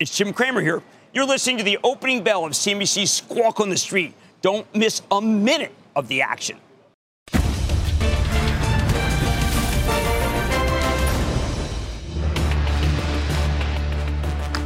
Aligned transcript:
It's 0.00 0.16
Jim 0.16 0.32
Cramer 0.32 0.60
here. 0.60 0.80
You're 1.12 1.26
listening 1.26 1.58
to 1.58 1.64
the 1.64 1.76
opening 1.82 2.22
bell 2.22 2.44
of 2.44 2.52
CNBC's 2.52 3.10
Squawk 3.10 3.58
on 3.58 3.68
the 3.68 3.76
Street. 3.76 4.14
Don't 4.42 4.64
miss 4.72 5.02
a 5.10 5.20
minute 5.20 5.72
of 5.96 6.06
the 6.06 6.22
action. 6.22 6.56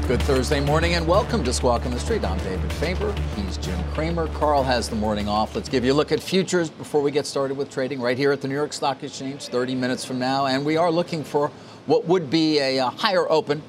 Good 0.07 0.21
Thursday 0.25 0.61
morning 0.61 0.93
and 0.97 1.07
welcome 1.07 1.43
to 1.45 1.53
Squawk 1.55 1.87
on 1.87 1.93
the 1.93 2.01
Street. 2.01 2.23
I'm 2.27 2.37
David 2.41 2.71
Faber. 2.75 3.15
He's 3.35 3.57
Jim 3.57 3.83
Cramer. 3.95 4.27
Carl 4.35 4.63
has 4.63 4.91
the 4.91 4.97
morning 4.97 5.29
off. 5.29 5.57
Let's 5.57 5.71
give 5.71 5.83
you 5.83 5.95
a 5.95 5.95
look 5.95 6.13
at 6.13 6.21
futures 6.21 6.69
before 6.69 7.01
we 7.01 7.11
get 7.11 7.25
started 7.25 7.57
with 7.57 7.71
trading 7.71 8.03
right 8.03 8.19
here 8.19 8.33
at 8.33 8.43
the 8.43 8.49
New 8.49 8.55
York 8.55 8.75
Stock 8.75 9.03
Exchange 9.03 9.47
30 9.47 9.77
minutes 9.77 10.05
from 10.05 10.19
now. 10.19 10.45
And 10.45 10.63
we 10.63 10.77
are 10.77 10.91
looking 10.91 11.25
for 11.25 11.51
what 11.87 12.05
would 12.05 12.29
be 12.29 12.59
a 12.59 12.85
higher 12.85 13.27
open. 13.33 13.63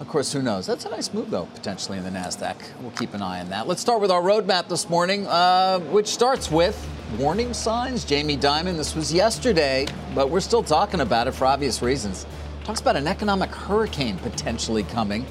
Of 0.00 0.06
course, 0.06 0.32
who 0.32 0.42
knows? 0.42 0.66
That's 0.66 0.84
a 0.84 0.90
nice 0.90 1.12
move, 1.12 1.30
though, 1.30 1.46
potentially 1.54 1.98
in 1.98 2.04
the 2.04 2.10
NASDAQ. 2.10 2.56
We'll 2.80 2.92
keep 2.92 3.14
an 3.14 3.22
eye 3.22 3.40
on 3.40 3.48
that. 3.50 3.66
Let's 3.66 3.80
start 3.80 4.00
with 4.00 4.12
our 4.12 4.22
roadmap 4.22 4.68
this 4.68 4.88
morning, 4.88 5.26
uh, 5.26 5.80
which 5.80 6.06
starts 6.06 6.50
with 6.50 6.88
warning 7.18 7.52
signs. 7.52 8.04
Jamie 8.04 8.36
Dimon, 8.36 8.76
this 8.76 8.94
was 8.94 9.12
yesterday, 9.12 9.86
but 10.14 10.30
we're 10.30 10.40
still 10.40 10.62
talking 10.62 11.00
about 11.00 11.26
it 11.26 11.32
for 11.32 11.46
obvious 11.46 11.82
reasons 11.82 12.26
talks 12.68 12.82
about 12.82 12.96
an 12.96 13.06
economic 13.06 13.48
hurricane 13.48 14.18
potentially 14.18 14.82
coming. 14.82 15.24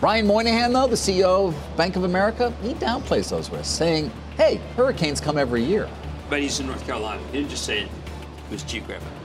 Brian 0.00 0.26
Moynihan, 0.26 0.72
though, 0.72 0.86
the 0.86 0.96
CEO 0.96 1.48
of 1.48 1.76
Bank 1.76 1.96
of 1.96 2.04
America, 2.04 2.50
he 2.62 2.72
downplays 2.72 3.28
those 3.28 3.50
risks, 3.50 3.68
saying, 3.68 4.10
hey, 4.38 4.54
hurricanes 4.74 5.20
come 5.20 5.36
every 5.36 5.62
year. 5.62 5.86
But 6.30 6.40
he's 6.40 6.60
in 6.60 6.66
North 6.66 6.82
Carolina. 6.86 7.20
He 7.26 7.40
didn't 7.40 7.50
just 7.50 7.66
say 7.66 7.80
it, 7.80 7.88
it 7.88 8.50
was 8.50 8.62
geographic. 8.62 9.17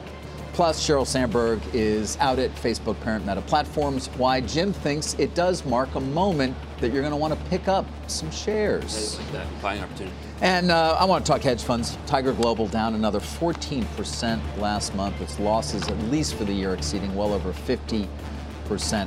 Plus, 0.53 0.87
Sheryl 0.87 1.05
Sandberg 1.05 1.59
is 1.73 2.15
out 2.19 2.37
at 2.37 2.53
Facebook 2.53 2.99
parent 3.01 3.25
Meta 3.25 3.41
Platforms. 3.41 4.07
Why 4.17 4.39
Jim 4.39 4.71
thinks 4.71 5.15
it 5.15 5.33
does 5.33 5.65
mark 5.65 5.95
a 5.95 5.99
moment 5.99 6.55
that 6.79 6.93
you're 6.93 7.01
going 7.01 7.11
to 7.11 7.17
want 7.17 7.33
to 7.33 7.49
pick 7.49 7.67
up 7.67 7.87
some 8.05 8.29
shares. 8.29 9.17
Like 9.17 9.31
that 9.31 9.61
buying 9.63 9.81
opportunity. 9.81 10.15
And 10.41 10.69
uh, 10.69 10.95
I 10.99 11.05
want 11.05 11.25
to 11.25 11.31
talk 11.31 11.41
hedge 11.41 11.63
funds. 11.63 11.97
Tiger 12.05 12.33
Global 12.33 12.67
down 12.67 12.93
another 12.93 13.19
14% 13.19 14.39
last 14.59 14.93
month. 14.93 15.19
Its 15.21 15.39
losses, 15.39 15.87
at 15.87 15.97
least 16.11 16.35
for 16.35 16.43
the 16.43 16.53
year, 16.53 16.75
exceeding 16.75 17.15
well 17.15 17.33
over 17.33 17.51
50%. 17.51 18.07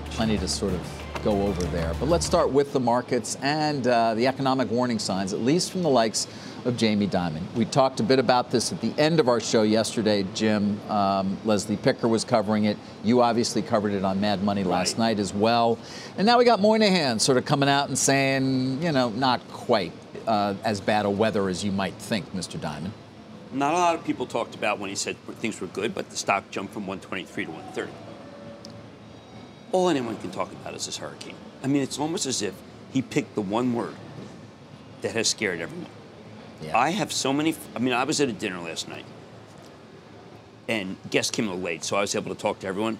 Plenty 0.06 0.38
to 0.38 0.48
sort 0.48 0.74
of 0.74 1.05
go 1.22 1.42
over 1.42 1.62
there. 1.66 1.92
But 1.98 2.08
let's 2.08 2.26
start 2.26 2.50
with 2.50 2.72
the 2.72 2.80
markets 2.80 3.36
and 3.42 3.86
uh, 3.86 4.14
the 4.14 4.26
economic 4.26 4.70
warning 4.70 4.98
signs, 4.98 5.32
at 5.32 5.40
least 5.40 5.72
from 5.72 5.82
the 5.82 5.88
likes 5.88 6.26
of 6.64 6.76
Jamie 6.76 7.06
Dimon. 7.06 7.40
We 7.54 7.64
talked 7.64 8.00
a 8.00 8.02
bit 8.02 8.18
about 8.18 8.50
this 8.50 8.72
at 8.72 8.80
the 8.80 8.92
end 8.98 9.20
of 9.20 9.28
our 9.28 9.40
show 9.40 9.62
yesterday, 9.62 10.24
Jim. 10.34 10.80
Um, 10.90 11.38
Leslie 11.44 11.76
Picker 11.76 12.08
was 12.08 12.24
covering 12.24 12.64
it. 12.64 12.76
You 13.04 13.22
obviously 13.22 13.62
covered 13.62 13.92
it 13.92 14.04
on 14.04 14.20
Mad 14.20 14.42
Money 14.42 14.64
last 14.64 14.92
right. 14.92 14.98
night 14.98 15.18
as 15.18 15.32
well. 15.32 15.78
And 16.18 16.26
now 16.26 16.38
we 16.38 16.44
got 16.44 16.60
Moynihan 16.60 17.18
sort 17.18 17.38
of 17.38 17.44
coming 17.44 17.68
out 17.68 17.88
and 17.88 17.98
saying, 17.98 18.82
you 18.82 18.92
know, 18.92 19.10
not 19.10 19.46
quite 19.48 19.92
uh, 20.26 20.54
as 20.64 20.80
bad 20.80 21.06
a 21.06 21.10
weather 21.10 21.48
as 21.48 21.64
you 21.64 21.72
might 21.72 21.94
think, 21.94 22.32
Mr. 22.34 22.58
Dimon. 22.58 22.90
Not 23.52 23.72
a 23.72 23.78
lot 23.78 23.94
of 23.94 24.04
people 24.04 24.26
talked 24.26 24.54
about 24.54 24.78
when 24.78 24.90
he 24.90 24.96
said 24.96 25.16
things 25.36 25.60
were 25.60 25.68
good, 25.68 25.94
but 25.94 26.10
the 26.10 26.16
stock 26.16 26.50
jumped 26.50 26.74
from 26.74 26.86
123 26.86 27.44
to 27.44 27.50
130. 27.50 28.05
All 29.72 29.88
anyone 29.88 30.16
can 30.18 30.30
talk 30.30 30.50
about 30.52 30.74
is 30.74 30.86
this 30.86 30.96
hurricane. 30.98 31.34
I 31.62 31.66
mean, 31.66 31.82
it's 31.82 31.98
almost 31.98 32.26
as 32.26 32.42
if 32.42 32.54
he 32.92 33.02
picked 33.02 33.34
the 33.34 33.42
one 33.42 33.74
word 33.74 33.94
that 35.02 35.12
has 35.12 35.28
scared 35.28 35.60
everyone. 35.60 35.90
Yeah. 36.62 36.78
I 36.78 36.90
have 36.90 37.12
so 37.12 37.32
many. 37.32 37.54
I 37.74 37.78
mean, 37.78 37.92
I 37.92 38.04
was 38.04 38.20
at 38.20 38.28
a 38.28 38.32
dinner 38.32 38.60
last 38.60 38.88
night, 38.88 39.04
and 40.68 40.96
guests 41.10 41.30
came 41.30 41.46
a 41.46 41.50
little 41.50 41.62
late, 41.62 41.84
so 41.84 41.96
I 41.96 42.00
was 42.00 42.14
able 42.14 42.34
to 42.34 42.40
talk 42.40 42.60
to 42.60 42.66
everyone. 42.66 42.98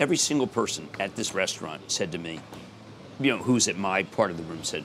Every 0.00 0.16
single 0.16 0.46
person 0.46 0.88
at 0.98 1.16
this 1.16 1.34
restaurant 1.34 1.90
said 1.90 2.12
to 2.12 2.18
me, 2.18 2.40
you 3.20 3.36
know, 3.36 3.42
who's 3.42 3.68
at 3.68 3.76
my 3.76 4.04
part 4.04 4.30
of 4.30 4.36
the 4.36 4.44
room, 4.44 4.62
said, 4.62 4.84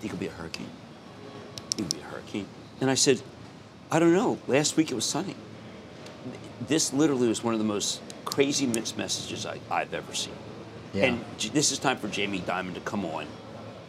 "Think 0.00 0.14
it'll 0.14 0.20
be 0.20 0.28
a 0.28 0.30
hurricane. 0.30 0.70
It'll 1.76 1.86
be 1.86 2.00
a 2.00 2.04
hurricane." 2.04 2.46
And 2.80 2.88
I 2.88 2.94
said, 2.94 3.20
"I 3.90 3.98
don't 3.98 4.14
know. 4.14 4.38
Last 4.46 4.76
week 4.76 4.90
it 4.90 4.94
was 4.94 5.04
sunny. 5.04 5.34
This 6.66 6.92
literally 6.92 7.28
was 7.28 7.42
one 7.42 7.52
of 7.52 7.58
the 7.58 7.66
most 7.66 8.00
crazy 8.38 8.66
mixed 8.66 8.96
messages 8.96 9.44
I, 9.46 9.58
have 9.68 9.92
ever 9.92 10.14
seen." 10.14 10.32
Yeah. 10.92 11.06
And 11.06 11.24
this 11.52 11.72
is 11.72 11.80
time 11.80 11.96
for 11.96 12.06
Jamie 12.06 12.38
Dimon 12.38 12.74
to 12.74 12.80
come 12.80 13.04
on 13.04 13.26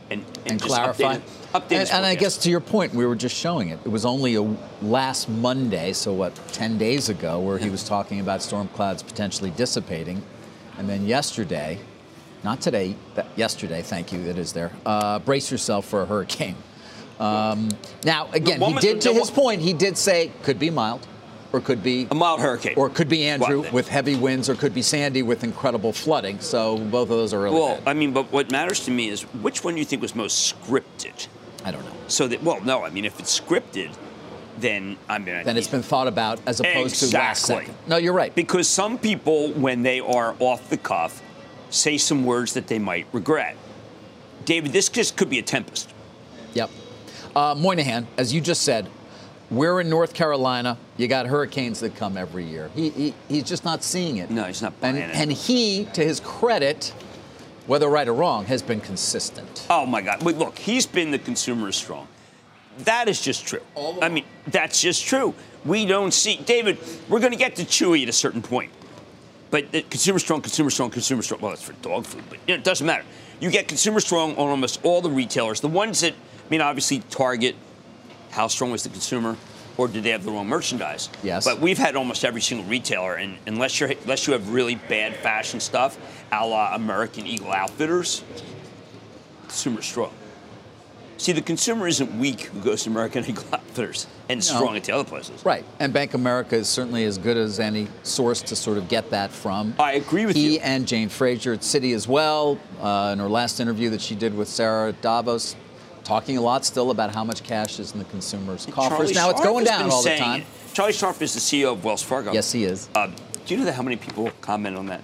and, 0.09 0.25
and, 0.45 0.53
and 0.53 0.61
clarify. 0.61 1.17
Update, 1.17 1.21
update 1.53 1.71
and, 1.71 1.89
and 1.91 2.05
I 2.05 2.15
guess 2.15 2.35
to 2.39 2.49
your 2.49 2.59
point, 2.59 2.95
we 2.95 3.05
were 3.05 3.15
just 3.15 3.35
showing 3.35 3.69
it. 3.69 3.79
It 3.85 3.89
was 3.89 4.05
only 4.05 4.35
a 4.35 4.41
last 4.81 5.29
Monday, 5.29 5.93
so 5.93 6.13
what, 6.13 6.35
10 6.53 6.79
days 6.79 7.09
ago, 7.09 7.39
where 7.39 7.59
he 7.59 7.69
was 7.69 7.83
talking 7.83 8.19
about 8.19 8.41
storm 8.41 8.67
clouds 8.69 9.03
potentially 9.03 9.51
dissipating. 9.51 10.23
And 10.79 10.89
then 10.89 11.05
yesterday, 11.05 11.77
not 12.43 12.59
today, 12.59 12.95
yesterday, 13.35 13.83
thank 13.83 14.11
you, 14.11 14.19
it 14.21 14.39
is 14.39 14.51
there, 14.51 14.71
uh, 14.83 15.19
brace 15.19 15.51
yourself 15.51 15.85
for 15.85 16.01
a 16.01 16.05
hurricane. 16.07 16.55
Um, 17.19 17.69
now, 18.03 18.29
again, 18.31 18.61
he 18.61 18.73
did, 18.79 19.01
to 19.01 19.13
his 19.13 19.29
point, 19.29 19.61
he 19.61 19.73
did 19.73 19.97
say 19.97 20.31
could 20.41 20.57
be 20.57 20.69
mild 20.69 21.05
or 21.51 21.59
could 21.59 21.81
be 21.81 22.07
a 22.11 22.15
mild 22.15 22.39
hurricane, 22.39 22.73
or 22.77 22.89
could 22.89 23.09
be 23.09 23.25
Andrew 23.25 23.61
well, 23.61 23.71
with 23.71 23.87
heavy 23.87 24.15
winds, 24.15 24.49
or 24.49 24.55
could 24.55 24.73
be 24.73 24.81
Sandy 24.81 25.23
with 25.23 25.43
incredible 25.43 25.91
flooding. 25.91 26.39
So 26.39 26.77
both 26.77 27.09
of 27.09 27.17
those 27.17 27.33
are 27.33 27.41
really 27.41 27.55
well. 27.55 27.75
Bad. 27.77 27.87
I 27.87 27.93
mean, 27.93 28.13
but 28.13 28.31
what 28.31 28.51
matters 28.51 28.81
to 28.85 28.91
me 28.91 29.09
is 29.09 29.23
which 29.23 29.63
one 29.63 29.73
do 29.73 29.79
you 29.79 29.85
think 29.85 30.01
was 30.01 30.15
most 30.15 30.55
scripted? 30.55 31.27
I 31.65 31.71
don't 31.71 31.83
know. 31.85 31.91
So 32.07 32.27
that 32.27 32.43
well, 32.43 32.61
no, 32.61 32.83
I 32.83 32.89
mean, 32.89 33.05
if 33.05 33.19
it's 33.19 33.39
scripted, 33.39 33.95
then 34.59 34.97
I 35.07 35.17
mean, 35.17 35.43
then 35.43 35.57
it's 35.57 35.67
been 35.67 35.83
thought 35.83 36.07
about 36.07 36.39
as 36.45 36.59
opposed 36.59 37.03
exactly. 37.03 37.09
to 37.09 37.17
last 37.17 37.45
second. 37.45 37.75
No, 37.87 37.97
you're 37.97 38.13
right. 38.13 38.33
Because 38.35 38.67
some 38.67 38.97
people, 38.97 39.49
when 39.53 39.83
they 39.83 39.99
are 39.99 40.35
off 40.39 40.69
the 40.69 40.77
cuff, 40.77 41.21
say 41.69 41.97
some 41.97 42.25
words 42.25 42.53
that 42.53 42.67
they 42.67 42.79
might 42.79 43.07
regret. 43.13 43.55
David, 44.45 44.71
this 44.71 44.89
just 44.89 45.17
could 45.17 45.29
be 45.29 45.39
a 45.39 45.43
tempest. 45.43 45.93
Yep. 46.53 46.69
Uh, 47.35 47.55
Moynihan, 47.55 48.07
as 48.17 48.33
you 48.33 48.41
just 48.41 48.63
said, 48.63 48.89
we're 49.51 49.81
in 49.81 49.89
North 49.89 50.13
Carolina. 50.13 50.77
You 50.97 51.07
got 51.07 51.25
hurricanes 51.25 51.79
that 51.79 51.95
come 51.95 52.17
every 52.17 52.45
year. 52.45 52.69
He, 52.75 52.89
he 52.89 53.13
he's 53.27 53.43
just 53.43 53.65
not 53.65 53.83
seeing 53.83 54.17
it. 54.17 54.29
No, 54.29 54.43
he's 54.43 54.61
not 54.61 54.79
buying 54.79 54.97
and, 54.97 55.11
it. 55.11 55.15
And 55.15 55.31
he, 55.31 55.85
to 55.93 56.03
his 56.03 56.19
credit, 56.19 56.93
whether 57.67 57.87
right 57.87 58.07
or 58.07 58.13
wrong, 58.13 58.45
has 58.45 58.61
been 58.61 58.81
consistent. 58.81 59.65
Oh 59.69 59.85
my 59.85 60.01
God! 60.01 60.19
But 60.23 60.37
look, 60.37 60.57
he's 60.57 60.85
been 60.85 61.11
the 61.11 61.19
consumer 61.19 61.71
strong. 61.71 62.07
That 62.79 63.09
is 63.09 63.21
just 63.21 63.45
true. 63.45 63.61
I 64.01 64.07
mean, 64.07 64.23
that's 64.47 64.81
just 64.81 65.05
true. 65.05 65.33
We 65.65 65.85
don't 65.85 66.13
see 66.13 66.37
David. 66.37 66.77
We're 67.09 67.19
going 67.19 67.33
to 67.33 67.37
get 67.37 67.57
to 67.57 67.63
Chewy 67.63 68.03
at 68.03 68.09
a 68.09 68.13
certain 68.13 68.41
point, 68.41 68.71
but 69.51 69.71
the 69.71 69.81
consumer 69.81 70.19
strong, 70.19 70.41
consumer 70.41 70.69
strong, 70.69 70.89
consumer 70.89 71.21
strong. 71.21 71.41
Well, 71.41 71.51
that's 71.51 71.63
for 71.63 71.73
dog 71.81 72.05
food, 72.05 72.23
but 72.29 72.39
you 72.47 72.53
know, 72.53 72.59
it 72.59 72.63
doesn't 72.63 72.87
matter. 72.87 73.03
You 73.41 73.49
get 73.49 73.67
consumer 73.67 73.99
strong 73.99 74.31
on 74.31 74.49
almost 74.49 74.79
all 74.83 75.01
the 75.01 75.09
retailers. 75.09 75.59
The 75.59 75.67
ones 75.67 76.01
that, 76.01 76.13
I 76.13 76.49
mean, 76.49 76.61
obviously 76.61 76.99
Target, 77.09 77.55
how 78.31 78.47
strong 78.47 78.71
was 78.71 78.83
the 78.83 78.89
consumer? 78.89 79.37
Or 79.77 79.87
did 79.87 80.03
they 80.03 80.09
have 80.09 80.25
the 80.25 80.31
wrong 80.31 80.47
merchandise? 80.47 81.09
Yes. 81.23 81.45
But 81.45 81.61
we've 81.61 81.77
had 81.77 81.95
almost 81.95 82.25
every 82.25 82.41
single 82.41 82.67
retailer, 82.67 83.15
and 83.15 83.37
unless 83.47 83.79
you're 83.79 83.91
unless 83.91 84.27
you 84.27 84.33
have 84.33 84.49
really 84.49 84.75
bad 84.75 85.15
fashion 85.15 85.61
stuff, 85.61 85.97
a 86.33 86.45
la 86.45 86.75
American 86.75 87.25
Eagle 87.25 87.53
Outfitters, 87.53 88.23
consumer 89.43 89.81
strong. 89.81 90.11
See, 91.19 91.33
the 91.33 91.41
consumer 91.41 91.85
isn't 91.85 92.17
weak 92.17 92.43
who 92.43 92.61
goes 92.61 92.83
to 92.83 92.89
American 92.89 93.25
Eagle 93.29 93.43
Outfitters 93.51 94.07
and 94.29 94.41
strong 94.41 94.77
at 94.77 94.85
the 94.85 94.93
other 94.93 95.03
places. 95.03 95.43
Right. 95.45 95.65
And 95.79 95.91
Bank 95.91 96.13
America 96.13 96.55
is 96.55 96.69
certainly 96.69 97.03
as 97.03 97.17
good 97.17 97.35
as 97.35 97.59
any 97.59 97.87
source 98.03 98.41
to 98.43 98.55
sort 98.55 98.77
of 98.77 98.87
get 98.87 99.09
that 99.09 99.29
from. 99.31 99.75
I 99.77 99.93
agree 99.93 100.25
with 100.25 100.37
he 100.37 100.43
you. 100.43 100.49
He 100.51 100.59
and 100.61 100.87
Jane 100.87 101.09
Fraser 101.09 101.53
at 101.53 101.59
Citi 101.59 101.93
as 101.93 102.07
well, 102.07 102.57
uh, 102.81 103.09
in 103.11 103.19
her 103.19 103.27
last 103.27 103.59
interview 103.59 103.89
that 103.89 103.99
she 104.01 104.15
did 104.15 104.35
with 104.35 104.47
Sarah 104.47 104.93
Davos, 104.93 105.57
talking 106.09 106.37
a 106.37 106.41
lot 106.41 106.65
still 106.65 106.89
about 106.89 107.13
how 107.13 107.23
much 107.23 107.43
cash 107.43 107.79
is 107.79 107.93
in 107.93 107.99
the 107.99 108.05
consumer's 108.05 108.65
coffers. 108.65 108.97
Charlie 108.97 109.13
now 109.13 109.29
it's 109.29 109.41
going 109.41 109.63
down 109.63 109.91
all 109.91 110.01
the 110.01 110.17
time. 110.17 110.41
It. 110.41 110.47
Charlie 110.73 110.91
Scharf 110.91 111.21
is 111.21 111.35
the 111.35 111.39
CEO 111.39 111.73
of 111.73 111.83
Wells 111.83 112.01
Fargo. 112.01 112.33
Yes, 112.33 112.51
he 112.51 112.63
is. 112.63 112.89
Uh, 112.95 113.11
do 113.45 113.53
you 113.53 113.59
know 113.59 113.65
that 113.65 113.73
how 113.73 113.83
many 113.83 113.95
people 113.95 114.31
comment 114.41 114.75
on 114.75 114.87
that? 114.87 115.01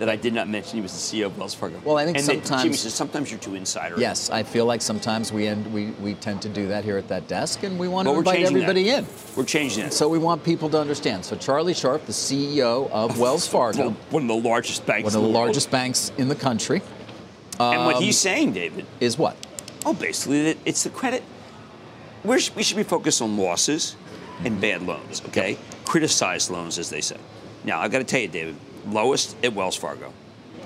That 0.00 0.10
I 0.10 0.16
did 0.16 0.34
not 0.34 0.48
mention 0.48 0.76
he 0.76 0.82
was 0.82 0.92
the 0.92 0.98
CEO 0.98 1.26
of 1.26 1.38
Wells 1.38 1.54
Fargo. 1.54 1.80
Well, 1.82 1.96
I 1.96 2.04
think 2.04 2.18
and 2.18 2.26
sometimes 2.26 2.62
Jimmy 2.62 2.74
says 2.74 2.92
sometimes 2.92 3.30
you're 3.30 3.40
too 3.40 3.54
insider. 3.54 3.98
Yes, 3.98 4.28
I 4.28 4.42
feel 4.42 4.66
like 4.66 4.82
sometimes 4.82 5.32
we 5.32 5.46
end 5.46 5.72
we, 5.72 5.92
we 5.92 6.12
tend 6.14 6.42
to 6.42 6.50
do 6.50 6.68
that 6.68 6.84
here 6.84 6.98
at 6.98 7.08
that 7.08 7.26
desk, 7.26 7.62
and 7.62 7.78
we 7.78 7.88
want 7.88 8.06
but 8.06 8.12
to 8.12 8.18
invite 8.18 8.44
everybody 8.44 8.84
that. 8.90 9.04
in. 9.04 9.06
We're 9.36 9.44
changing 9.44 9.84
it. 9.84 9.94
So 9.94 10.10
we 10.10 10.18
want 10.18 10.44
people 10.44 10.68
to 10.70 10.78
understand. 10.78 11.24
So 11.24 11.36
Charlie 11.36 11.74
Scharf, 11.74 12.04
the 12.04 12.12
CEO 12.12 12.90
of 12.90 13.18
Wells 13.24 13.46
Fargo, 13.46 13.90
one 14.10 14.24
of 14.24 14.28
the 14.28 14.48
largest 14.48 14.84
banks, 14.84 15.04
one 15.04 15.14
of 15.14 15.22
the, 15.22 15.26
the 15.26 15.38
largest 15.38 15.70
banks 15.70 16.12
in 16.18 16.28
the 16.28 16.34
country, 16.34 16.82
and 17.58 17.86
what 17.86 18.02
he's 18.02 18.18
saying, 18.18 18.52
David, 18.52 18.84
Is 19.00 19.16
what? 19.16 19.36
Oh, 19.84 19.94
basically, 19.94 20.56
it's 20.64 20.82
the 20.84 20.90
credit. 20.90 21.22
We're, 22.24 22.40
we 22.56 22.62
should 22.62 22.76
be 22.76 22.82
focused 22.82 23.20
on 23.20 23.36
losses 23.36 23.96
and 24.44 24.60
bad 24.60 24.82
loans, 24.82 25.22
okay? 25.26 25.58
Criticized 25.84 26.50
loans, 26.50 26.78
as 26.78 26.90
they 26.90 27.00
say. 27.00 27.16
Now, 27.64 27.80
I've 27.80 27.90
got 27.92 27.98
to 27.98 28.04
tell 28.04 28.20
you, 28.20 28.28
David, 28.28 28.56
lowest 28.86 29.36
at 29.44 29.52
Wells 29.52 29.76
Fargo. 29.76 30.12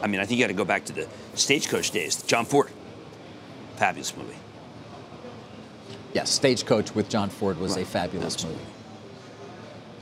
I 0.02 0.06
mean, 0.06 0.20
I 0.20 0.24
think 0.24 0.38
you 0.38 0.44
got 0.44 0.48
to 0.48 0.54
go 0.54 0.64
back 0.64 0.84
to 0.86 0.92
the 0.92 1.08
stagecoach 1.34 1.90
days. 1.90 2.22
John 2.22 2.44
Ford, 2.44 2.70
fabulous 3.76 4.16
movie. 4.16 4.34
Yes, 6.14 6.30
Stagecoach 6.30 6.94
with 6.94 7.08
John 7.08 7.28
Ford 7.28 7.58
was 7.60 7.76
a 7.76 7.84
fabulous 7.84 8.42
movie. 8.42 8.58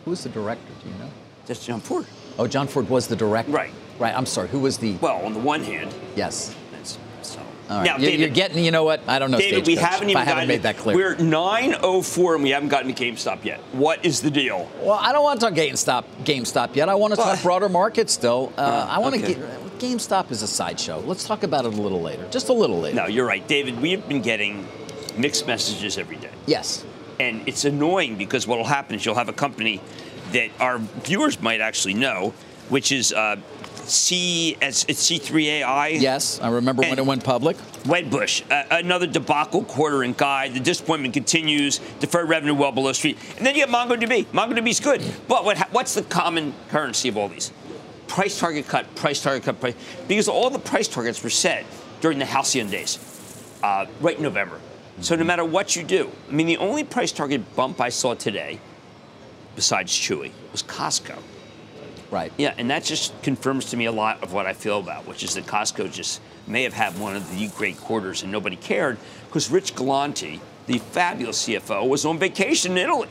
Who 0.06 0.10
was 0.12 0.22
the 0.22 0.30
director? 0.30 0.64
Do 0.82 0.88
you 0.88 0.94
know? 0.98 1.10
That's 1.46 1.66
John 1.66 1.80
Ford. 1.80 2.06
Oh, 2.38 2.46
John 2.46 2.68
Ford 2.68 2.88
was 2.88 3.06
the 3.06 3.16
director. 3.16 3.50
Right. 3.52 3.70
Right. 3.98 4.16
I'm 4.16 4.24
sorry. 4.24 4.48
Who 4.48 4.60
was 4.60 4.78
the? 4.78 4.94
Well, 4.96 5.22
on 5.26 5.34
the 5.34 5.40
one 5.40 5.62
hand, 5.62 5.92
Yes. 6.14 6.54
All 7.68 7.78
right. 7.78 7.84
Now, 7.86 7.96
you're, 7.96 8.10
David, 8.10 8.20
you're 8.20 8.28
getting. 8.30 8.64
You 8.64 8.70
know 8.70 8.84
what? 8.84 9.00
I 9.08 9.18
don't 9.18 9.30
know. 9.30 9.38
David, 9.38 9.66
we 9.66 9.74
haven't 9.74 10.08
even 10.08 10.16
I 10.22 10.24
haven't 10.24 10.34
gotten 10.34 10.48
made 10.48 10.62
that 10.62 10.76
clear. 10.76 10.96
We're 10.96 11.16
9:04 11.16 12.34
and 12.34 12.44
we 12.44 12.50
haven't 12.50 12.68
gotten 12.68 12.94
to 12.94 13.04
GameStop 13.04 13.44
yet. 13.44 13.60
What 13.72 14.04
is 14.04 14.20
the 14.20 14.30
deal? 14.30 14.68
Well, 14.80 14.98
I 15.00 15.12
don't 15.12 15.24
want 15.24 15.40
to 15.40 15.46
talk 15.46 15.54
GameStop, 15.54 16.04
GameStop 16.24 16.76
yet. 16.76 16.88
I 16.88 16.94
want 16.94 17.14
to 17.14 17.16
talk 17.16 17.42
broader 17.42 17.68
market 17.68 18.08
still. 18.10 18.52
Uh, 18.56 18.86
I 18.88 18.98
want 18.98 19.14
to 19.16 19.20
get 19.20 19.38
GameStop 19.78 20.30
is 20.30 20.42
a 20.42 20.46
sideshow. 20.46 21.00
Let's 21.00 21.26
talk 21.26 21.42
about 21.42 21.64
it 21.64 21.74
a 21.74 21.80
little 21.80 22.00
later, 22.00 22.26
just 22.30 22.48
a 22.48 22.52
little 22.52 22.80
later. 22.80 22.96
No, 22.96 23.06
you're 23.06 23.26
right, 23.26 23.46
David. 23.46 23.80
We 23.80 23.90
have 23.92 24.08
been 24.08 24.22
getting 24.22 24.66
mixed 25.18 25.46
messages 25.46 25.98
every 25.98 26.16
day. 26.16 26.30
Yes. 26.46 26.84
And 27.18 27.46
it's 27.48 27.64
annoying 27.64 28.16
because 28.16 28.46
what 28.46 28.58
will 28.58 28.64
happen 28.64 28.96
is 28.96 29.04
you'll 29.04 29.14
have 29.14 29.28
a 29.28 29.34
company 29.34 29.80
that 30.32 30.50
our 30.60 30.78
viewers 30.78 31.40
might 31.40 31.60
actually 31.60 31.94
know, 31.94 32.34
which 32.68 32.92
is 32.92 33.12
uh, 33.12 33.36
C 33.88 34.56
it's, 34.60 34.84
it's 34.88 35.10
C3AI. 35.10 36.00
Yes, 36.00 36.40
I 36.40 36.48
remember 36.48 36.82
when 36.82 36.98
it 36.98 37.06
went 37.06 37.24
public. 37.24 37.56
Wedbush, 37.84 38.50
uh, 38.50 38.64
another 38.70 39.06
debacle 39.06 39.64
quarter 39.64 40.02
and 40.02 40.16
guide. 40.16 40.54
The 40.54 40.60
disappointment 40.60 41.14
continues. 41.14 41.78
Deferred 42.00 42.28
revenue 42.28 42.54
well 42.54 42.72
below 42.72 42.92
street. 42.92 43.18
And 43.36 43.46
then 43.46 43.54
you 43.54 43.60
have 43.66 43.70
MongoDB. 43.70 44.26
MongoDB's 44.26 44.80
good. 44.80 45.02
But 45.28 45.44
what, 45.44 45.58
what's 45.72 45.94
the 45.94 46.02
common 46.02 46.54
currency 46.68 47.08
of 47.08 47.16
all 47.16 47.28
these? 47.28 47.52
Price 48.08 48.38
target 48.38 48.68
cut, 48.68 48.92
price 48.94 49.22
target 49.22 49.44
cut, 49.44 49.60
price. 49.60 49.74
Because 50.08 50.28
all 50.28 50.50
the 50.50 50.58
price 50.58 50.88
targets 50.88 51.22
were 51.22 51.30
set 51.30 51.64
during 52.00 52.18
the 52.18 52.24
Halcyon 52.24 52.70
days, 52.70 52.98
uh, 53.62 53.86
right 54.00 54.16
in 54.16 54.22
November. 54.22 54.60
So 55.00 55.14
no 55.14 55.24
matter 55.24 55.44
what 55.44 55.76
you 55.76 55.82
do, 55.82 56.10
I 56.28 56.32
mean, 56.32 56.46
the 56.46 56.56
only 56.56 56.84
price 56.84 57.12
target 57.12 57.54
bump 57.54 57.80
I 57.80 57.90
saw 57.90 58.14
today, 58.14 58.60
besides 59.54 59.92
Chewy, 59.92 60.32
was 60.52 60.62
Costco. 60.62 61.18
Right. 62.10 62.32
Yeah, 62.36 62.54
and 62.56 62.70
that 62.70 62.84
just 62.84 63.20
confirms 63.22 63.70
to 63.70 63.76
me 63.76 63.86
a 63.86 63.92
lot 63.92 64.22
of 64.22 64.32
what 64.32 64.46
I 64.46 64.52
feel 64.52 64.78
about, 64.78 65.06
which 65.06 65.22
is 65.22 65.34
that 65.34 65.46
Costco 65.46 65.92
just 65.92 66.20
may 66.46 66.62
have 66.62 66.72
had 66.72 66.98
one 66.98 67.16
of 67.16 67.28
the 67.36 67.48
great 67.48 67.76
quarters 67.78 68.22
and 68.22 68.30
nobody 68.30 68.56
cared 68.56 68.98
because 69.26 69.50
Rich 69.50 69.74
Galanti, 69.74 70.40
the 70.66 70.78
fabulous 70.78 71.46
CFO, 71.46 71.88
was 71.88 72.04
on 72.04 72.18
vacation 72.18 72.72
in 72.72 72.78
Italy. 72.78 73.08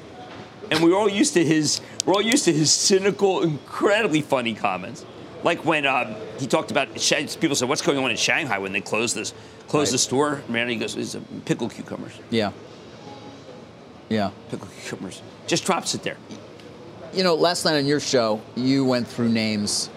And 0.72 0.82
we 0.84 0.90
were 0.92 0.98
all 0.98 1.10
used 1.10 1.34
to 1.36 1.44
his 1.46 1.82
we're 2.06 2.14
all 2.14 2.22
used 2.22 2.46
to 2.46 2.54
his 2.54 2.72
cynical, 2.72 3.42
incredibly 3.42 4.22
funny 4.22 4.54
comments. 4.56 5.06
Like 5.44 5.64
when 5.64 5.86
uh, 5.86 6.16
he 6.40 6.48
talked 6.48 6.72
about 6.72 6.88
people 6.96 7.56
said, 7.56 7.70
"What's 7.70 7.84
going 7.84 8.00
on 8.00 8.10
in 8.10 8.18
Shanghai 8.18 8.58
when 8.58 8.72
they 8.74 8.82
close 8.82 9.14
this 9.14 9.34
close 9.68 9.88
Right. 9.90 9.92
the 9.92 9.98
store?" 10.00 10.42
Man, 10.50 10.68
he 10.68 10.76
goes, 10.78 10.96
"It's 10.96 11.14
a 11.14 11.20
pickle 11.46 11.70
cucumbers, 11.70 12.14
Yeah. 12.32 12.52
Yeah. 14.10 14.32
pickle 14.50 14.68
cucumbers." 14.82 15.22
Just 15.46 15.66
drops 15.66 15.94
it 15.94 16.02
there. 16.02 16.18
You 17.16 17.24
know, 17.24 17.36
last 17.36 17.64
night 17.66 17.78
on 17.78 17.86
your 17.86 18.00
show, 18.02 18.42
you 18.56 18.84
went 18.84 19.08
through 19.08 19.30
names 19.30 19.90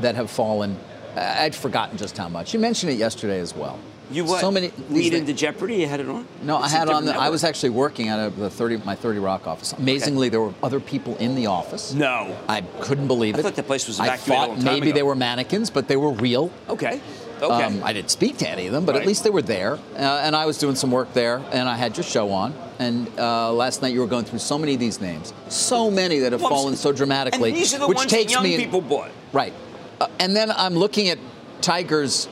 that 0.00 0.14
have 0.16 0.30
fallen. 0.30 0.76
I- 1.16 1.44
I'd 1.44 1.54
forgotten 1.54 1.96
just 1.96 2.16
how 2.16 2.28
much. 2.28 2.52
You 2.52 2.60
mentioned 2.60 2.92
it 2.92 2.96
yesterday 2.96 3.40
as 3.40 3.54
well. 3.56 3.78
You 4.10 4.24
what? 4.26 4.40
So 4.42 4.50
many. 4.50 4.70
lead 4.90 5.14
into 5.14 5.32
Jeopardy. 5.32 5.76
You 5.76 5.86
had 5.86 6.00
it 6.00 6.08
on. 6.08 6.26
No, 6.42 6.58
I 6.58 6.64
It's 6.64 6.74
a 6.74 6.76
had 6.76 6.88
on. 6.90 7.06
The, 7.06 7.16
I 7.18 7.30
was 7.30 7.44
actually 7.44 7.70
working 7.70 8.08
out 8.08 8.20
of 8.20 8.36
the 8.36 8.50
30, 8.50 8.78
my 8.84 8.94
30 8.94 9.18
Rock 9.20 9.46
office. 9.46 9.72
Amazingly, 9.72 10.28
there 10.28 10.42
were 10.42 10.52
other 10.62 10.80
people 10.80 11.16
in 11.16 11.34
the 11.34 11.46
office. 11.46 11.94
No. 11.94 12.36
I 12.46 12.60
couldn't 12.80 13.06
believe 13.06 13.36
I 13.36 13.38
it. 13.38 13.40
I 13.40 13.42
thought 13.44 13.56
that 13.56 13.66
place 13.66 13.86
was 13.86 13.98
I 13.98 14.08
evacuated 14.08 14.56
thought 14.58 14.62
maybe 14.64 14.88
ago. 14.90 14.96
they 14.96 15.02
were 15.02 15.14
mannequins, 15.14 15.70
but 15.70 15.88
they 15.88 15.96
were 15.96 16.10
real. 16.12 16.50
Okay. 16.68 17.00
Okay. 17.42 17.64
Um, 17.64 17.82
I 17.82 17.92
didn't 17.92 18.10
speak 18.10 18.36
to 18.38 18.48
any 18.48 18.66
of 18.66 18.72
them, 18.72 18.84
but 18.84 18.94
Right. 18.94 19.02
at 19.02 19.06
least 19.08 19.24
they 19.24 19.30
were 19.30 19.42
there. 19.42 19.74
Uh, 19.96 19.98
and 19.98 20.36
I 20.36 20.46
was 20.46 20.58
doing 20.58 20.76
some 20.76 20.90
work 20.92 21.12
there, 21.12 21.42
and 21.52 21.68
I 21.68 21.74
had 21.76 21.96
your 21.96 22.04
show 22.04 22.30
on. 22.30 22.54
And 22.78 23.08
uh, 23.18 23.52
last 23.52 23.82
night 23.82 23.92
you 23.92 24.00
were 24.00 24.06
going 24.06 24.24
through 24.24 24.38
so 24.38 24.56
many 24.58 24.74
of 24.74 24.80
these 24.80 25.00
names, 25.00 25.32
so 25.48 25.90
many 25.90 26.20
that 26.20 26.32
have 26.32 26.40
Well, 26.40 26.50
fallen 26.50 26.76
so 26.76 26.92
dramatically, 26.92 27.50
And 27.50 27.58
these 27.58 27.74
are 27.74 27.78
the 27.78 27.88
which 27.88 27.96
ones 27.98 28.10
takes 28.10 28.32
young 28.32 28.44
me 28.44 28.56
people 28.56 28.80
bought. 28.80 29.10
right. 29.32 29.52
Uh, 30.00 30.06
and 30.18 30.34
then 30.36 30.50
I'm 30.52 30.74
looking 30.74 31.08
at 31.08 31.18
Tiger's 31.60 32.28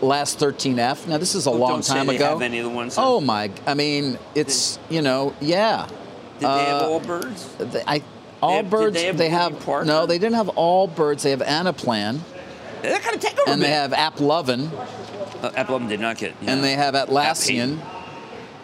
last 0.00 0.38
13F. 0.38 1.06
Now 1.06 1.18
this 1.18 1.34
is 1.34 1.46
a 1.46 1.50
long 1.50 1.82
time 1.82 2.06
they 2.06 2.16
ago. 2.16 2.26
have 2.26 2.42
any 2.42 2.58
of 2.58 2.64
the 2.64 2.70
ones 2.70 2.94
oh 2.98 3.20
my! 3.20 3.50
I 3.66 3.74
mean, 3.74 4.18
it's 4.34 4.78
you 4.88 5.02
know, 5.02 5.34
yeah. 5.40 5.86
Did 6.38 6.48
they 6.48 6.64
have 6.64 6.82
Uh, 6.82 6.86
Allbirds? 6.88 7.72
They- 7.72 7.82
I, 7.86 8.02
all 8.42 8.52
have- 8.56 8.64
did 8.64 8.70
birds. 8.70 8.94
they 8.94 9.04
have 9.06 9.18
they 9.18 9.28
have 9.28 9.66
no. 9.86 10.06
They 10.06 10.18
didn't 10.18 10.36
have 10.36 10.46
Allbirds. 10.56 11.22
They 11.22 11.30
have 11.30 11.40
Anaplan, 11.40 12.20
They're 12.82 13.00
going 13.00 13.18
to 13.18 13.20
take 13.20 13.38
over. 13.38 13.50
and 13.50 13.60
a 13.60 13.64
they 13.64 13.70
have 13.72 13.92
Applovin, 13.92 14.70
Uh, 15.42 15.50
Apple 15.56 15.78
did 15.80 16.00
not 16.00 16.18
get. 16.18 16.34
and 16.46 16.62
they 16.62 16.74
have 16.74 16.94
Atlassian, 16.94 17.78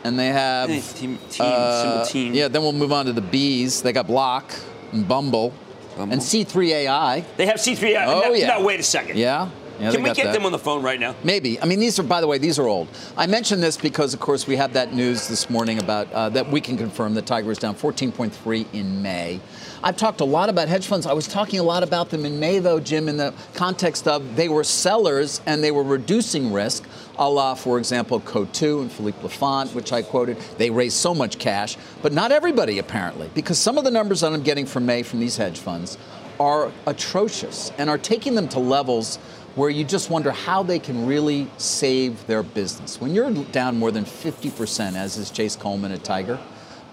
and 0.04 0.18
they 0.18 0.28
have 0.28 0.68
Hey, 0.68 0.80
team, 0.80 1.18
team, 1.30 1.46
uh, 1.46 2.04
team. 2.04 2.34
Yeah, 2.34 2.48
then 2.48 2.62
we'll 2.62 2.72
move 2.72 2.92
on 2.92 3.06
to 3.06 3.12
the 3.12 3.20
bees. 3.22 3.82
They 3.82 3.92
got 3.92 4.06
Block 4.06 4.52
and 4.92 5.06
Bumble, 5.08 5.52
Bumble. 5.96 6.12
and 6.12 6.20
C3AI. 6.22 7.24
They 7.36 7.46
have 7.46 7.56
C3. 7.56 7.82
AI. 7.96 8.06
Oh, 8.06 8.20
no, 8.20 8.32
yeah. 8.34 8.48
No, 8.58 8.64
wait 8.64 8.78
a 8.80 8.82
second. 8.82 9.16
Yeah. 9.18 9.48
yeah 9.80 9.90
Can 9.90 10.02
we 10.02 10.12
get 10.12 10.24
that. 10.26 10.32
them 10.32 10.44
on 10.46 10.52
the 10.52 10.58
phone 10.58 10.82
right 10.82 11.00
now? 11.00 11.14
Maybe. 11.24 11.60
I 11.60 11.64
mean, 11.66 11.80
these 11.80 11.98
are, 11.98 12.02
by 12.02 12.20
the 12.20 12.26
way, 12.26 12.38
these 12.38 12.58
are 12.58 12.66
old. 12.66 12.88
I 13.16 13.26
mentioned 13.26 13.62
this 13.62 13.76
because, 13.76 14.12
of 14.14 14.20
course, 14.20 14.46
we 14.46 14.56
have 14.56 14.72
that 14.74 14.92
news 14.94 15.28
this 15.28 15.48
morning 15.50 15.78
about 15.78 16.12
uh, 16.12 16.28
that 16.30 16.50
we 16.50 16.60
can 16.60 16.76
confirm 16.76 17.14
that 17.14 17.26
Tiger 17.26 17.50
is 17.50 17.58
down 17.58 17.74
14.3 17.74 18.66
in 18.72 19.02
May. 19.02 19.40
I've 19.82 19.96
talked 19.96 20.20
a 20.20 20.24
lot 20.24 20.48
about 20.48 20.68
hedge 20.68 20.86
funds. 20.86 21.06
I 21.06 21.12
was 21.12 21.28
talking 21.28 21.60
a 21.60 21.62
lot 21.62 21.82
about 21.82 22.10
them 22.10 22.24
in 22.24 22.40
May, 22.40 22.58
though, 22.58 22.80
Jim, 22.80 23.08
in 23.08 23.16
the 23.16 23.34
context 23.54 24.08
of 24.08 24.36
they 24.36 24.48
were 24.48 24.64
sellers 24.64 25.40
and 25.46 25.62
they 25.62 25.70
were 25.70 25.82
reducing 25.82 26.52
risk, 26.52 26.84
a 27.18 27.28
la, 27.28 27.54
for 27.54 27.78
example, 27.78 28.20
Coatue 28.20 28.80
and 28.80 28.90
Philippe 28.90 29.20
Laffont, 29.20 29.74
which 29.74 29.92
I 29.92 30.02
quoted. 30.02 30.38
They 30.58 30.70
raised 30.70 30.96
so 30.96 31.14
much 31.14 31.38
cash, 31.38 31.76
but 32.02 32.12
not 32.12 32.32
everybody, 32.32 32.78
apparently, 32.78 33.30
because 33.34 33.58
some 33.58 33.78
of 33.78 33.84
the 33.84 33.90
numbers 33.90 34.20
that 34.20 34.32
I'm 34.32 34.42
getting 34.42 34.66
from 34.66 34.86
May 34.86 35.02
from 35.02 35.20
these 35.20 35.36
hedge 35.36 35.58
funds 35.58 35.98
are 36.38 36.70
atrocious 36.86 37.72
and 37.78 37.88
are 37.88 37.98
taking 37.98 38.34
them 38.34 38.48
to 38.48 38.58
levels 38.58 39.16
where 39.56 39.70
you 39.70 39.84
just 39.84 40.10
wonder 40.10 40.30
how 40.30 40.62
they 40.62 40.78
can 40.78 41.06
really 41.06 41.48
save 41.56 42.26
their 42.26 42.42
business. 42.42 43.00
When 43.00 43.14
you're 43.14 43.30
down 43.30 43.78
more 43.78 43.90
than 43.90 44.04
50%, 44.04 44.94
as 44.94 45.16
is 45.16 45.30
Chase 45.30 45.56
Coleman 45.56 45.92
at 45.92 46.04
Tiger, 46.04 46.38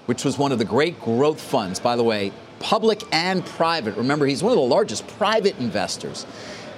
which 0.05 0.23
was 0.23 0.37
one 0.37 0.51
of 0.51 0.59
the 0.59 0.65
great 0.65 0.99
growth 1.01 1.41
funds, 1.41 1.79
by 1.79 1.97
the 1.97 2.03
way, 2.03 2.31
public 2.63 3.03
and 3.11 3.45
private. 3.45 3.95
Remember, 3.97 4.25
he's 4.25 4.41
one 4.41 4.51
of 4.53 4.57
the 4.57 4.63
largest 4.63 5.05
private 5.19 5.59
investors. 5.59 6.25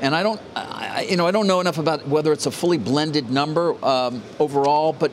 And 0.02 0.14
I 0.14 0.24
don't, 0.24 0.42
I, 0.56 1.08
you 1.10 1.16
know, 1.16 1.26
I 1.26 1.32
don't 1.32 1.48
know 1.48 1.62
enough 1.62 1.78
about 1.78 2.06
whether 2.08 2.34
it's 2.34 2.48
a 2.48 2.52
fully 2.52 2.78
blended 2.78 3.30
number 3.32 3.74
um, 3.86 4.22
overall, 4.40 4.92
but 4.92 5.12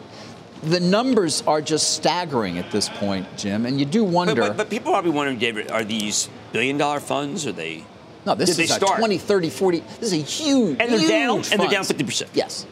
the 0.64 0.80
numbers 0.80 1.42
are 1.46 1.60
just 1.60 1.94
staggering 1.94 2.58
at 2.58 2.70
this 2.72 2.88
point, 2.88 3.26
Jim. 3.36 3.64
And 3.66 3.78
you 3.78 3.84
do 3.86 4.02
But, 4.04 4.12
wonder. 4.12 4.40
but, 4.42 4.56
but 4.56 4.70
people 4.70 4.90
are 4.90 4.94
probably 4.94 5.10
wondering, 5.12 5.38
David, 5.38 5.70
are 5.70 5.84
these 5.84 6.28
billion 6.52 6.78
dollar 6.78 7.00
funds? 7.00 7.46
Are 7.46 7.52
they? 7.52 7.84
No, 8.24 8.34
this 8.34 8.50
Did 8.50 8.56
they 8.58 8.64
is 8.64 8.70
a 8.70 8.74
start? 8.74 8.98
20, 8.98 9.18
30, 9.18 9.50
40. 9.50 9.78
This 9.80 9.98
is 10.00 10.12
a 10.14 10.16
huge, 10.16 10.76
And 10.80 10.90
they're 10.92 10.98
huge 10.98 11.08
down- 11.10 11.36
and 11.52 11.60
they're 11.60 11.68
down 11.70 11.84
50%. 11.84 12.28
Yes. 12.34 12.66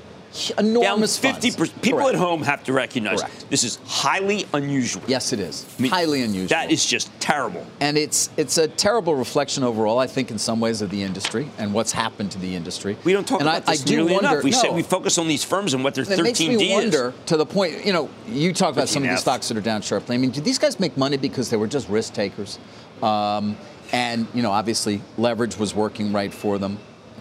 Down 0.56 1.00
50 1.04 1.50
funds. 1.50 1.72
People 1.82 1.98
Correct. 1.98 2.14
at 2.14 2.20
home 2.20 2.42
have 2.42 2.62
to 2.64 2.72
recognize 2.72 3.20
Correct. 3.20 3.50
this 3.50 3.64
is 3.64 3.78
highly 3.84 4.46
unusual. 4.54 5.02
Yes, 5.08 5.32
it 5.32 5.40
is. 5.40 5.66
I 5.78 5.82
mean, 5.82 5.90
Highly 5.90 6.22
unusual. 6.22 6.48
That 6.48 6.70
is 6.70 6.86
just 6.86 7.10
terrible. 7.20 7.66
and 7.80 7.98
it's 7.98 8.30
it's 8.36 8.56
a 8.58 8.68
terrible 8.68 9.16
reflection 9.16 9.64
overall, 9.64 9.98
I 9.98 10.06
think, 10.06 10.30
in 10.30 10.38
some 10.38 10.60
ways 10.60 10.82
of 10.82 10.90
the 10.90 11.02
industry 11.02 11.48
and 11.58 11.74
what's 11.74 11.90
happened 11.92 12.30
to 12.32 12.38
the 12.38 12.54
industry. 12.54 12.96
We 13.04 13.12
don't 13.12 13.26
talk 13.26 13.40
and 13.40 13.48
about 13.48 13.68
I, 13.68 13.72
this 13.72 13.82
I 13.82 13.84
do 13.84 13.96
nearly 13.96 14.12
wonder, 14.12 14.28
enough. 14.30 14.44
We 14.44 14.50
no, 14.52 14.58
say 14.58 14.70
we 14.70 14.82
focus 14.82 15.18
on 15.18 15.26
these 15.26 15.42
firms 15.42 15.74
and 15.74 15.82
what 15.82 15.94
their 15.94 16.04
It 16.04 16.08
13 16.08 16.22
makes 16.24 16.40
me 16.40 16.56
D 16.56 16.72
wonder 16.72 17.08
is. 17.08 17.14
to 17.26 17.36
the 17.36 17.46
point, 17.46 17.84
you 17.84 17.92
know, 17.92 18.08
you 18.28 18.52
talk 18.52 18.72
about 18.72 18.88
some 18.88 19.02
of 19.02 19.08
13F. 19.08 19.12
these 19.12 19.20
stocks 19.20 19.48
that 19.48 19.56
are 19.56 19.60
down 19.62 19.82
sharply. 19.82 20.14
I 20.14 20.18
mean, 20.18 20.30
did 20.30 20.44
these 20.44 20.58
guys 20.58 20.78
make 20.78 20.96
money 20.96 21.16
because 21.16 21.50
they 21.50 21.56
were 21.56 21.66
just 21.66 21.88
risk 21.88 22.12
takers? 22.14 22.58
Um, 23.02 23.56
and, 23.92 24.28
you 24.34 24.42
know, 24.42 24.52
obviously 24.52 25.02
leverage 25.18 25.58
was 25.58 25.74
working 25.74 26.12
right 26.12 26.32
for 26.32 26.58
them, 26.58 26.78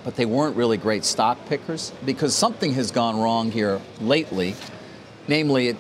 but 0.10 0.16
they 0.16 0.26
weren't 0.26 0.56
really 0.56 0.76
great 0.76 1.06
stock 1.06 1.38
pickers 1.46 1.94
because 2.04 2.34
something 2.34 2.74
has 2.74 2.90
gone 2.90 3.20
wrong 3.20 3.52
here 3.52 3.80
lately. 4.02 4.56
Namely, 5.28 5.68
it, 5.68 5.78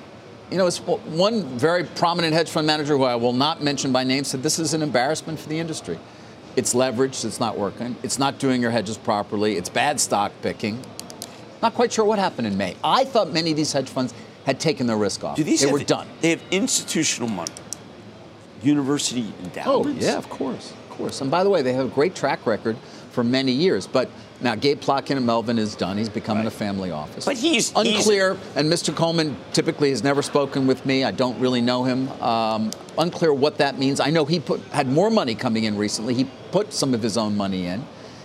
you 0.51 0.57
know, 0.59 0.67
it's 0.67 0.77
one 0.77 1.45
very 1.57 1.83
prominent 1.83 2.35
hedge 2.35 2.47
fund 2.47 2.67
manager 2.67 2.95
who 2.95 3.05
I 3.05 3.15
will 3.15 3.33
not 3.33 3.63
mention 3.63 3.91
by 3.91 4.03
name 4.03 4.23
said 4.23 4.43
this 4.43 4.59
is 4.59 4.75
an 4.75 4.83
embarrassment 4.83 5.39
for 5.39 5.49
the 5.49 5.57
industry. 5.57 5.97
It's 6.55 6.75
leveraged, 6.75 7.25
it's 7.25 7.39
not 7.39 7.57
working, 7.57 7.95
it's 8.03 8.19
not 8.19 8.37
doing 8.37 8.61
your 8.61 8.69
hedges 8.69 8.99
properly, 8.99 9.57
it's 9.57 9.67
bad 9.67 9.99
stock 9.99 10.31
picking. 10.43 10.79
Not 11.63 11.73
quite 11.73 11.91
sure 11.91 12.05
what 12.05 12.19
happened 12.19 12.45
in 12.45 12.55
May. 12.55 12.75
I 12.83 13.05
thought 13.05 13.33
many 13.33 13.49
of 13.49 13.57
these 13.57 13.73
hedge 13.73 13.89
funds 13.89 14.13
had 14.45 14.59
taken 14.59 14.85
their 14.85 14.97
risk 14.97 15.23
off. 15.23 15.37
Do 15.37 15.43
these 15.43 15.61
they 15.61 15.71
were 15.71 15.79
done. 15.79 16.07
They 16.21 16.29
have 16.29 16.43
institutional 16.51 17.29
money, 17.29 17.51
university 18.61 19.33
endowments. 19.43 19.57
Oh, 19.65 19.77
endowments. 19.79 20.05
yeah, 20.05 20.17
of 20.17 20.29
course, 20.29 20.71
of 20.71 20.89
course. 20.91 21.21
And 21.21 21.31
by 21.31 21.43
the 21.43 21.49
way, 21.49 21.63
they 21.63 21.73
have 21.73 21.87
a 21.87 21.89
great 21.89 22.13
track 22.13 22.45
record 22.45 22.77
for 23.19 23.23
many 23.25 23.51
years. 23.51 23.85
But 23.85 24.09
now 24.39 24.55
Gabe 24.55 24.79
Plotkin 24.79 25.17
and 25.17 25.25
Melvin 25.25 25.59
is 25.59 25.75
done. 25.75 25.97
He's 25.97 26.07
becoming 26.07 26.47
a 26.47 26.51
family 26.51 26.89
office. 26.89 27.25
But 27.25 27.35
he's- 27.35 27.73
unclear. 27.75 28.37
and 28.55 28.71
Mr. 28.71 28.95
Coleman 28.95 29.35
typically 29.51 29.89
has 29.89 30.01
never 30.05 30.21
spoken 30.21 30.67
with 30.67 30.85
me. 30.85 31.03
I 31.03 31.11
don't 31.11 31.37
really 31.37 31.59
know 31.59 31.83
him. 31.83 32.09
Um, 32.21 32.71
unclear 32.97 33.33
what 33.33 33.57
that 33.57 33.77
means. 33.77 33.99
I 33.99 34.09
know 34.09 34.23
he 34.23 34.39
put 34.39 34.61
had 34.71 34.87
more 34.87 35.09
money 35.09 35.35
coming 35.35 35.65
in 35.65 35.75
recently. 35.75 36.13
He 36.13 36.27
put 36.53 36.71
some 36.71 36.93
of 36.93 37.03
his 37.03 37.17
own 37.17 37.35
money 37.35 37.65
in. 37.65 37.83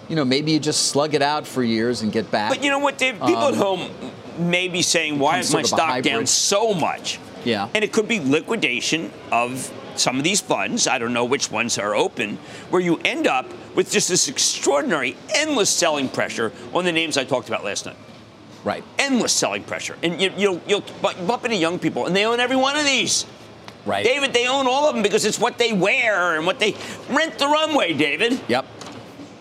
You 0.09 0.15
know, 0.15 0.25
maybe 0.25 0.53
you 0.53 0.61
just 0.61 0.87
slug 0.91 1.15
it 1.15 1.23
out 1.23 1.45
for 1.45 1.65
years 1.65 2.03
and 2.03 2.13
get 2.13 2.31
back. 2.31 2.51
But 2.51 2.63
you 2.63 2.71
know 2.71 2.79
what, 2.79 2.97
Dave? 2.97 3.15
People 3.15 3.49
at 3.49 3.55
home 3.55 3.91
may 4.39 4.69
be 4.69 4.81
saying, 4.83 5.19
why 5.19 5.41
is 5.41 5.53
my 5.53 5.61
Um, 5.61 5.65
sort 5.67 5.81
of 5.81 5.87
a 5.89 5.91
stock 5.93 6.03
down 6.05 6.27
so 6.27 6.73
much? 6.73 7.19
Yeah. 7.45 7.69
And 7.75 7.83
it 7.83 7.93
could 7.93 8.07
be 8.07 8.21
liquidation 8.21 9.11
of 9.33 9.73
some 10.01 10.19
of 10.19 10.25
these 10.25 10.41
funds. 10.41 10.87
I 10.87 10.99
don't 10.99 11.13
know 11.13 11.25
which 11.25 11.51
ones 11.51 11.79
are 11.79 11.95
open, 11.95 12.37
where 12.71 12.83
you 12.83 12.99
end 13.05 13.27
up 13.27 13.47
with 13.75 13.91
just 13.91 14.09
this 14.09 14.29
extraordinary, 14.29 15.17
endless 15.35 15.71
selling 15.71 16.09
pressure 16.09 16.53
on 16.73 16.85
the 16.85 16.93
names 16.93 17.17
I 17.17 17.25
talked 17.25 17.49
about 17.49 17.65
last 17.65 17.87
night. 17.87 17.97
right. 18.65 18.85
Endless 18.99 19.33
selling 19.33 19.63
pressure. 19.65 19.97
And 20.03 20.21
you, 20.21 20.33
you'll, 20.37 20.61
you'll 20.67 20.85
bump 21.03 21.45
into 21.45 21.57
young 21.57 21.79
people, 21.79 22.07
and 22.07 22.15
they 22.15 22.25
own 22.27 22.41
every 22.41 22.57
one 22.57 22.77
of 22.77 22.85
these. 22.85 23.27
Right. 23.87 24.05
David, 24.05 24.33
they 24.33 24.47
own 24.49 24.67
all 24.67 24.89
of 24.89 24.95
them 24.95 25.03
because 25.03 25.25
it's 25.27 25.39
what 25.39 25.59
they 25.59 25.73
wear 25.75 26.37
and 26.37 26.47
what 26.47 26.59
they 26.59 26.75
rent 27.11 27.39
the 27.39 27.47
runway, 27.47 27.93
David. 27.93 28.41
Yep. 28.49 28.65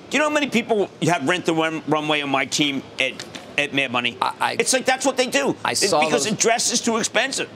Do 0.10 0.17
you 0.17 0.19
know 0.19 0.27
how 0.29 0.33
many 0.33 0.50
people 0.50 0.89
you 1.00 1.10
have 1.12 1.27
rent 1.27 1.45
the 1.45 1.53
run, 1.53 1.81
runway 1.88 2.22
on 2.22 2.29
my 2.29 2.45
team 2.45 2.83
at, 3.00 3.25
at 3.57 3.74
Mad 3.74 3.91
Money? 3.91 4.17
I- 4.22 4.33
I- 4.41 4.55
it's 4.60 4.74
like 4.74 4.83
that's 4.86 5.05
what 5.05 5.15
they 5.15 5.27
do. 5.27 5.55
I 5.63 5.72
It's 5.72 5.89
saw 5.89 6.01
because 6.01 6.25
those- 6.25 6.31
the 6.36 6.38
dress 6.38 6.74
is 6.74 6.81
too 6.81 6.98
expensive. 6.98 7.50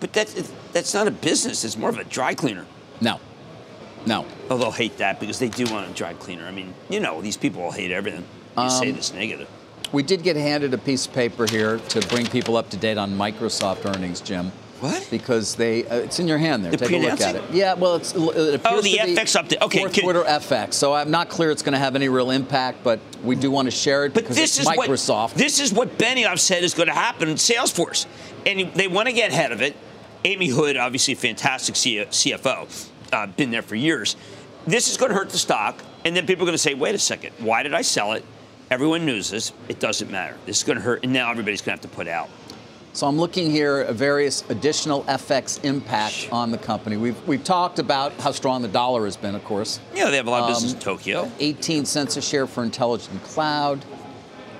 But 0.00 0.12
that's 0.12 0.34
that's 0.72 0.94
not 0.94 1.06
a 1.06 1.10
business. 1.10 1.64
It's 1.64 1.76
more 1.76 1.90
of 1.90 1.98
a 1.98 2.04
dry 2.04 2.34
cleaner. 2.34 2.66
No. 3.00 3.20
No. 4.06 4.24
Oh, 4.48 4.56
they'll 4.56 4.70
hate 4.70 4.96
that 4.98 5.20
because 5.20 5.38
they 5.38 5.48
do 5.48 5.64
want 5.70 5.90
a 5.90 5.92
dry 5.92 6.14
cleaner. 6.14 6.46
I 6.46 6.50
mean, 6.50 6.72
you 6.88 7.00
know, 7.00 7.20
these 7.20 7.36
people 7.36 7.62
will 7.62 7.70
hate 7.72 7.90
everything. 7.90 8.24
You 8.56 8.62
Um, 8.64 8.70
say 8.70 8.90
this 8.92 9.12
negative. 9.12 9.46
We 9.92 10.02
did 10.02 10.22
get 10.22 10.36
handed 10.36 10.72
a 10.72 10.78
piece 10.78 11.06
of 11.06 11.12
paper 11.12 11.46
here 11.46 11.78
to 11.90 12.00
bring 12.08 12.26
people 12.26 12.56
up 12.56 12.70
to 12.70 12.76
date 12.76 12.96
on 12.96 13.10
Microsoft 13.18 13.84
earnings, 13.94 14.20
Jim. 14.20 14.52
What? 14.80 15.06
Because 15.10 15.56
they, 15.56 15.84
uh, 15.86 15.96
it's 15.96 16.18
in 16.20 16.26
your 16.28 16.38
hand 16.38 16.64
there. 16.64 16.70
They're 16.72 16.88
Take 16.88 16.96
a 17.04 17.10
look 17.10 17.20
at 17.20 17.34
it. 17.34 17.42
Yeah, 17.52 17.74
well, 17.74 17.96
it's. 17.96 18.14
It 18.14 18.54
appears 18.54 18.60
Oh, 18.64 18.80
the 18.80 18.96
to 18.96 19.04
be 19.06 19.14
FX 19.14 19.38
update. 19.38 19.60
Okay, 19.60 19.80
Fourth 19.80 20.00
quarter 20.00 20.22
FX. 20.22 20.72
So 20.74 20.94
I'm 20.94 21.10
not 21.10 21.28
clear 21.28 21.50
it's 21.50 21.60
going 21.62 21.74
to 21.74 21.78
have 21.78 21.96
any 21.96 22.08
real 22.08 22.30
impact, 22.30 22.78
but 22.82 22.98
we 23.22 23.36
do 23.36 23.50
want 23.50 23.66
to 23.66 23.70
share 23.72 24.06
it 24.06 24.14
But 24.14 24.22
because 24.22 24.36
this 24.36 24.58
it's 24.58 24.60
is 24.60 24.74
Microsoft. 24.74 25.30
what 25.30 25.34
this 25.34 25.60
is 25.60 25.74
what 25.74 25.98
Benioff 25.98 26.38
said 26.38 26.62
is 26.64 26.72
going 26.72 26.88
to 26.88 26.94
happen 26.94 27.28
in 27.28 27.34
Salesforce, 27.36 28.06
and 28.46 28.72
they 28.72 28.88
want 28.88 29.08
to 29.08 29.12
get 29.12 29.32
ahead 29.32 29.52
of 29.52 29.60
it. 29.60 29.76
Amy 30.24 30.48
Hood, 30.48 30.76
obviously 30.76 31.14
a 31.14 31.16
fantastic 31.16 31.76
C- 31.76 31.96
CFO, 32.04 32.88
uh, 33.12 33.26
been 33.26 33.50
there 33.50 33.62
for 33.62 33.74
years. 33.74 34.16
This 34.66 34.90
is 34.90 34.96
going 34.96 35.10
to 35.10 35.16
hurt 35.16 35.30
the 35.30 35.38
stock, 35.38 35.82
and 36.04 36.14
then 36.14 36.26
people 36.26 36.44
are 36.44 36.46
going 36.46 36.54
to 36.54 36.58
say, 36.58 36.74
"Wait 36.74 36.94
a 36.94 36.98
second, 36.98 37.32
why 37.38 37.62
did 37.62 37.72
I 37.74 37.82
sell 37.82 38.12
it?" 38.12 38.24
Everyone 38.70 39.04
knows 39.06 39.30
this. 39.30 39.52
It 39.68 39.80
doesn't 39.80 40.10
matter. 40.10 40.36
This 40.46 40.58
is 40.58 40.64
going 40.64 40.76
to 40.76 40.82
hurt, 40.84 41.02
and 41.02 41.12
now 41.12 41.30
everybody's 41.30 41.60
going 41.62 41.76
to 41.78 41.82
have 41.82 41.90
to 41.90 41.96
put 41.96 42.06
out. 42.06 42.28
So 42.92 43.06
I'm 43.06 43.18
looking 43.18 43.50
here 43.50 43.78
at 43.88 43.94
various 43.94 44.44
additional 44.50 45.04
FX 45.04 45.64
impact 45.64 46.28
on 46.32 46.50
the 46.50 46.58
company. 46.58 46.96
We've 46.96 47.16
we've 47.26 47.42
talked 47.44 47.78
about 47.78 48.12
how 48.20 48.32
strong 48.32 48.62
the 48.62 48.68
dollar 48.68 49.06
has 49.06 49.16
been, 49.16 49.34
of 49.34 49.44
course. 49.44 49.80
Yeah, 49.94 50.10
they 50.10 50.16
have 50.16 50.26
a 50.26 50.30
lot 50.30 50.42
of 50.42 50.48
business 50.48 50.72
Um, 50.72 50.78
in 50.78 50.82
Tokyo. 50.84 51.32
18 51.40 51.84
cents 51.86 52.16
a 52.16 52.22
share 52.22 52.46
for 52.46 52.62
intelligent 52.62 53.22
cloud, 53.24 53.84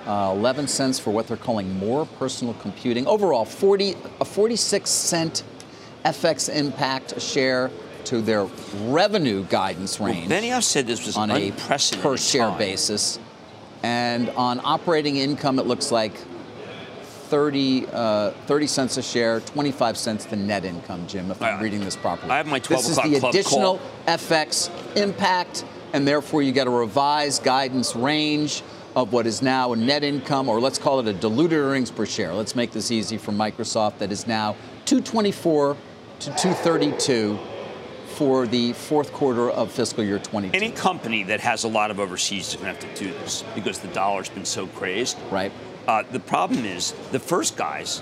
uh, 0.07 0.33
11 0.35 0.67
cents 0.67 0.97
for 0.97 1.11
what 1.11 1.27
they're 1.27 1.37
calling 1.37 1.77
more 1.77 2.05
personal 2.05 2.53
computing. 2.55 3.05
Overall, 3.05 3.45
40 3.45 3.95
a 4.21 4.25
46 4.25 4.89
cent 4.89 5.43
FX 6.05 6.53
impact 6.53 7.13
a 7.13 7.19
share 7.19 7.69
to 8.05 8.21
their 8.21 8.45
revenue 8.85 9.43
guidance 9.45 9.99
range 9.99 10.27
Benioff 10.29 10.63
said 10.63 10.87
this 10.87 11.05
was 11.05 11.15
on 11.15 11.29
a 11.29 11.51
per 12.01 12.17
share 12.17 12.49
time. 12.49 12.57
basis, 12.57 13.19
and 13.83 14.29
on 14.31 14.59
operating 14.63 15.17
income, 15.17 15.59
it 15.59 15.67
looks 15.67 15.91
like 15.91 16.13
30, 17.29 17.85
uh, 17.93 18.31
30 18.47 18.67
cents 18.67 18.97
a 18.97 19.01
share, 19.01 19.39
25 19.41 19.97
cents 19.97 20.25
the 20.25 20.35
net 20.35 20.65
income, 20.65 21.05
Jim, 21.07 21.31
if 21.31 21.41
I'm 21.41 21.59
Uh, 21.59 21.63
reading 21.63 21.79
this 21.85 21.95
properly. 21.95 22.31
I 22.31 22.37
have 22.37 22.47
my 22.47 22.59
12 22.59 22.81
This 22.83 22.89
is 22.91 22.97
the 22.97 23.27
additional 23.27 23.77
call. 23.77 24.17
FX 24.17 24.69
impact, 24.95 25.63
and 25.93 26.05
therefore 26.07 26.41
you 26.41 26.51
get 26.51 26.67
a 26.67 26.71
revised 26.71 27.43
guidance 27.43 27.95
range 27.95 28.63
of 28.95 29.13
what 29.13 29.25
is 29.25 29.41
now 29.41 29.71
a 29.71 29.75
net 29.77 30.03
income, 30.03 30.49
or 30.49 30.59
let's 30.59 30.77
call 30.77 30.99
it 30.99 31.07
a 31.07 31.13
diluted 31.13 31.59
earnings 31.59 31.89
per 31.91 32.05
share. 32.05 32.33
Let's 32.33 32.55
make 32.55 32.71
this 32.71 32.91
easy 32.91 33.17
for 33.17 33.31
Microsoft. 33.31 33.99
That 33.99 34.11
is 34.11 34.27
now 34.27 34.55
224 34.85 35.77
to 36.21 36.29
232 36.31 37.37
for 38.15 38.45
the 38.45 38.73
fourth 38.73 39.11
quarter 39.13 39.49
of 39.49 39.71
fiscal 39.71 40.03
year 40.03 40.19
22. 40.19 40.55
Any 40.55 40.71
company 40.71 41.23
that 41.23 41.39
has 41.39 41.63
a 41.63 41.67
lot 41.67 41.89
of 41.91 41.99
overseas 41.99 42.49
is 42.49 42.55
going 42.55 42.73
to 42.75 42.79
have 42.85 42.95
to 42.95 43.03
do 43.05 43.11
this 43.19 43.43
because 43.55 43.79
the 43.79 43.87
dollar's 43.89 44.29
been 44.29 44.45
so 44.45 44.67
crazed. 44.67 45.17
right? 45.31 45.51
Uh, 45.87 46.03
the 46.11 46.19
problem 46.19 46.63
is 46.63 46.91
the 47.11 47.19
first 47.19 47.57
guys 47.57 48.01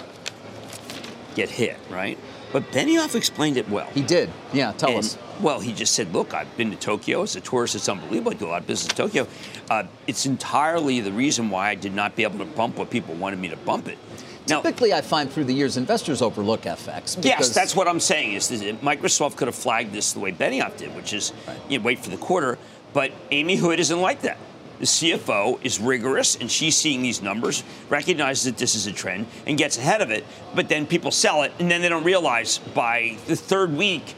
get 1.36 1.50
hit, 1.50 1.78
right? 1.90 2.18
But 2.52 2.64
Benioff 2.72 3.16
explained 3.16 3.56
it 3.58 3.70
well. 3.70 3.86
He 3.94 4.02
did. 4.02 4.30
Yeah, 4.52 4.74
tell 4.74 4.90
And, 4.90 5.00
us. 5.00 5.18
Well, 5.40 5.60
he 5.62 5.72
just 5.72 5.94
said, 5.94 6.12
"Look, 6.12 6.34
I've 6.34 6.58
been 6.58 6.72
to 6.72 6.76
Tokyo 6.76 7.22
as 7.22 7.36
a 7.38 7.42
tourist. 7.42 7.76
It's 7.76 7.88
unbelievable. 7.88 8.32
I 8.32 8.36
do 8.36 8.48
a 8.48 8.50
lot 8.50 8.62
of 8.62 8.68
business 8.68 8.92
in 8.92 8.98
Tokyo. 8.98 9.28
Uh, 9.70 9.84
it's 10.08 10.26
entirely 10.26 11.00
the 11.00 11.14
reason 11.14 11.50
why 11.50 11.70
I 11.70 11.76
did 11.76 11.94
not 11.94 12.16
be 12.18 12.24
able 12.24 12.40
to 12.40 12.46
bump 12.46 12.76
what 12.78 12.90
people 12.90 13.14
wanted 13.16 13.40
me 13.40 13.48
to 13.50 13.56
bump 13.56 13.88
it." 13.88 13.98
Now, 14.50 14.62
Typically, 14.62 14.94
I 14.94 15.01
find 15.01 15.32
through 15.32 15.46
the 15.46 15.53
years, 15.53 15.77
investors 15.77 16.22
overlook 16.22 16.62
FX. 16.62 17.24
Yes, 17.24 17.53
that's 17.53 17.75
what 17.75 17.88
I'm 17.88 18.00
saying. 18.00 18.34
Is 18.34 18.50
Microsoft 18.50 19.38
could 19.38 19.48
have 19.48 19.56
flagged 19.56 19.94
this 19.94 20.13
the 20.13 20.20
way 20.20 20.32
Benioff 20.32 20.77
did, 20.77 20.96
which 20.96 21.13
is 21.13 21.34
you 21.68 21.77
know, 21.77 21.86
wait 21.86 22.00
for 22.00 22.10
the 22.10 22.18
quarter. 22.18 22.58
But 22.94 23.12
Amy 23.32 23.56
Hood 23.56 23.79
isn't 23.79 24.01
like 24.01 24.22
that. 24.22 24.38
The 24.79 24.86
CFO 24.86 25.60
is 25.63 25.79
rigorous, 25.79 26.36
and 26.38 26.50
she's 26.50 26.75
seeing 26.75 27.01
these 27.01 27.22
numbers, 27.22 27.63
recognizes 27.89 28.46
that 28.46 28.58
this 28.58 28.75
is 28.75 28.88
a 28.88 28.94
trend, 28.94 29.27
and 29.46 29.58
gets 29.58 29.77
ahead 29.77 30.01
of 30.01 30.10
it. 30.10 30.25
But 30.56 30.70
then 30.70 30.88
people 30.88 31.12
sell 31.12 31.44
it, 31.44 31.51
and 31.60 31.70
then 31.70 31.82
they 31.82 31.89
don't 31.89 32.06
realize 32.06 32.60
by 32.60 33.18
the 33.27 33.36
third 33.36 33.75
week, 33.75 34.15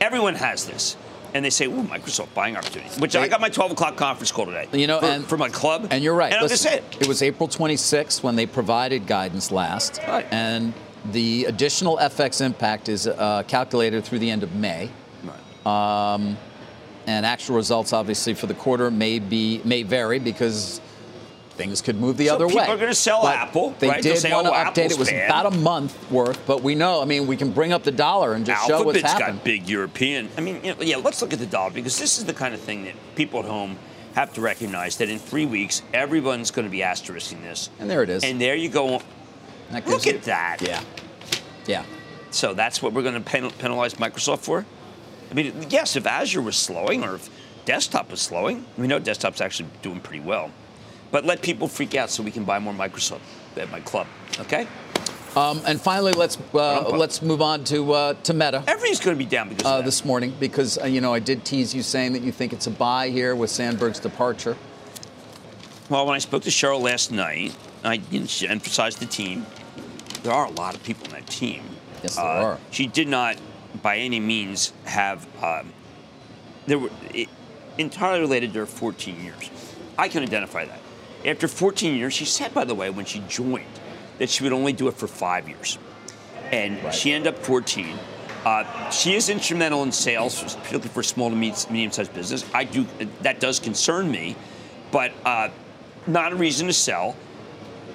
everyone 0.00 0.34
has 0.34 0.66
this. 0.66 0.96
And 1.34 1.44
they 1.44 1.50
say, 1.50 1.66
"Ooh, 1.66 1.82
Microsoft 1.82 2.34
buying 2.34 2.56
opportunities." 2.56 2.98
Which 2.98 3.16
I 3.16 3.28
got 3.28 3.40
my 3.40 3.48
12 3.48 3.72
o'clock 3.72 3.96
conference 3.96 4.30
call 4.32 4.46
today. 4.46 4.68
You 4.72 4.86
know, 4.86 5.00
for, 5.00 5.06
and- 5.06 5.26
for 5.26 5.36
my 5.38 5.48
club. 5.48 5.88
And 5.90 6.02
you're 6.04 6.14
right. 6.14 6.32
And 6.32 6.34
I'm 6.34 6.48
going 6.48 6.58
to 6.58 6.64
Listen, 6.64 6.74
it. 6.74 7.02
It 7.02 7.08
was 7.08 7.22
April 7.22 7.48
26th 7.48 8.22
when 8.22 8.36
they 8.36 8.46
provided 8.46 9.06
guidance 9.06 9.50
last. 9.50 10.00
Right. 10.06 10.26
And 10.30 10.74
the 11.10 11.46
additional 11.46 11.96
FX 11.96 12.40
impact 12.44 12.88
is 12.88 13.06
uh, 13.06 13.42
calculated 13.48 14.04
through 14.04 14.20
the 14.20 14.30
end 14.30 14.42
of 14.42 14.54
May. 14.54 14.90
Right. 15.24 16.36
And 17.04 17.26
actual 17.26 17.56
results, 17.56 17.92
obviously, 17.92 18.34
for 18.34 18.46
the 18.46 18.54
quarter 18.54 18.88
may 18.90 19.18
be 19.18 19.60
may 19.64 19.82
vary 19.82 20.20
because 20.20 20.80
things 21.52 21.80
could 21.80 22.00
move 22.00 22.16
the 22.16 22.26
So 22.26 22.34
other 22.34 22.46
people 22.46 22.58
way. 22.58 22.64
People 22.64 22.74
are 22.76 22.80
gonna 22.80 22.94
sell 22.94 23.22
But 23.22 23.36
Apple, 23.36 23.74
They 23.78 23.88
right? 23.88 24.02
Did 24.02 24.18
say, 24.18 24.32
want 24.32 24.46
to 24.46 24.52
"Oh, 24.52 24.54
update. 24.54 24.66
Apple's 24.86 24.92
it 24.92 24.98
was 24.98 25.10
bad." 25.10 25.26
about 25.30 25.52
a 25.52 25.56
month 25.56 26.10
worth, 26.10 26.44
but 26.46 26.62
we 26.62 26.74
know. 26.74 27.00
I 27.00 27.04
mean, 27.04 27.26
we 27.26 27.36
can 27.36 27.52
bring 27.52 27.72
up 27.72 27.82
the 27.84 27.92
dollar 27.92 28.34
and 28.34 28.44
just 28.44 28.66
show 28.66 28.82
what's 28.82 28.98
Alphabet's 28.98 29.12
happened. 29.12 29.38
got 29.38 29.44
big 29.44 29.68
European. 29.68 30.28
I 30.36 30.40
mean, 30.40 30.60
you 30.64 30.74
know, 30.74 30.82
yeah, 30.82 30.96
let's 30.96 31.20
look 31.22 31.32
at 31.32 31.38
the 31.38 31.46
dollar 31.46 31.70
because 31.70 31.98
this 31.98 32.18
is 32.18 32.24
the 32.24 32.34
kind 32.34 32.54
of 32.54 32.60
thing 32.60 32.84
that 32.84 32.94
people 33.14 33.40
at 33.40 33.46
home 33.46 33.78
have 34.14 34.32
to 34.34 34.40
recognize 34.40 34.96
that 34.98 35.08
in 35.08 35.18
three 35.18 35.46
weeks, 35.46 35.82
everyone's 35.94 36.50
going 36.50 36.66
to 36.66 36.70
be 36.70 36.82
asterisking 36.82 37.42
this. 37.42 37.70
And 37.78 37.88
there 37.90 38.02
it 38.02 38.10
is. 38.10 38.22
And 38.24 38.40
there 38.40 38.54
you 38.54 38.68
go. 38.68 39.00
Look 39.86 40.04
you- 40.06 40.12
at 40.12 40.22
that. 40.24 40.58
Yeah. 40.60 40.82
Yeah. 41.66 41.84
So 42.30 42.52
that's 42.54 42.82
what 42.82 42.92
we're 42.92 43.02
going 43.02 43.14
to 43.14 43.20
pen- 43.20 43.50
penalize 43.52 43.94
Microsoft 43.94 44.40
for? 44.40 44.66
I 45.30 45.34
mean, 45.34 45.66
yes, 45.70 45.96
if 45.96 46.06
Azure 46.06 46.42
was 46.42 46.56
slowing 46.56 47.04
or 47.04 47.14
if 47.14 47.30
desktop 47.64 48.10
was 48.10 48.20
slowing, 48.20 48.66
we 48.76 48.86
know 48.86 48.98
desktop's 48.98 49.40
actually 49.40 49.68
doing 49.80 50.00
pretty 50.00 50.20
well. 50.20 50.50
But 51.12 51.24
let 51.24 51.42
people 51.42 51.68
freak 51.68 51.94
out 51.94 52.10
so 52.10 52.22
we 52.22 52.30
can 52.32 52.42
buy 52.42 52.58
more 52.58 52.72
Microsoft 52.74 53.20
at 53.56 53.70
my 53.70 53.80
club, 53.80 54.06
okay? 54.40 54.66
Um, 55.36 55.60
and 55.66 55.80
finally, 55.80 56.12
let's 56.12 56.36
uh, 56.52 56.88
let's 56.90 57.22
move 57.22 57.40
on 57.40 57.64
to 57.64 57.92
uh, 57.92 58.14
to 58.24 58.34
Meta. 58.34 58.64
Everything's 58.66 59.00
going 59.00 59.16
to 59.16 59.24
be 59.24 59.28
down 59.28 59.48
because 59.48 59.64
uh, 59.66 59.80
this 59.82 60.04
morning 60.04 60.34
because 60.40 60.78
uh, 60.78 60.84
you 60.86 61.00
know 61.00 61.14
I 61.14 61.20
did 61.20 61.44
tease 61.44 61.74
you 61.74 61.82
saying 61.82 62.12
that 62.14 62.22
you 62.22 62.32
think 62.32 62.52
it's 62.52 62.66
a 62.66 62.70
buy 62.70 63.08
here 63.08 63.34
with 63.36 63.50
Sandberg's 63.50 64.00
departure. 64.00 64.56
Well, 65.88 66.06
when 66.06 66.14
I 66.14 66.18
spoke 66.18 66.42
to 66.42 66.50
Sheryl 66.50 66.80
last 66.80 67.12
night, 67.12 67.54
I 67.84 67.94
you 68.10 68.20
know, 68.20 68.26
she 68.26 68.46
emphasized 68.48 68.98
the 69.00 69.06
team. 69.06 69.46
There 70.22 70.32
are 70.32 70.46
a 70.46 70.50
lot 70.50 70.74
of 70.74 70.82
people 70.82 71.06
in 71.06 71.12
that 71.12 71.26
team. 71.26 71.62
Yes, 72.02 72.16
there 72.16 72.24
Uh, 72.24 72.44
are. 72.44 72.58
She 72.70 72.86
did 72.86 73.08
not, 73.08 73.36
by 73.82 73.98
any 73.98 74.20
means, 74.20 74.72
have. 74.84 75.26
Um, 75.42 75.72
there 76.66 76.78
were 76.78 76.90
it, 77.12 77.28
entirely 77.78 78.20
related 78.20 78.52
to 78.52 78.60
her 78.60 78.66
14 78.66 79.22
years. 79.24 79.50
I 79.98 80.08
can 80.08 80.22
identify 80.22 80.64
that. 80.66 80.78
After 81.24 81.46
14 81.48 81.94
years, 81.96 82.12
she 82.12 82.24
said, 82.24 82.52
by 82.52 82.64
the 82.64 82.74
way, 82.74 82.90
when 82.90 83.04
she 83.04 83.20
joined, 83.28 83.64
that 84.18 84.28
she 84.30 84.42
would 84.44 84.52
only 84.52 84.72
do 84.72 84.88
it 84.88 84.94
for 84.94 85.06
five 85.06 85.48
years, 85.48 85.78
and 86.50 86.82
Right. 86.82 86.94
she 86.94 87.12
ended 87.12 87.34
up 87.34 87.40
14. 87.42 87.98
Uh, 88.44 88.90
she 88.90 89.14
is 89.14 89.28
instrumental 89.28 89.82
in 89.84 89.92
sales, 89.92 90.42
particularly 90.42 90.88
for 90.88 91.02
small 91.02 91.30
to 91.30 91.36
medium-sized 91.36 92.12
business. 92.12 92.44
I 92.52 92.64
do 92.64 92.86
that 93.22 93.38
does 93.38 93.60
concern 93.60 94.10
me, 94.10 94.34
but 94.90 95.12
uh, 95.24 95.48
not 96.08 96.32
a 96.32 96.36
reason 96.36 96.66
to 96.66 96.72
sell. 96.72 97.14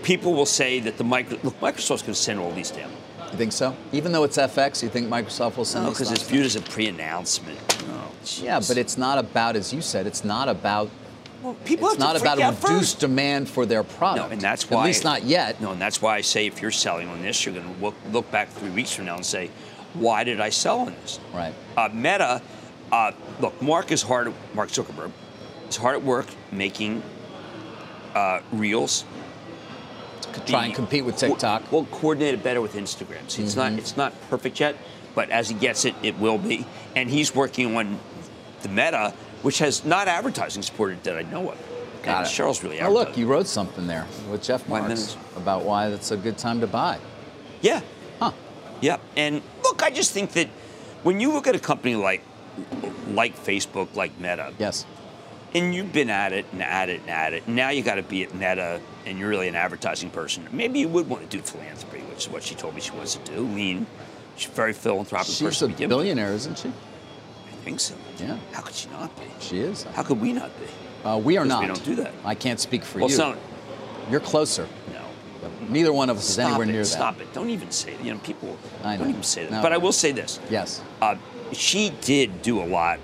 People 0.03 0.33
will 0.33 0.45
say 0.45 0.79
that 0.79 0.97
the 0.97 1.03
micro, 1.03 1.37
look, 1.43 1.59
Microsoft's 1.59 2.01
going 2.03 2.13
to 2.13 2.15
send 2.15 2.39
all 2.39 2.51
these 2.51 2.71
down. 2.71 2.89
You 3.31 3.37
think 3.37 3.51
so? 3.51 3.75
Even 3.91 4.13
though 4.13 4.23
it's 4.23 4.37
FX, 4.37 4.81
you 4.81 4.87
think 4.89 5.09
Microsoft 5.09 5.57
will 5.57 5.65
send 5.65 5.83
No, 5.83 5.91
because 5.91 6.11
it's 6.11 6.23
viewed 6.23 6.45
as 6.45 6.55
a 6.55 6.61
pre-announcement. 6.61 7.59
Oh, 7.89 8.09
Yeah, 8.41 8.61
but 8.65 8.77
it's 8.77 8.97
not 8.97 9.17
about, 9.17 9.57
as 9.57 9.73
you 9.73 9.81
said, 9.81 10.07
it's 10.07 10.23
not 10.23 10.47
about 10.47 10.89
Well, 11.43 11.53
people 11.65 11.87
it's 11.89 11.95
have 11.97 11.99
not 11.99 12.13
to 12.15 12.21
about 12.21 12.39
a 12.39 12.47
reduced 12.47 12.93
first. 12.95 12.99
demand 12.99 13.47
for 13.49 13.65
their 13.65 13.83
product. 13.83 14.27
No, 14.27 14.31
and 14.33 14.41
that's 14.41 14.69
why. 14.69 14.81
At 14.81 14.85
least 14.85 15.03
not 15.03 15.23
yet. 15.23 15.61
No, 15.61 15.71
and 15.71 15.81
that's 15.81 16.01
why 16.01 16.15
I 16.15 16.21
say 16.21 16.47
if 16.47 16.61
you're 16.61 16.71
selling 16.71 17.07
on 17.09 17.21
this, 17.21 17.45
you're 17.45 17.53
going 17.53 17.73
to 17.75 17.81
look, 17.81 17.95
look 18.11 18.29
back 18.31 18.49
three 18.49 18.71
weeks 18.71 18.93
from 18.93 19.05
now 19.05 19.15
and 19.15 19.25
say, 19.25 19.49
why 19.93 20.23
did 20.23 20.41
I 20.41 20.49
sell 20.49 20.79
on 20.81 20.93
this? 21.01 21.19
Right. 21.33 21.53
Uh, 21.75 21.89
Meta, 21.93 22.41
uh, 22.91 23.11
look, 23.39 23.59
Mark 23.61 23.91
is 23.91 24.01
hard. 24.01 24.33
Mark 24.53 24.69
Zuckerberg 24.69 25.11
is 25.69 25.75
hard 25.77 25.95
at 25.95 26.03
work 26.03 26.25
making 26.51 27.03
uh, 28.15 28.41
reels. 28.51 29.05
To 30.33 30.39
try 30.45 30.65
and 30.65 30.75
compete 30.75 31.03
with 31.05 31.17
TikTok. 31.17 31.71
Well, 31.71 31.85
coordinate 31.91 32.33
it 32.35 32.43
better 32.43 32.61
with 32.61 32.75
Instagram. 32.75 33.29
See, 33.29 33.43
it's 33.43 33.55
not 33.55 33.71
Mm-hmm. 33.71 33.79
it's 33.79 33.97
not 33.97 34.13
perfect 34.29 34.59
yet, 34.59 34.75
but 35.15 35.29
as 35.31 35.49
he 35.49 35.55
gets 35.55 35.85
it, 35.85 35.95
it 36.03 36.17
will 36.19 36.37
be. 36.37 36.65
And 36.95 37.09
he's 37.09 37.33
working 37.33 37.75
on 37.75 37.99
the 38.61 38.69
Meta, 38.69 39.13
which 39.41 39.59
has 39.59 39.85
not 39.85 40.07
advertising 40.07 40.61
supported 40.63 41.03
that 41.03 41.17
I 41.17 41.21
know 41.23 41.51
of. 41.51 41.57
Got 42.03 42.17
and 42.19 42.27
it. 42.27 42.29
Sheryl's 42.29 42.63
really 42.63 42.79
Now, 42.79 42.89
look, 42.89 43.17
you 43.17 43.27
wrote 43.27 43.47
something 43.47 43.87
there 43.87 44.05
with 44.31 44.41
Jeff 44.43 44.67
Marks 44.69 45.17
about 45.35 45.63
why 45.63 45.87
it's 45.87 46.11
a 46.11 46.17
good 46.17 46.37
time 46.37 46.59
to 46.61 46.67
buy. 46.67 46.99
Yeah, 47.61 47.81
Huh. 48.19 48.31
yeah. 48.81 48.97
And 49.15 49.41
look, 49.63 49.83
I 49.83 49.89
just 49.89 50.11
think 50.11 50.31
that 50.33 50.47
when 51.03 51.19
you 51.19 51.31
look 51.31 51.47
at 51.47 51.55
a 51.55 51.59
company 51.59 51.95
like 51.95 52.23
like 53.11 53.37
Facebook, 53.43 53.95
like 53.95 54.17
Meta, 54.19 54.53
Yes. 54.57 54.85
and 55.53 55.73
you've 55.75 55.93
been 55.93 56.09
at 56.09 56.33
it 56.33 56.45
and 56.51 56.61
at 56.63 56.89
it 56.89 57.01
and 57.01 57.09
at 57.09 57.33
it, 57.33 57.43
and 57.47 57.55
now 57.55 57.69
you 57.69 57.83
got 57.83 57.95
to 57.95 58.03
be 58.03 58.23
at 58.23 58.33
Meta, 58.33 58.79
and 59.05 59.17
you're 59.19 59.29
really 59.29 59.47
an 59.47 59.55
advertising 59.55 60.09
person. 60.09 60.47
Maybe 60.51 60.79
you 60.79 60.87
would 60.89 61.07
want 61.07 61.29
to 61.29 61.37
do 61.37 61.43
philanthropy, 61.43 61.99
which 62.09 62.25
is 62.27 62.29
what 62.31 62.43
she 62.43 62.55
told 62.55 62.73
me 62.75 62.81
she 62.81 62.91
wants 62.91 63.15
to 63.15 63.31
do. 63.31 63.45
I 63.45 63.49
mean, 63.49 63.85
she's 64.37 64.49
a 64.49 64.53
very 64.53 64.73
philanthropic 64.73 65.27
She's 65.27 65.41
person. 65.41 65.71
a 65.71 65.73
begin 65.73 65.89
with. 65.89 65.97
billionaire, 65.97 66.33
isn't 66.33 66.57
she? 66.57 66.71
Think 67.67 67.81
so. 67.81 67.95
Yeah. 68.17 68.37
How 68.53 68.61
could 68.61 68.73
she 68.75 68.87
not 68.91 69.13
be? 69.17 69.25
She 69.41 69.59
is. 69.59 69.83
How 69.83 70.01
could 70.01 70.21
we 70.21 70.31
not 70.31 70.51
be? 70.57 70.67
Uh, 71.05 71.17
we 71.17 71.37
are 71.37 71.43
not. 71.43 71.59
we 71.59 71.67
don't 71.67 71.83
do 71.83 71.95
that. 71.95 72.13
I 72.23 72.33
can't 72.33 72.61
speak 72.61 72.81
for 72.85 72.99
Well, 72.99 73.09
you. 73.09 73.13
it's 73.15 73.17
not. 73.19 73.37
You're 74.09 74.21
closer. 74.21 74.69
No. 74.93 75.01
But 75.41 75.69
neither 75.69 75.91
one 75.91 76.09
of 76.09 76.15
us 76.17 76.29
is 76.29 76.39
anywhere 76.39 76.63
it. 76.63 76.71
near 76.71 76.83
that. 76.83 76.85
Stop 76.85 77.19
it. 77.19 77.33
Don't 77.33 77.49
even 77.49 77.69
say 77.69 77.91
it. 77.91 77.99
You 78.01 78.13
know, 78.13 78.19
people 78.19 78.57
I 78.85 78.95
know. 78.95 79.01
don't 79.01 79.09
even 79.09 79.23
say 79.23 79.43
that. 79.43 79.51
No. 79.51 79.61
But 79.61 79.73
I 79.73 79.77
will 79.77 79.91
say 79.91 80.13
this. 80.13 80.39
Yes. 80.49 80.81
Uh, 81.01 81.17
she 81.51 81.89
did 81.99 82.41
do 82.41 82.61
a 82.63 82.67
lot 82.67 83.01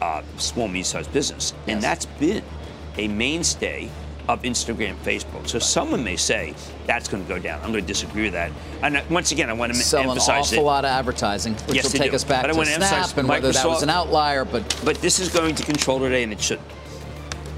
uh, 0.00 0.22
small, 0.38 0.68
medium-sized 0.68 1.12
business, 1.12 1.52
and 1.66 1.82
that's 1.82 2.06
been 2.06 2.44
a 2.98 3.08
mainstay 3.08 3.90
of 4.28 4.42
Instagram, 4.42 4.96
Facebook. 5.04 5.46
So 5.48 5.58
someone 5.58 6.02
may 6.02 6.16
say 6.16 6.54
that's 6.86 7.08
going 7.08 7.22
to 7.22 7.28
go 7.28 7.38
down. 7.38 7.60
I'm 7.62 7.70
going 7.70 7.82
to 7.84 7.86
disagree 7.86 8.24
with 8.24 8.32
that. 8.32 8.50
And 8.82 8.96
uh, 8.96 9.02
once 9.08 9.30
again, 9.32 9.48
I 9.50 9.52
want 9.52 9.72
to 9.72 9.78
Sell 9.78 10.10
an 10.10 10.18
awful 10.18 10.56
that. 10.56 10.62
lot 10.62 10.84
of 10.84 10.90
advertising, 10.90 11.54
which 11.66 11.76
Yes, 11.76 11.84
will 11.84 11.98
take 11.98 12.10
do. 12.10 12.16
us 12.16 12.24
back 12.24 12.42
But 12.42 12.50
I 12.50 12.54
to 12.54 12.60
emphasize 12.72 13.06
Snap 13.10 13.18
and 13.18 13.28
whether 13.28 13.52
that 13.52 13.66
was 13.66 13.82
an 13.82 13.90
outlier. 13.90 14.44
But 14.44 14.80
But 14.84 14.96
this 14.96 15.20
is 15.20 15.28
going 15.28 15.54
to 15.54 15.62
control 15.64 16.00
today, 16.00 16.22
and 16.24 16.32
it 16.32 16.40
should. 16.40 16.60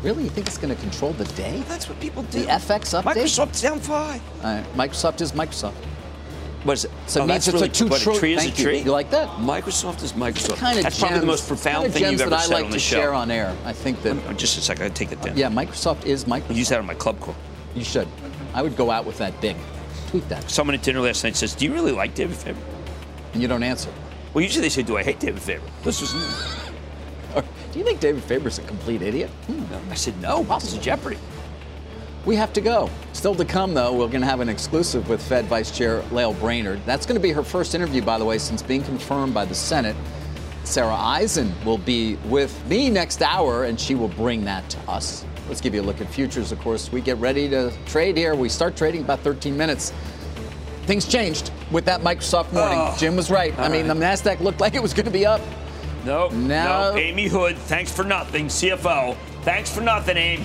really, 0.02 0.24
you 0.24 0.30
think 0.30 0.46
it's 0.46 0.58
going 0.58 0.74
to 0.74 0.80
control 0.80 1.12
the 1.14 1.24
day? 1.34 1.62
That's 1.68 1.88
what 1.88 1.98
people 2.00 2.22
do. 2.24 2.40
The 2.40 2.46
FX 2.46 3.00
update? 3.02 3.14
Microsoft's 3.14 3.62
down 3.62 3.78
five. 3.80 4.20
Uh, 4.42 4.62
Microsoft 4.76 5.20
is 5.22 5.32
Microsoft. 5.32 5.74
What 6.68 6.76
is 6.76 6.84
it? 6.84 6.90
So 7.06 7.20
it 7.20 7.22
oh, 7.22 7.26
means 7.28 7.46
that's 7.46 7.62
it's 7.62 7.78
a 7.80 7.84
two 7.84 7.88
what, 7.88 8.06
a 8.06 8.18
tree 8.20 8.34
is 8.34 8.44
a 8.44 8.50
tree. 8.50 8.80
You 8.80 8.90
like 8.90 9.08
that? 9.12 9.26
Microsoft 9.38 10.02
is 10.02 10.12
Microsoft. 10.12 10.58
Kind 10.58 10.76
of 10.76 10.82
That's 10.82 10.98
probably 10.98 11.20
the 11.20 11.24
most 11.24 11.48
profound 11.48 11.94
thing 11.94 12.12
you've 12.12 12.20
ever 12.20 12.28
that 12.28 12.40
I 12.40 12.42
said 12.42 12.52
like 12.52 12.66
on 12.66 12.72
to 12.72 12.78
show. 12.78 12.96
share 12.96 13.14
on 13.14 13.30
air. 13.30 13.56
I 13.64 13.72
think 13.72 14.02
that 14.02 14.18
Oh, 14.28 14.34
Just 14.34 14.58
a 14.58 14.60
second, 14.60 14.84
I 14.84 14.90
take 14.90 15.08
that 15.08 15.22
down. 15.22 15.34
yeah, 15.34 15.48
Microsoft 15.48 16.04
is 16.04 16.24
I 16.24 16.40
Microsoft. 16.40 16.56
use 16.56 16.68
that 16.68 16.78
on 16.78 16.84
my 16.84 16.92
club 16.92 17.18
call. 17.20 17.34
You 17.74 17.84
should. 17.84 18.06
I 18.52 18.60
would 18.60 18.76
go 18.76 18.90
out 18.90 19.06
with 19.06 19.16
that 19.16 19.40
big. 19.40 19.56
Tweet 20.08 20.28
that, 20.28 20.50
Someone 20.50 20.74
at 20.74 20.82
dinner 20.82 21.00
last 21.00 21.24
night 21.24 21.36
says, 21.36 21.54
"Do 21.54 21.64
you 21.64 21.72
really 21.72 21.92
like 21.92 22.14
David 22.14 22.36
Faber?" 22.36 22.60
and 23.32 23.40
you 23.40 23.48
don't 23.48 23.62
answer. 23.62 23.90
Well, 24.34 24.44
usually 24.44 24.60
they 24.60 24.68
say, 24.68 24.82
"Do 24.82 24.98
I 24.98 25.02
hate 25.02 25.20
David 25.20 25.40
Faber?" 25.40 25.64
This 25.84 26.02
was. 26.02 26.12
Do 27.72 27.78
you 27.78 27.84
think 27.86 28.00
David 28.00 28.22
Faber's 28.24 28.58
a 28.58 28.62
complete 28.62 29.00
idiot? 29.00 29.30
Hmm. 29.46 29.90
I 29.90 29.94
said, 29.94 30.20
"No, 30.20 30.42
this 30.42 30.74
is 30.74 30.78
Jeopardy." 30.80 31.16
We 32.24 32.36
have 32.36 32.52
to 32.54 32.60
go. 32.60 32.90
Still 33.12 33.34
to 33.36 33.44
come, 33.44 33.74
though, 33.74 33.92
we're 33.92 34.08
going 34.08 34.20
to 34.20 34.26
have 34.26 34.40
an 34.40 34.48
exclusive 34.48 35.08
with 35.08 35.22
Fed 35.22 35.46
Vice 35.46 35.70
Chair 35.70 36.02
Lael 36.10 36.34
Brainard. 36.34 36.80
That's 36.84 37.06
going 37.06 37.14
to 37.16 37.22
be 37.22 37.32
her 37.32 37.42
first 37.42 37.74
interview, 37.74 38.02
by 38.02 38.18
the 38.18 38.24
way, 38.24 38.38
since 38.38 38.62
being 38.62 38.82
confirmed 38.82 39.32
by 39.32 39.44
the 39.44 39.54
Senate. 39.54 39.96
Sara 40.64 40.94
Eisen 40.94 41.54
will 41.64 41.78
be 41.78 42.16
with 42.26 42.66
me 42.68 42.90
next 42.90 43.22
hour, 43.22 43.64
and 43.64 43.80
she 43.80 43.94
will 43.94 44.08
bring 44.08 44.44
that 44.44 44.68
to 44.70 44.78
us. 44.90 45.24
Let's 45.48 45.62
give 45.62 45.74
you 45.74 45.80
a 45.80 45.82
look 45.82 46.02
at 46.02 46.08
futures. 46.08 46.52
Of 46.52 46.60
course, 46.60 46.92
we 46.92 47.00
get 47.00 47.16
ready 47.16 47.48
to 47.48 47.72
trade 47.86 48.18
here. 48.18 48.34
We 48.34 48.50
start 48.50 48.76
trading 48.76 49.00
about 49.00 49.20
13 49.20 49.56
minutes. 49.56 49.94
Things 50.82 51.06
changed 51.08 51.50
with 51.70 51.86
that 51.86 52.02
Microsoft 52.02 52.52
morning. 52.52 52.78
Oh, 52.78 52.94
Jim 52.98 53.16
was 53.16 53.30
right. 53.30 53.58
I 53.58 53.68
mean, 53.68 53.88
right. 53.88 53.94
the 53.98 54.04
Nasdaq 54.04 54.40
looked 54.40 54.60
like 54.60 54.74
it 54.74 54.82
was 54.82 54.92
going 54.92 55.06
to 55.06 55.10
be 55.10 55.24
up. 55.24 55.40
No, 56.04 56.28
No. 56.28 56.92
no. 56.92 56.96
Amy 56.96 57.28
Hood, 57.28 57.56
thanks 57.56 57.90
for 57.90 58.04
nothing. 58.04 58.46
CFO, 58.48 59.16
thanks 59.42 59.74
for 59.74 59.80
nothing, 59.80 60.18
Amy. 60.18 60.44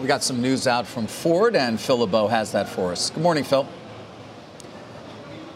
We 0.00 0.06
got 0.06 0.22
some 0.22 0.40
news 0.40 0.66
out 0.66 0.86
from 0.86 1.06
Ford, 1.06 1.54
and 1.54 1.78
Phil 1.78 1.98
LeBeau 1.98 2.26
has 2.28 2.52
that 2.52 2.70
for 2.70 2.90
us. 2.90 3.10
Good 3.10 3.22
morning, 3.22 3.44
Phil. 3.44 3.68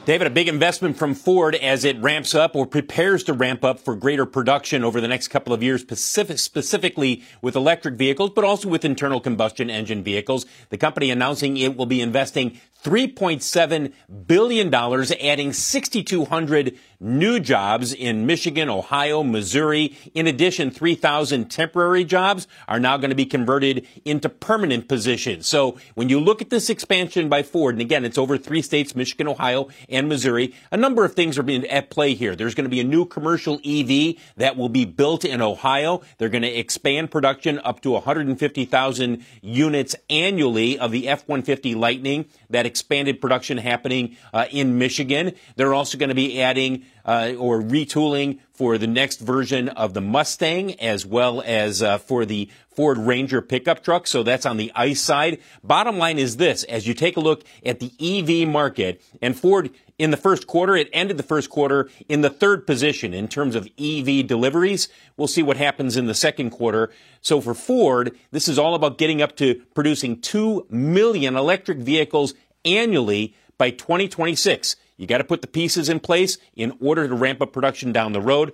David, 0.04 0.26
a 0.26 0.30
big 0.30 0.48
investment 0.48 0.98
from 0.98 1.14
Ford 1.14 1.54
as 1.54 1.82
it 1.82 1.98
ramps 1.98 2.34
up 2.34 2.54
or 2.54 2.66
prepares 2.66 3.24
to 3.24 3.32
ramp 3.32 3.64
up 3.64 3.80
for 3.80 3.96
greater 3.96 4.26
production 4.26 4.84
over 4.84 5.00
the 5.00 5.08
next 5.08 5.28
couple 5.28 5.54
of 5.54 5.62
years, 5.62 5.80
specific, 5.80 6.38
specifically 6.38 7.22
with 7.40 7.56
electric 7.56 7.94
vehicles, 7.94 8.28
but 8.28 8.44
also 8.44 8.68
with 8.68 8.84
internal 8.84 9.18
combustion 9.18 9.70
engine 9.70 10.04
vehicles. 10.04 10.44
The 10.68 10.76
company 10.76 11.10
announcing 11.10 11.56
it 11.56 11.74
will 11.74 11.86
be 11.86 12.02
investing 12.02 12.60
$3.7 12.84 13.94
billion, 14.26 14.74
adding 14.74 15.54
6,200 15.54 16.78
new 17.00 17.40
jobs 17.40 17.94
in 17.94 18.26
Michigan, 18.26 18.68
Ohio, 18.68 19.22
Missouri. 19.22 19.96
In 20.14 20.26
addition, 20.26 20.70
3,000 20.70 21.50
temporary 21.50 22.04
jobs 22.04 22.46
are 22.68 22.78
now 22.78 22.98
going 22.98 23.08
to 23.08 23.16
be 23.16 23.24
converted 23.24 23.86
into 24.04 24.28
permanent 24.28 24.86
positions. 24.86 25.46
So 25.46 25.78
when 25.94 26.10
you 26.10 26.20
look 26.20 26.42
at 26.42 26.50
this 26.50 26.68
expansion 26.68 27.30
by 27.30 27.42
Ford, 27.42 27.74
and 27.74 27.80
again, 27.80 28.04
it's 28.04 28.18
over 28.18 28.36
three 28.36 28.60
states, 28.60 28.94
Michigan, 28.94 29.28
Ohio, 29.28 29.68
and 29.94 30.09
Missouri, 30.09 30.54
a 30.70 30.76
number 30.76 31.04
of 31.04 31.14
things 31.14 31.38
are 31.38 31.42
being 31.42 31.66
at 31.66 31.90
play 31.90 32.14
here. 32.14 32.35
There's 32.37 32.54
going 32.54 32.64
to 32.64 32.70
be 32.70 32.80
a 32.80 32.85
new 32.85 33.04
commercial 33.04 33.61
EV 33.64 34.16
that 34.37 34.57
will 34.57 34.68
be 34.68 34.85
built 34.85 35.24
in 35.24 35.40
Ohio. 35.40 36.02
They're 36.18 36.28
going 36.28 36.42
to 36.42 36.48
expand 36.48 37.11
production 37.11 37.61
up 37.61 37.80
to 37.83 37.92
150,000 37.92 39.24
units 39.42 39.96
annually 40.11 40.78
of 40.78 40.90
the 40.90 41.09
F-150 41.09 41.76
Lightning. 41.76 42.26
That 42.50 42.66
expanded 42.66 43.20
production 43.20 43.59
happening 43.59 44.16
uh, 44.33 44.46
in 44.50 44.78
Michigan. 44.78 45.33
They're 45.57 45.74
also 45.74 45.98
going 45.98 46.09
to 46.09 46.14
be 46.14 46.40
adding 46.42 46.85
uh, 47.04 47.32
or 47.38 47.60
retooling 47.60 48.38
for 48.52 48.78
the 48.78 48.86
next 48.86 49.20
version 49.20 49.68
of 49.68 49.94
the 49.94 50.00
Mustang 50.00 50.78
as 50.80 51.04
well 51.04 51.42
as 51.44 51.82
uh, 51.82 51.98
for 51.98 52.24
the 52.24 52.48
Ford 52.74 52.98
Ranger 52.98 53.40
pickup 53.40 53.82
truck. 53.82 54.06
So 54.06 54.22
that's 54.22 54.46
on 54.46 54.56
the 54.56 54.72
ICE 54.74 55.00
side. 55.00 55.38
Bottom 55.62 55.98
line 55.98 56.18
is 56.18 56.36
this, 56.36 56.64
as 56.64 56.86
you 56.86 56.94
take 56.94 57.16
a 57.16 57.20
look 57.20 57.44
at 57.64 57.80
the 57.80 57.92
EV 58.00 58.48
market 58.48 59.02
and 59.20 59.38
Ford 59.38 59.70
in 59.96 60.10
the 60.10 60.16
first 60.16 60.46
quarter, 60.46 60.74
it 60.74 60.90
ended 60.92 61.16
the 61.16 61.22
first 61.22 61.50
quarter 61.50 61.88
in 62.08 62.22
the 62.22 62.30
third 62.30 62.66
position 62.66 63.14
in 63.14 63.28
terms 63.28 63.54
of 63.54 63.68
EV 63.78 64.26
deliveries. 64.26 64.88
We'll 65.16 65.28
see 65.28 65.42
what 65.42 65.56
happens 65.56 65.96
in 65.96 66.06
the 66.06 66.14
second 66.14 66.50
quarter. 66.50 66.90
So 67.20 67.40
for 67.40 67.54
Ford, 67.54 68.16
this 68.32 68.48
is 68.48 68.58
all 68.58 68.74
about 68.74 68.98
getting 68.98 69.22
up 69.22 69.36
to 69.36 69.62
producing 69.74 70.20
2 70.20 70.66
million 70.68 71.36
electric 71.36 71.78
vehicles 71.78 72.34
annually 72.64 73.34
by 73.56 73.70
2026. 73.70 74.76
You 74.96 75.07
got 75.07 75.18
to 75.18 75.24
put 75.24 75.42
the 75.42 75.48
pieces 75.48 75.88
in 75.88 76.00
place 76.00 76.38
in 76.54 76.76
order 76.80 77.09
to 77.09 77.14
ramp 77.14 77.42
up 77.42 77.52
production 77.52 77.92
down 77.92 78.12
the 78.12 78.20
road. 78.20 78.52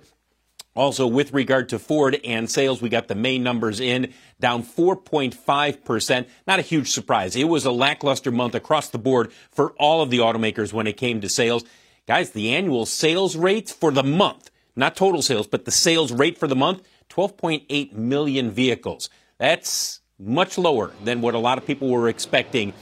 Also, 0.73 1.05
with 1.05 1.33
regard 1.33 1.67
to 1.69 1.77
Ford 1.77 2.19
and 2.23 2.49
sales, 2.49 2.81
we 2.81 2.87
got 2.87 3.09
the 3.09 3.15
May 3.15 3.37
numbers 3.37 3.81
in 3.81 4.13
down 4.39 4.63
4.5%. 4.63 6.27
Not 6.47 6.59
a 6.59 6.63
huge 6.63 6.91
surprise. 6.91 7.35
It 7.35 7.49
was 7.49 7.65
a 7.65 7.71
lackluster 7.71 8.31
month 8.31 8.55
across 8.55 8.89
the 8.89 8.97
board 8.97 9.33
for 9.51 9.71
all 9.71 10.01
of 10.01 10.09
the 10.09 10.19
automakers 10.19 10.71
when 10.71 10.87
it 10.87 10.95
came 10.95 11.19
to 11.21 11.29
sales. 11.29 11.65
Guys, 12.07 12.31
the 12.31 12.53
annual 12.53 12.85
sales 12.85 13.35
rate 13.35 13.69
for 13.69 13.91
the 13.91 14.03
month, 14.03 14.49
not 14.75 14.95
total 14.95 15.21
sales, 15.21 15.45
but 15.45 15.65
the 15.65 15.71
sales 15.71 16.11
rate 16.11 16.37
for 16.37 16.47
the 16.47 16.55
month, 16.55 16.81
12.8 17.09 17.93
million 17.93 18.49
vehicles. 18.49 19.09
That's 19.37 19.99
much 20.17 20.57
lower 20.57 20.93
than 21.03 21.21
what 21.21 21.33
a 21.35 21.39
lot 21.39 21.57
of 21.57 21.65
people 21.65 21.89
were 21.89 22.07
expecting. 22.07 22.73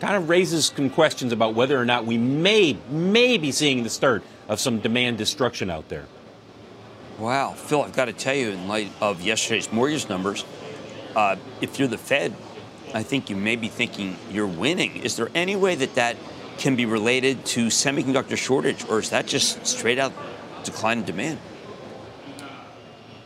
Kind 0.00 0.16
of 0.16 0.28
raises 0.28 0.66
some 0.66 0.90
questions 0.90 1.32
about 1.32 1.54
whether 1.54 1.80
or 1.80 1.84
not 1.84 2.06
we 2.06 2.18
may, 2.18 2.76
may 2.88 3.36
be 3.36 3.50
seeing 3.50 3.82
the 3.82 3.90
start 3.90 4.22
of 4.48 4.60
some 4.60 4.78
demand 4.78 5.18
destruction 5.18 5.70
out 5.70 5.88
there. 5.88 6.06
Wow, 7.18 7.52
Phil, 7.54 7.82
I've 7.82 7.96
got 7.96 8.04
to 8.04 8.12
tell 8.12 8.34
you, 8.34 8.50
in 8.50 8.68
light 8.68 8.92
of 9.00 9.20
yesterday's 9.20 9.72
mortgage 9.72 10.08
numbers, 10.08 10.44
uh, 11.16 11.34
if 11.60 11.78
you're 11.78 11.88
the 11.88 11.98
Fed, 11.98 12.34
I 12.94 13.02
think 13.02 13.28
you 13.28 13.34
may 13.34 13.56
be 13.56 13.66
thinking 13.66 14.16
you're 14.30 14.46
winning. 14.46 14.98
Is 14.98 15.16
there 15.16 15.28
any 15.34 15.56
way 15.56 15.74
that 15.74 15.96
that 15.96 16.16
can 16.58 16.76
be 16.76 16.86
related 16.86 17.44
to 17.46 17.66
semiconductor 17.66 18.36
shortage, 18.36 18.88
or 18.88 19.00
is 19.00 19.10
that 19.10 19.26
just 19.26 19.66
straight 19.66 19.98
out 19.98 20.12
decline 20.64 20.98
in 20.98 21.04
demand? 21.04 21.38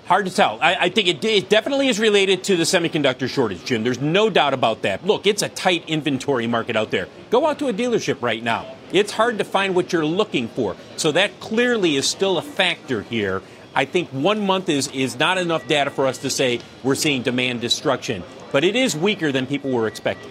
Hard 0.07 0.27
to 0.27 0.35
tell. 0.35 0.59
I, 0.61 0.75
I 0.75 0.89
think 0.89 1.07
it, 1.09 1.25
it, 1.25 1.49
definitely 1.49 1.89
is 1.89 2.01
related 2.01 2.43
to 2.45 2.57
the 2.57 2.65
semiconductor 2.65 3.29
shortage, 3.29 3.65
Jim. 3.65 3.85
There's 3.85 4.01
no 4.01 4.31
doubt 4.31 4.53
about 4.53 4.83
that. 4.83 5.07
Look, 5.07 5.27
it's 5.27 5.43
a 5.43 5.49
tight 5.49 5.89
inventory 5.89 6.47
market 6.49 6.75
out 6.77 6.91
there. 6.91 7.09
Go 7.31 7.47
out 7.47 7.61
to 7.61 7.69
a 7.69 7.73
dealership 7.73 8.21
right 8.21 8.43
now. 8.43 8.75
It's 8.93 9.13
hard 9.13 9.39
to 9.39 9.45
find 9.45 9.75
what 9.75 9.93
you're 9.93 10.05
looking 10.05 10.49
for. 10.49 10.77
So 10.97 11.13
that 11.13 11.39
clearly 11.39 11.97
is 11.97 12.09
still 12.09 12.37
a 12.37 12.43
factor 12.43 13.03
here. 13.03 13.43
I 13.75 13.85
think 13.85 14.09
one 14.11 14.45
month 14.45 14.69
is, 14.69 14.89
is 14.89 15.19
not 15.19 15.39
enough 15.39 15.67
data 15.67 15.91
for 15.91 16.07
us 16.07 16.19
to 16.19 16.31
say 16.31 16.61
we're 16.83 16.95
seeing 16.97 17.23
demand 17.23 17.61
destruction, 17.61 18.23
but 18.51 18.65
it 18.65 18.77
is 18.77 18.97
weaker 18.97 19.33
than 19.33 19.47
people 19.47 19.71
were 19.71 19.87
expecting. 19.87 20.31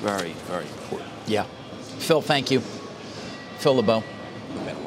Very, 0.00 0.32
very 0.46 0.64
important. 0.64 1.10
Yeah. 1.26 1.44
Phil, 1.98 2.22
thank 2.22 2.50
you. 2.50 2.60
Phil 3.58 3.76
LeBeau. 3.76 4.02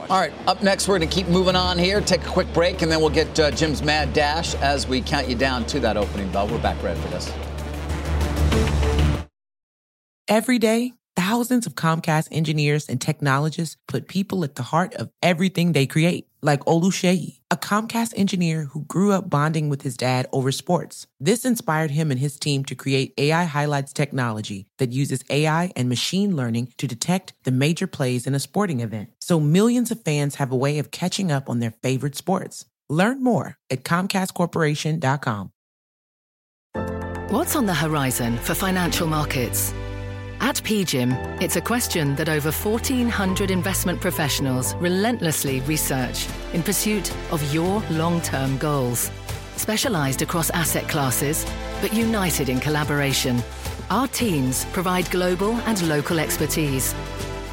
All 0.10 0.20
right, 0.20 0.34
up 0.48 0.64
next, 0.64 0.88
we're 0.88 0.98
going 0.98 1.08
to 1.10 1.16
keep 1.16 1.28
moving 1.28 1.56
on 1.56 1.78
here, 1.78 2.02
take 2.02 2.24
a 2.24 2.30
quick 2.30 2.52
break, 2.54 2.82
and 2.82 2.92
then 2.92 3.00
we'll 3.00 3.10
get 3.10 3.40
uh, 3.40 3.52
Jim's 3.52 3.84
mad 3.84 4.14
dash 4.14 4.56
as 4.56 4.88
we 4.88 5.02
count 5.02 5.30
you 5.30 5.36
down 5.36 5.66
to 5.68 5.80
that 5.82 5.98
opening 5.98 6.32
bell. 6.32 6.48
We're 6.48 6.62
back 6.62 6.82
right 6.84 6.98
for 6.98 7.08
this. 7.10 7.32
Every 10.28 10.60
day, 10.60 10.94
thousands 11.16 11.68
of 11.68 11.76
Comcast 11.76 12.30
engineers 12.32 12.90
and 12.90 13.00
technologists 13.00 13.78
put 13.88 14.08
people 14.08 14.44
at 14.44 14.56
the 14.56 14.64
heart 14.64 14.94
of 14.96 15.10
everything 15.22 15.74
they 15.74 15.86
create 15.86 16.28
like 16.42 16.62
Oluseyi, 16.62 17.40
a 17.52 17.58
Comcast 17.58 18.14
engineer 18.18 18.66
who 18.66 18.84
grew 18.86 19.12
up 19.12 19.30
bonding 19.30 19.70
with 19.70 19.84
his 19.84 19.96
dad 19.96 20.28
over 20.32 20.52
sports. 20.52 21.06
This 21.20 21.46
inspired 21.46 21.92
him 21.92 22.10
and 22.10 22.20
his 22.20 22.40
team 22.40 22.66
to 22.66 22.76
create 22.76 23.14
AI 23.18 23.44
Highlights 23.44 23.94
technology 23.94 24.68
that 24.80 24.92
uses 24.92 25.24
AI 25.30 25.72
and 25.76 25.88
machine 25.88 26.36
learning 26.36 26.74
to 26.78 26.88
detect 26.88 27.34
the 27.44 27.52
major 27.52 27.88
plays 27.88 28.26
in 28.26 28.34
a 28.34 28.40
sporting 28.40 28.80
event. 28.80 29.12
So 29.32 29.40
millions 29.40 29.92
of 29.92 30.02
fans 30.02 30.36
have 30.36 30.52
a 30.52 30.58
way 30.58 30.78
of 30.78 30.92
catching 30.92 31.32
up 31.32 31.50
on 31.50 31.60
their 31.60 31.72
favorite 31.72 32.18
sports. 32.18 32.66
Learn 32.90 33.24
more 33.24 33.58
at 33.70 33.86
ComcastCorporation.com. 33.86 35.52
What's 37.30 37.56
on 37.56 37.66
the 37.66 37.74
horizon 37.74 38.36
for 38.40 38.54
financial 38.54 39.08
markets? 39.08 39.74
At 40.42 40.58
PGIM, 40.58 41.42
it's 41.42 41.56
a 41.56 41.62
question 41.62 42.14
that 42.18 42.28
over 42.28 42.52
1,400 42.52 43.52
investment 43.52 44.02
professionals 44.02 44.76
relentlessly 44.76 45.62
research 45.62 46.28
in 46.52 46.62
pursuit 46.62 47.10
of 47.32 47.54
your 47.54 47.82
long 47.90 48.20
term 48.20 48.58
goals. 48.58 49.10
Specialised 49.56 50.22
across 50.22 50.50
asset 50.50 50.90
classes, 50.90 51.46
but 51.80 51.94
united 51.94 52.50
in 52.50 52.60
collaboration, 52.60 53.42
our 53.90 54.10
teams 54.10 54.66
provide 54.74 55.10
global 55.10 55.54
and 55.68 55.88
local 55.88 56.20
expertise. 56.20 56.94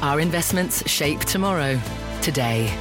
Our 0.01 0.21
investments 0.21 0.89
shape 0.89 1.19
tomorrow, 1.19 1.77
today. 2.21 2.73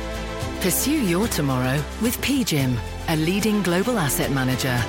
Pursue 0.60 1.04
your 1.04 1.26
tomorrow 1.26 1.82
with 2.00 2.16
PGIM, 2.20 2.76
a 3.08 3.16
leading 3.16 3.60
global 3.64 3.98
asset 3.98 4.30
manager. 4.30 4.80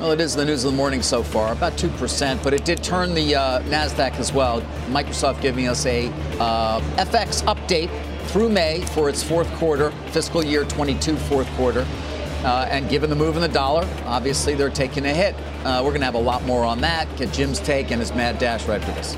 Well, 0.00 0.10
it 0.10 0.20
is 0.20 0.34
the 0.34 0.44
news 0.44 0.64
of 0.64 0.72
the 0.72 0.76
morning 0.76 1.02
so 1.02 1.22
far, 1.22 1.52
about 1.52 1.74
2%, 1.74 2.42
but 2.42 2.52
it 2.52 2.64
did 2.64 2.82
turn 2.82 3.14
the 3.14 3.36
uh, 3.36 3.60
NASDAQ 3.62 4.18
as 4.18 4.32
well. 4.32 4.60
Microsoft 4.88 5.40
giving 5.40 5.68
us 5.68 5.86
a 5.86 6.08
uh, 6.40 6.80
FX 6.96 7.44
update 7.44 7.90
through 8.26 8.48
May 8.48 8.80
for 8.86 9.08
its 9.08 9.22
fourth 9.22 9.52
quarter, 9.54 9.92
fiscal 10.10 10.44
year 10.44 10.64
22 10.64 11.14
fourth 11.16 11.48
quarter. 11.50 11.86
Uh, 12.44 12.68
and 12.70 12.88
given 12.88 13.10
the 13.10 13.16
move 13.16 13.34
in 13.36 13.42
the 13.42 13.48
dollar, 13.48 13.86
obviously 14.04 14.54
they're 14.54 14.70
taking 14.70 15.04
a 15.06 15.14
hit. 15.14 15.34
Uh, 15.64 15.82
we're 15.82 15.90
going 15.90 16.00
to 16.00 16.06
have 16.06 16.14
a 16.14 16.18
lot 16.18 16.44
more 16.44 16.64
on 16.64 16.80
that. 16.80 17.08
Get 17.16 17.32
Jim's 17.32 17.58
take 17.58 17.90
and 17.90 18.00
his 18.00 18.14
mad 18.14 18.38
dash 18.38 18.64
right 18.66 18.82
for 18.82 18.92
this. 18.92 19.16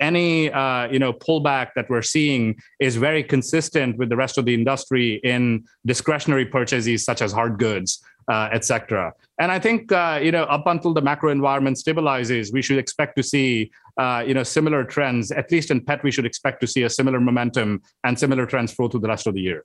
any 0.00 0.50
uh, 0.50 0.88
you 0.90 0.98
know 0.98 1.12
pullback 1.12 1.68
that 1.76 1.88
we're 1.90 2.02
seeing 2.02 2.56
is 2.80 2.96
very 2.96 3.22
consistent 3.22 3.96
with 3.98 4.08
the 4.08 4.16
rest 4.16 4.38
of 4.38 4.44
the 4.44 4.54
industry 4.54 5.20
in 5.24 5.64
discretionary 5.86 6.46
purchases 6.46 7.04
such 7.04 7.20
as 7.22 7.32
hard 7.32 7.58
goods, 7.58 8.02
uh, 8.28 8.48
etc. 8.52 9.12
And 9.40 9.50
I 9.52 9.58
think 9.58 9.92
uh, 9.92 10.20
you 10.22 10.32
know 10.32 10.44
up 10.44 10.66
until 10.66 10.92
the 10.94 11.02
macro 11.02 11.30
environment 11.30 11.76
stabilizes, 11.76 12.52
we 12.52 12.62
should 12.62 12.78
expect 12.78 13.16
to 13.16 13.22
see 13.22 13.70
uh, 13.98 14.24
you 14.26 14.34
know 14.34 14.42
similar 14.42 14.84
trends. 14.84 15.30
At 15.30 15.50
least 15.50 15.70
in 15.70 15.84
pet, 15.84 16.02
we 16.02 16.10
should 16.10 16.26
expect 16.26 16.60
to 16.60 16.66
see 16.66 16.84
a 16.84 16.90
similar 16.90 17.20
momentum 17.20 17.82
and 18.04 18.18
similar 18.18 18.46
trends 18.46 18.72
flow 18.72 18.88
through 18.88 19.00
the 19.00 19.08
rest 19.08 19.26
of 19.26 19.34
the 19.34 19.40
year. 19.40 19.64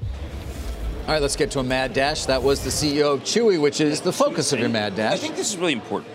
All 0.00 1.14
right, 1.14 1.22
let's 1.22 1.36
get 1.36 1.50
to 1.52 1.60
a 1.60 1.64
mad 1.64 1.94
dash. 1.94 2.26
That 2.26 2.42
was 2.42 2.62
the 2.62 2.70
CEO 2.70 3.14
of 3.14 3.20
Chewy, 3.20 3.60
which 3.60 3.80
is 3.80 4.02
the 4.02 4.12
focus 4.12 4.52
of 4.52 4.60
your 4.60 4.68
mad 4.68 4.94
dash. 4.94 5.14
I 5.14 5.16
think 5.16 5.36
this 5.36 5.50
is 5.50 5.56
really 5.56 5.72
important 5.72 6.12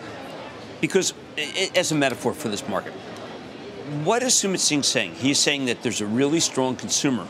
because, 0.81 1.13
as 1.75 1.91
a 1.91 1.95
metaphor 1.95 2.33
for 2.33 2.49
this 2.49 2.67
market, 2.67 2.93
what 4.03 4.21
is 4.21 4.33
Sumit 4.33 4.59
Singh 4.59 4.83
saying? 4.83 5.15
He's 5.15 5.39
saying 5.39 5.65
that 5.65 5.81
there's 5.81 6.01
a 6.01 6.05
really 6.05 6.39
strong 6.39 6.75
consumer 6.75 7.27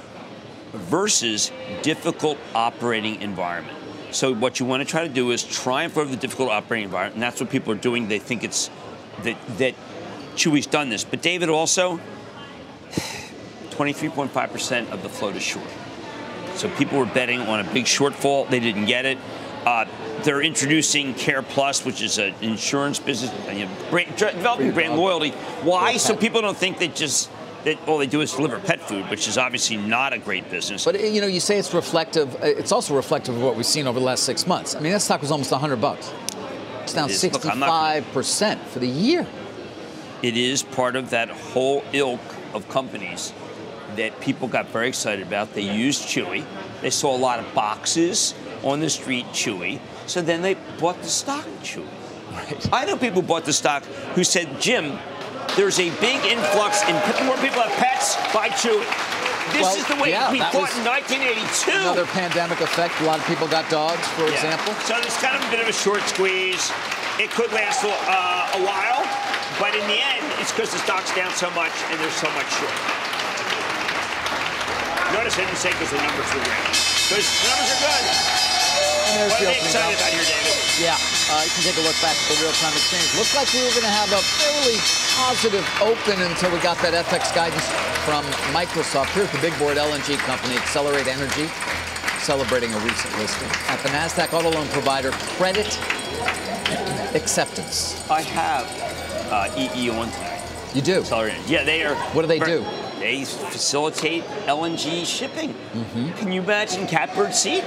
versus 0.73 1.51
difficult 1.83 2.37
operating 2.53 3.21
environment. 3.21 3.77
So 4.11 4.33
what 4.33 4.59
you 4.59 4.65
want 4.65 4.81
to 4.81 4.89
try 4.89 5.07
to 5.07 5.13
do 5.13 5.31
is 5.31 5.43
triumph 5.43 5.97
over 5.97 6.09
the 6.09 6.17
difficult 6.17 6.49
operating 6.49 6.85
environment, 6.85 7.15
and 7.15 7.23
that's 7.23 7.39
what 7.39 7.49
people 7.49 7.73
are 7.73 7.77
doing. 7.77 8.07
They 8.07 8.19
think 8.19 8.43
it's 8.43 8.69
that 9.23 9.37
that 9.57 9.75
Chewy's 10.35 10.65
done 10.65 10.89
this, 10.89 11.03
but 11.03 11.21
David 11.21 11.49
also 11.49 11.99
23.5% 13.71 14.91
of 14.91 15.03
the 15.03 15.09
float 15.09 15.35
is 15.35 15.43
short. 15.43 15.65
So 16.55 16.69
people 16.69 16.99
were 16.99 17.05
betting 17.05 17.41
on 17.41 17.59
a 17.59 17.73
big 17.73 17.85
shortfall. 17.85 18.49
They 18.49 18.59
didn't 18.59 18.85
get 18.85 19.05
it. 19.05 19.17
Uh, 19.65 19.85
they're 20.23 20.41
introducing 20.41 21.13
Care 21.15 21.41
Plus, 21.41 21.85
which 21.85 22.01
is 22.01 22.17
an 22.17 22.33
insurance 22.41 22.99
business, 22.99 23.31
you 23.55 23.65
know, 23.65 23.71
brand, 23.89 24.15
developing 24.15 24.71
brand 24.71 24.95
loyalty. 24.95 25.31
Why? 25.61 25.97
So 25.97 26.15
people 26.15 26.41
don't 26.41 26.57
think 26.57 26.77
they 26.79 26.89
just 26.89 27.29
that 27.63 27.77
all 27.87 27.97
they 27.97 28.07
do 28.07 28.21
is 28.21 28.33
deliver 28.33 28.59
pet 28.59 28.81
food, 28.81 29.09
which 29.09 29.27
is 29.27 29.37
obviously 29.37 29.77
not 29.77 30.11
a 30.11 30.17
great 30.17 30.49
business. 30.51 30.83
But 30.83 30.99
you 30.99 31.21
know, 31.21 31.27
you 31.27 31.39
say 31.39 31.57
it's 31.57 31.73
reflective. 31.73 32.35
Uh, 32.35 32.47
it's 32.47 32.71
also 32.71 32.95
reflective 32.95 33.35
of 33.35 33.41
what 33.41 33.55
we've 33.55 33.65
seen 33.65 33.87
over 33.87 33.99
the 33.99 34.05
last 34.05 34.23
six 34.23 34.45
months. 34.45 34.75
I 34.75 34.81
mean, 34.81 34.91
that 34.91 35.01
stock 35.01 35.21
was 35.21 35.31
almost 35.31 35.51
100 35.51 35.79
bucks. 35.79 36.11
It's 36.83 36.93
down 36.93 37.09
65 37.09 38.05
percent 38.11 38.61
for 38.67 38.79
the 38.79 38.87
year. 38.87 39.25
It 40.21 40.37
is 40.37 40.63
part 40.63 40.95
of 40.95 41.09
that 41.09 41.29
whole 41.29 41.83
ilk 41.93 42.21
of 42.53 42.67
companies 42.69 43.33
that 43.95 44.19
people 44.21 44.47
got 44.47 44.67
very 44.69 44.87
excited 44.87 45.25
about. 45.25 45.53
They 45.53 45.61
used 45.61 46.03
Chewy. 46.03 46.45
They 46.81 46.89
saw 46.89 47.15
a 47.15 47.17
lot 47.17 47.39
of 47.39 47.53
boxes 47.53 48.33
on 48.63 48.79
the 48.79 48.89
street 48.89 49.25
Chewy. 49.27 49.79
So 50.07 50.21
then 50.21 50.41
they 50.41 50.55
bought 50.79 51.01
the 51.01 51.09
stock 51.09 51.45
Chewy. 51.61 51.87
Right. 52.31 52.69
I 52.73 52.85
know 52.85 52.97
people 52.97 53.21
bought 53.21 53.45
the 53.45 53.53
stock 53.53 53.83
who 54.15 54.23
said, 54.23 54.59
Jim, 54.59 54.97
there's 55.55 55.79
a 55.79 55.89
big 55.99 56.23
influx 56.25 56.81
in 56.83 56.95
more 57.25 57.37
people 57.37 57.61
have 57.61 57.71
pets 57.77 58.15
by 58.33 58.49
Chewy. 58.49 59.22
This 59.51 59.61
Well, 59.61 59.75
is 59.75 59.85
the 59.87 59.95
way 59.97 60.09
yeah, 60.09 60.31
we 60.31 60.39
was 60.39 60.71
in 60.77 60.85
1982. 60.87 61.71
Another 61.71 62.05
pandemic 62.05 62.61
effect. 62.61 62.95
A 63.01 63.03
lot 63.03 63.19
of 63.19 63.25
people 63.27 63.47
got 63.47 63.67
dogs, 63.69 64.05
for 64.15 64.23
Yeah. 64.25 64.33
example. 64.39 64.73
So 64.85 64.95
there's 65.01 65.17
kind 65.17 65.35
of 65.35 65.43
a 65.43 65.49
bit 65.51 65.59
of 65.59 65.67
a 65.67 65.73
short 65.75 66.01
squeeze. 66.07 66.71
It 67.19 67.29
could 67.31 67.51
last 67.51 67.83
a, 67.83 67.89
uh, 67.91 68.57
a 68.57 68.61
while, 68.63 69.03
but 69.59 69.75
in 69.75 69.85
the 69.87 69.99
end, 70.01 70.23
it's 70.39 70.51
because 70.51 70.71
the 70.71 70.79
stock's 70.79 71.13
down 71.13 71.33
so 71.35 71.49
much 71.51 71.73
and 71.91 71.99
there's 71.99 72.15
so 72.15 72.29
much 72.31 72.49
short. 72.57 72.73
Notice 75.13 75.37
I 75.37 75.45
didn't 75.45 75.57
say 75.57 75.69
because 75.71 75.91
the 75.91 76.01
numbers 76.01 76.25
were 76.33 76.41
great. 76.41 76.73
Because 77.09 77.27
the 77.27 77.47
numbers 77.49 77.69
are 77.69 77.81
good. 77.85 78.52
And 79.03 79.19
there's 79.19 79.31
What 79.35 79.39
the 79.43 79.47
are 79.47 79.53
they 79.53 79.59
opening 79.59 79.67
excited 79.67 79.95
about 79.99 80.11
here, 80.15 80.27
David? 80.27 80.55
Yeah, 80.79 80.97
uh, 81.29 81.43
you 81.43 81.51
can 81.53 81.63
take 81.67 81.77
a 81.77 81.85
look 81.85 81.97
back 82.01 82.15
at 82.15 82.25
the 82.31 82.37
real-time 82.41 82.73
exchange. 82.73 83.05
Looks 83.19 83.35
like 83.35 83.47
we 83.53 83.61
were 83.61 83.75
going 83.75 83.85
to 83.87 83.93
have 83.93 84.09
a 84.09 84.21
fairly 84.39 84.77
positive 85.13 85.65
open 85.83 86.17
until 86.23 86.49
we 86.49 86.59
got 86.63 86.79
that 86.81 86.95
FX 86.95 87.29
guidance 87.35 87.67
from 88.07 88.23
Microsoft. 88.55 89.13
Here's 89.13 89.29
the 89.31 89.37
big 89.43 89.53
board 89.59 89.77
LNG 89.77 90.17
company, 90.25 90.55
Excelerate 90.57 91.07
Energy, 91.07 91.45
celebrating 92.23 92.73
a 92.73 92.79
recent 92.79 93.11
listing 93.19 93.49
at 93.69 93.77
the 93.83 93.89
Nasdaq 93.89 94.33
auto 94.33 94.49
loan 94.49 94.67
provider 94.69 95.11
Credit 95.37 95.67
Acceptance. 97.13 97.99
I 98.09 98.21
have 98.21 98.65
uh, 99.31 99.53
EE 99.57 99.89
on 99.91 100.09
tonight. 100.09 100.41
You 100.73 100.81
do. 100.81 100.99
Accelerated. 101.01 101.45
Yeah, 101.45 101.63
they 101.63 101.83
are. 101.83 101.95
What 102.15 102.23
do 102.23 102.27
they 102.27 102.39
do? 102.39 102.65
They 102.99 103.25
facilitate 103.25 104.23
LNG 104.47 105.05
shipping. 105.05 105.53
Mm-hmm. 105.53 106.13
Can 106.13 106.31
you 106.31 106.41
imagine 106.41 106.87
catbird 106.87 107.35
seat? 107.35 107.63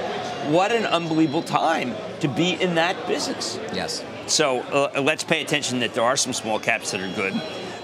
What 0.48 0.72
an 0.72 0.84
unbelievable 0.84 1.42
time 1.42 1.94
to 2.20 2.28
be 2.28 2.52
in 2.60 2.74
that 2.76 3.06
business. 3.06 3.58
Yes. 3.72 4.04
So 4.26 4.60
uh, 4.60 5.00
let's 5.00 5.24
pay 5.24 5.42
attention 5.42 5.80
that 5.80 5.94
there 5.94 6.04
are 6.04 6.16
some 6.16 6.32
small 6.32 6.58
caps 6.58 6.90
that 6.92 7.00
are 7.00 7.12
good. 7.14 7.40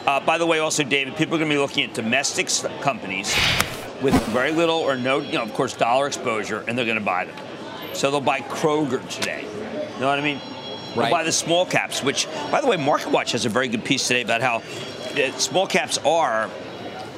Uh, 0.06 0.20
by 0.20 0.38
the 0.38 0.46
way, 0.46 0.58
also, 0.58 0.82
David, 0.82 1.16
people 1.16 1.34
are 1.36 1.38
going 1.38 1.50
to 1.50 1.54
be 1.54 1.60
looking 1.60 1.84
at 1.84 1.94
domestic 1.94 2.48
companies 2.80 3.34
with 4.02 4.14
very 4.28 4.50
little 4.50 4.76
or 4.76 4.96
no, 4.96 5.20
you 5.20 5.32
know, 5.34 5.42
of 5.42 5.54
course, 5.54 5.74
dollar 5.74 6.06
exposure, 6.08 6.64
and 6.66 6.76
they're 6.76 6.84
going 6.84 6.98
to 6.98 7.04
buy 7.04 7.24
them. 7.24 7.36
So 7.94 8.10
they'll 8.10 8.20
buy 8.20 8.40
Kroger 8.40 9.06
today. 9.08 9.42
You 9.94 10.00
know 10.00 10.08
what 10.08 10.18
I 10.18 10.22
mean? 10.22 10.38
They'll 10.38 11.02
Right. 11.04 11.10
buy 11.10 11.22
the 11.22 11.32
small 11.32 11.64
caps, 11.64 12.02
which, 12.02 12.26
by 12.50 12.60
the 12.60 12.66
way, 12.66 12.76
MarketWatch 12.76 13.32
has 13.32 13.46
a 13.46 13.48
very 13.48 13.68
good 13.68 13.84
piece 13.84 14.06
today 14.08 14.22
about 14.22 14.42
how 14.42 14.56
uh, 14.56 15.30
small 15.38 15.66
caps 15.66 15.98
are 16.04 16.50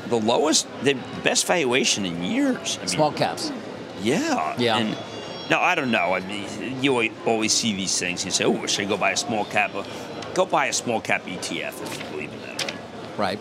the 0.08 0.16
lowest, 0.20 0.66
the 0.82 0.94
best 1.24 1.46
valuation 1.46 2.04
in 2.04 2.22
years. 2.22 2.76
I 2.76 2.80
mean, 2.80 2.88
Small 2.88 3.12
caps. 3.12 3.50
yeah. 4.02 4.54
Yeah. 4.58 4.76
And, 4.76 4.96
now, 5.50 5.60
I 5.60 5.74
don't 5.74 5.90
know. 5.90 6.14
I 6.14 6.20
mean, 6.20 6.82
you 6.82 7.10
always 7.26 7.52
see 7.52 7.74
these 7.74 7.98
things. 7.98 8.24
You 8.24 8.30
say, 8.30 8.44
oh, 8.44 8.66
should 8.66 8.86
I 8.86 8.88
go 8.88 8.96
buy 8.96 9.10
a 9.10 9.16
small 9.16 9.44
cap? 9.44 9.72
Go 10.34 10.46
buy 10.46 10.66
a 10.66 10.72
small 10.72 11.00
cap 11.00 11.24
ETF 11.24 11.82
if 11.82 11.98
you 11.98 12.10
believe 12.10 12.32
in 12.32 12.40
that. 12.42 12.64
Right? 12.64 12.78
Right. 13.18 13.38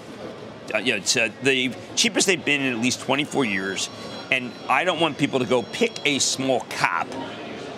Uh, 0.73 0.77
yeah, 0.79 0.95
it's 0.95 1.15
uh, 1.15 1.29
the 1.43 1.73
cheapest 1.95 2.27
they've 2.27 2.43
been 2.43 2.61
in 2.61 2.73
at 2.73 2.79
least 2.79 3.01
24 3.01 3.45
years. 3.45 3.89
And 4.31 4.51
I 4.67 4.83
don't 4.83 4.99
want 4.99 5.17
people 5.17 5.39
to 5.39 5.45
go 5.45 5.63
pick 5.63 6.05
a 6.05 6.19
small 6.19 6.61
cap 6.61 7.07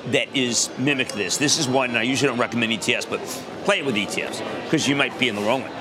that 0.07 0.35
is 0.35 0.69
mimic 0.77 1.09
this. 1.09 1.37
This 1.37 1.57
is 1.57 1.67
one 1.67 1.95
I 1.97 2.03
usually 2.03 2.29
don't 2.29 2.39
recommend 2.39 2.71
ETFs, 2.71 3.09
but 3.09 3.19
play 3.65 3.79
it 3.79 3.85
with 3.85 3.95
ETFs 3.95 4.43
because 4.63 4.87
you 4.87 4.95
might 4.95 5.17
be 5.19 5.27
in 5.27 5.35
the 5.35 5.41
wrong 5.41 5.61
one. 5.61 5.71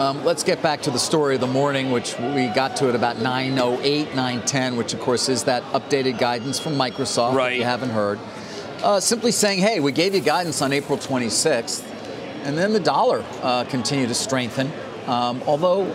Um, 0.00 0.24
let's 0.24 0.42
get 0.42 0.62
back 0.62 0.80
to 0.82 0.90
the 0.90 0.98
story 0.98 1.34
of 1.34 1.42
the 1.42 1.46
morning, 1.46 1.90
which 1.90 2.18
we 2.18 2.46
got 2.48 2.74
to 2.76 2.88
at 2.88 2.94
about 2.94 3.16
9.08, 3.16 4.06
9.10, 4.06 4.78
which 4.78 4.94
of 4.94 5.00
course 5.00 5.28
is 5.28 5.44
that 5.44 5.62
updated 5.74 6.18
guidance 6.18 6.58
from 6.58 6.72
Microsoft, 6.72 7.34
right. 7.34 7.52
if 7.52 7.58
you 7.58 7.64
haven't 7.64 7.90
heard. 7.90 8.18
Uh, 8.82 8.98
simply 8.98 9.30
saying, 9.30 9.58
hey, 9.58 9.78
we 9.78 9.92
gave 9.92 10.14
you 10.14 10.22
guidance 10.22 10.62
on 10.62 10.72
April 10.72 10.96
26th, 10.96 11.84
and 12.44 12.56
then 12.56 12.72
the 12.72 12.80
dollar 12.80 13.22
uh, 13.42 13.64
continued 13.64 14.08
to 14.08 14.14
strengthen. 14.14 14.72
Um, 15.06 15.42
although 15.46 15.94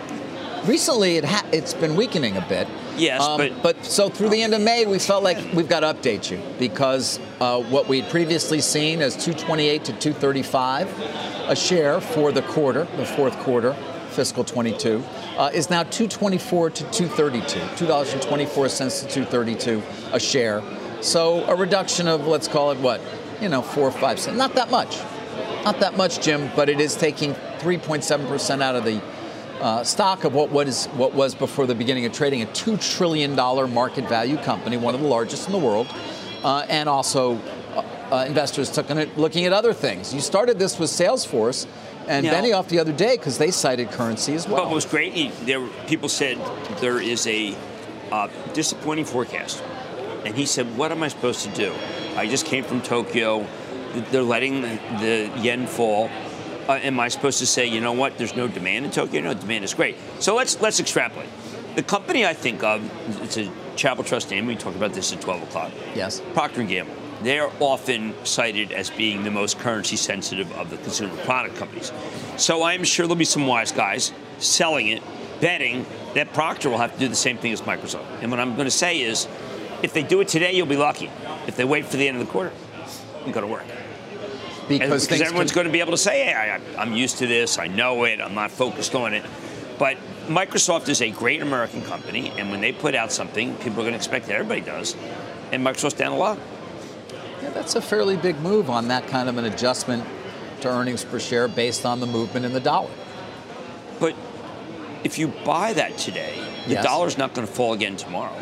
recently 0.66 1.16
it 1.16 1.24
ha- 1.24 1.44
it's 1.52 1.74
been 1.74 1.96
weakening 1.96 2.36
a 2.36 2.46
bit. 2.48 2.68
Yes, 2.96 3.20
Um, 3.20 3.50
but- 3.60 3.84
so 3.84 4.08
through 4.08 4.28
the 4.28 4.40
end 4.40 4.54
of 4.54 4.60
May, 4.60 4.86
we 4.86 5.00
felt 5.00 5.24
like 5.24 5.36
we've 5.52 5.68
got 5.68 5.80
to 5.80 5.92
update 5.92 6.30
you 6.30 6.40
because 6.60 7.18
uh, 7.40 7.60
what 7.60 7.88
we'd 7.88 8.08
previously 8.08 8.60
seen 8.60 9.02
as 9.02 9.16
228 9.16 9.84
to 9.86 9.92
235 9.94 11.26
a 11.48 11.56
share 11.56 12.00
for 12.00 12.30
the 12.30 12.42
quarter, 12.42 12.86
the 12.96 13.04
fourth 13.06 13.36
quarter, 13.40 13.74
fiscal 14.16 14.42
22, 14.42 15.04
uh, 15.36 15.50
is 15.52 15.68
now 15.68 15.82
224 15.82 16.70
to 16.70 16.84
232, 16.90 17.60
$2.24 17.86 19.00
to 19.02 19.08
232 19.08 19.82
a 20.12 20.18
share. 20.18 20.62
So 21.02 21.44
a 21.44 21.54
reduction 21.54 22.08
of 22.08 22.26
let's 22.26 22.48
call 22.48 22.72
it 22.72 22.78
what, 22.78 23.00
you 23.40 23.50
know, 23.50 23.60
four 23.60 23.84
or 23.84 23.92
five 23.92 24.18
cents. 24.18 24.38
Not 24.38 24.54
that 24.54 24.70
much, 24.70 24.98
not 25.64 25.78
that 25.80 25.96
much, 25.96 26.20
Jim, 26.20 26.50
but 26.56 26.70
it 26.70 26.80
is 26.80 26.96
taking 26.96 27.34
3.7 27.34 28.26
percent 28.26 28.62
out 28.62 28.74
of 28.74 28.84
the 28.84 29.02
uh, 29.60 29.84
stock 29.84 30.24
of 30.24 30.34
what, 30.34 30.66
is 30.66 30.86
what 30.86 31.14
was 31.14 31.34
before 31.34 31.66
the 31.66 31.74
beginning 31.74 32.06
of 32.06 32.12
trading 32.12 32.42
a 32.42 32.46
two 32.52 32.76
trillion 32.78 33.36
dollar 33.36 33.66
market 33.66 34.08
value 34.08 34.36
company, 34.38 34.76
one 34.76 34.94
of 34.94 35.00
the 35.00 35.06
largest 35.06 35.46
in 35.46 35.52
the 35.52 35.58
world, 35.58 35.86
uh, 36.42 36.66
and 36.68 36.88
also 36.88 37.40
uh, 38.12 38.24
investors 38.26 38.70
took 38.70 38.90
on 38.90 38.98
it 38.98 39.16
looking 39.18 39.44
at 39.46 39.52
other 39.52 39.72
things. 39.72 40.14
You 40.14 40.20
started 40.20 40.58
this 40.58 40.78
with 40.78 40.90
Salesforce 40.90 41.66
and 42.08 42.24
Yeah. 42.24 42.40
Benioff 42.40 42.68
the 42.68 42.78
other 42.78 42.92
day 42.92 43.16
because 43.16 43.38
they 43.38 43.50
cited 43.50 43.90
currency 43.90 44.34
as 44.34 44.46
well. 44.48 44.64
what 44.64 44.74
was 44.74 44.84
great, 44.86 45.32
there 45.44 45.66
people 45.86 46.08
said 46.08 46.38
there 46.80 47.00
is 47.00 47.26
a 47.26 47.56
uh, 48.12 48.28
disappointing 48.54 49.04
forecast. 49.04 49.62
And 50.24 50.34
he 50.36 50.46
said, 50.46 50.76
What 50.76 50.92
am 50.92 51.02
I 51.02 51.08
supposed 51.08 51.42
to 51.44 51.50
do? 51.54 51.72
I 52.16 52.26
just 52.26 52.46
came 52.46 52.64
from 52.64 52.80
Tokyo. 52.80 53.46
They're 54.10 54.22
letting 54.22 54.62
the, 54.62 54.78
the 55.00 55.40
yen 55.40 55.66
fall. 55.66 56.10
Uh, 56.68 56.74
am 56.82 56.98
I 56.98 57.08
supposed 57.08 57.38
to 57.38 57.46
say, 57.46 57.66
you 57.66 57.80
know 57.80 57.92
what, 57.92 58.18
there's 58.18 58.34
no 58.34 58.48
demand 58.48 58.84
in 58.84 58.90
Tokyo? 58.90 59.20
No, 59.22 59.34
demand 59.34 59.64
is 59.64 59.72
great. 59.74 59.96
So 60.18 60.34
let's 60.34 60.60
let's 60.60 60.80
extrapolate. 60.80 61.28
The 61.76 61.82
company 61.82 62.24
I 62.26 62.34
think 62.34 62.62
of, 62.64 62.80
it's 63.22 63.36
a 63.36 63.50
Travel 63.76 64.02
Trust 64.02 64.30
name. 64.30 64.46
We 64.46 64.56
talked 64.56 64.76
about 64.76 64.94
this 64.94 65.12
at 65.12 65.20
12 65.20 65.42
o'clock. 65.44 65.70
yes. 65.94 66.22
Procter 66.32 66.62
& 66.62 66.64
Gamble. 66.64 66.95
They're 67.22 67.50
often 67.60 68.14
cited 68.24 68.72
as 68.72 68.90
being 68.90 69.24
the 69.24 69.30
most 69.30 69.58
currency 69.58 69.96
sensitive 69.96 70.52
of 70.52 70.70
the 70.70 70.76
consumer 70.76 71.16
product 71.24 71.56
companies. 71.56 71.92
So 72.36 72.62
I'm 72.62 72.84
sure 72.84 73.06
there'll 73.06 73.16
be 73.16 73.24
some 73.24 73.46
wise 73.46 73.72
guys 73.72 74.12
selling 74.38 74.88
it, 74.88 75.02
betting 75.40 75.86
that 76.14 76.32
Procter 76.32 76.70
will 76.70 76.78
have 76.78 76.92
to 76.92 76.98
do 76.98 77.08
the 77.08 77.16
same 77.16 77.38
thing 77.38 77.52
as 77.52 77.62
Microsoft. 77.62 78.06
And 78.20 78.30
what 78.30 78.40
I'm 78.40 78.54
going 78.54 78.66
to 78.66 78.70
say 78.70 79.00
is, 79.00 79.26
if 79.82 79.92
they 79.92 80.02
do 80.02 80.20
it 80.20 80.28
today, 80.28 80.52
you'll 80.52 80.66
be 80.66 80.76
lucky. 80.76 81.10
If 81.46 81.56
they 81.56 81.64
wait 81.64 81.86
for 81.86 81.96
the 81.96 82.08
end 82.08 82.18
of 82.18 82.26
the 82.26 82.30
quarter, 82.30 82.52
you 83.26 83.32
go 83.32 83.40
to 83.40 83.46
work. 83.46 83.64
Because, 84.68 85.06
because 85.06 85.20
everyone's 85.20 85.52
can- 85.52 85.56
going 85.56 85.66
to 85.66 85.72
be 85.72 85.80
able 85.80 85.92
to 85.92 85.98
say, 85.98 86.24
hey, 86.24 86.32
I, 86.34 86.80
I'm 86.80 86.92
used 86.92 87.18
to 87.18 87.26
this, 87.26 87.58
I 87.58 87.66
know 87.66 88.04
it, 88.04 88.20
I'm 88.20 88.34
not 88.34 88.50
focused 88.50 88.94
on 88.94 89.14
it. 89.14 89.24
But 89.78 89.96
Microsoft 90.26 90.88
is 90.88 91.02
a 91.02 91.10
great 91.10 91.42
American 91.42 91.82
company, 91.82 92.32
and 92.36 92.50
when 92.50 92.60
they 92.60 92.72
put 92.72 92.94
out 92.94 93.12
something, 93.12 93.54
people 93.56 93.80
are 93.80 93.84
going 93.84 93.92
to 93.92 93.96
expect 93.96 94.26
that 94.26 94.34
everybody 94.34 94.62
does. 94.62 94.96
And 95.52 95.64
Microsoft's 95.64 95.94
down 95.94 96.12
a 96.12 96.16
lot. 96.16 96.38
Yeah, 97.46 97.52
that's 97.52 97.76
a 97.76 97.80
fairly 97.80 98.16
big 98.16 98.40
move 98.40 98.68
on 98.68 98.88
that 98.88 99.06
kind 99.06 99.28
of 99.28 99.38
an 99.38 99.44
adjustment 99.44 100.04
to 100.62 100.68
earnings 100.68 101.04
per 101.04 101.20
share 101.20 101.46
based 101.46 101.86
on 101.86 102.00
the 102.00 102.06
movement 102.06 102.44
in 102.44 102.52
the 102.52 102.58
dollar. 102.58 102.90
But 104.00 104.16
if 105.04 105.16
you 105.16 105.28
buy 105.44 105.72
that 105.74 105.96
today, 105.96 106.34
the 106.66 106.72
Yes. 106.74 106.84
dollar's 106.84 107.16
not 107.16 107.34
going 107.34 107.46
to 107.46 107.52
fall 107.52 107.72
again 107.72 107.96
tomorrow. 107.96 108.34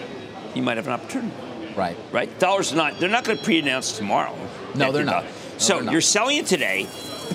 You 0.55 0.63
might 0.63 0.79
have 0.79 0.87
an 0.87 0.95
opportunity, 0.95 1.35
Right. 1.77 1.99
right? 2.13 2.39
Dollars 2.39 2.73
are 2.73 2.77
not, 2.77 2.99
they're 2.99 3.11
not 3.11 3.25
going 3.25 3.37
to 3.37 3.45
pre-announce 3.45 3.99
tomorrow. 3.99 4.35
No, 4.75 4.91
they're 4.91 5.05
not. 5.05 5.25
No, 5.25 5.31
so 5.59 5.75
they're 5.75 5.83
not. 5.85 5.93
you're 5.93 6.01
selling 6.01 6.39
it 6.39 6.47
today. 6.47 6.85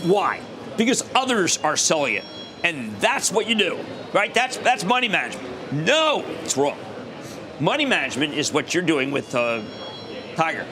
Why? 0.06 0.40
Because 0.76 1.04
others 1.14 1.60
are 1.64 1.78
selling 1.78 2.16
it. 2.16 2.26
And 2.64 2.96
that's 3.00 3.32
what 3.32 3.48
you 3.48 3.54
do, 3.54 3.78
right? 4.12 4.34
That's, 4.34 4.58
that's 4.58 4.84
money 4.84 5.08
management. 5.08 5.48
No, 5.72 6.24
it's 6.44 6.58
wrong. 6.58 6.80
Money 7.60 7.86
management 7.86 8.34
is 8.34 8.52
what 8.52 8.74
you're 8.74 8.82
doing 8.82 9.12
with 9.12 9.36
uh, 9.36 9.62
Tiger. 10.36 10.66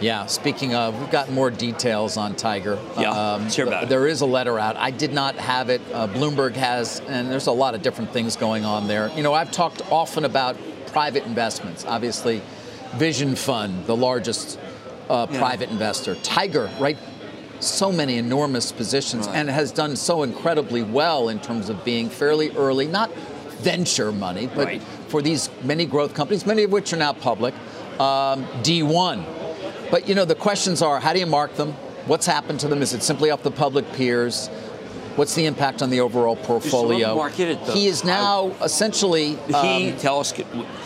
Yeah, 0.00 0.24
speaking 0.26 0.74
of, 0.74 0.98
we've 0.98 1.10
got 1.10 1.30
more 1.30 1.50
details 1.50 2.16
on 2.16 2.34
Tiger. 2.34 2.78
Um, 2.96 3.02
Yeah, 3.02 3.34
let's 3.36 3.54
hear 3.54 3.66
about 3.66 3.82
it. 3.84 3.88
There 3.90 4.06
is 4.06 4.22
a 4.22 4.26
letter 4.26 4.58
out. 4.58 4.76
I 4.76 4.90
did 4.90 5.12
not 5.12 5.34
have 5.36 5.68
it. 5.68 5.82
Uh, 5.92 6.06
Bloomberg 6.08 6.54
has, 6.54 7.00
and 7.06 7.30
there's 7.30 7.48
a 7.48 7.52
lot 7.52 7.74
of 7.74 7.82
different 7.82 8.10
things 8.12 8.34
going 8.34 8.64
on 8.64 8.88
there. 8.88 9.10
You 9.14 9.22
know, 9.22 9.34
I've 9.34 9.50
talked 9.50 9.82
often 9.92 10.24
about 10.24 10.56
private 10.86 11.24
investments. 11.24 11.84
Obviously, 11.84 12.40
Vision 12.94 13.36
Fund, 13.36 13.84
the 13.86 13.96
largest 13.96 14.58
uh, 15.10 15.26
private 15.26 15.68
investor. 15.70 16.14
Tiger, 16.16 16.70
right? 16.80 16.96
So 17.60 17.92
many 17.92 18.16
enormous 18.16 18.72
positions 18.72 19.26
and 19.26 19.50
has 19.50 19.70
done 19.70 19.96
so 19.96 20.22
incredibly 20.22 20.82
well 20.82 21.28
in 21.28 21.40
terms 21.40 21.68
of 21.68 21.84
being 21.84 22.08
fairly 22.08 22.50
early, 22.56 22.86
not 22.86 23.12
venture 23.60 24.12
money, 24.12 24.46
but 24.46 24.64
Right. 24.66 24.82
for 25.08 25.20
these 25.20 25.50
many 25.62 25.84
growth 25.84 26.14
companies, 26.14 26.46
many 26.46 26.62
of 26.62 26.72
which 26.72 26.94
are 26.94 26.96
now 26.96 27.12
public, 27.12 27.52
um, 28.00 28.46
D1. 28.62 29.22
But 29.90 30.08
you 30.08 30.14
know, 30.14 30.24
the 30.24 30.34
questions 30.34 30.82
are 30.82 31.00
how 31.00 31.12
do 31.12 31.18
you 31.18 31.26
mark 31.26 31.54
them? 31.56 31.72
What's 32.06 32.26
happened 32.26 32.60
to 32.60 32.68
them? 32.68 32.82
Is 32.82 32.94
it 32.94 33.02
simply 33.02 33.30
off 33.30 33.42
the 33.42 33.50
public 33.50 33.90
peers? 33.92 34.48
What's 35.16 35.34
the 35.34 35.46
impact 35.46 35.82
on 35.82 35.90
the 35.90 36.00
overall 36.00 36.36
portfolio? 36.36 37.14
market 37.16 37.48
it, 37.48 37.66
though. 37.66 37.72
he 37.72 37.88
is 37.88 38.04
now 38.04 38.52
essentially 38.62 39.36
he 39.48 39.90
um, 39.90 39.96
tell 39.98 40.20
us 40.20 40.32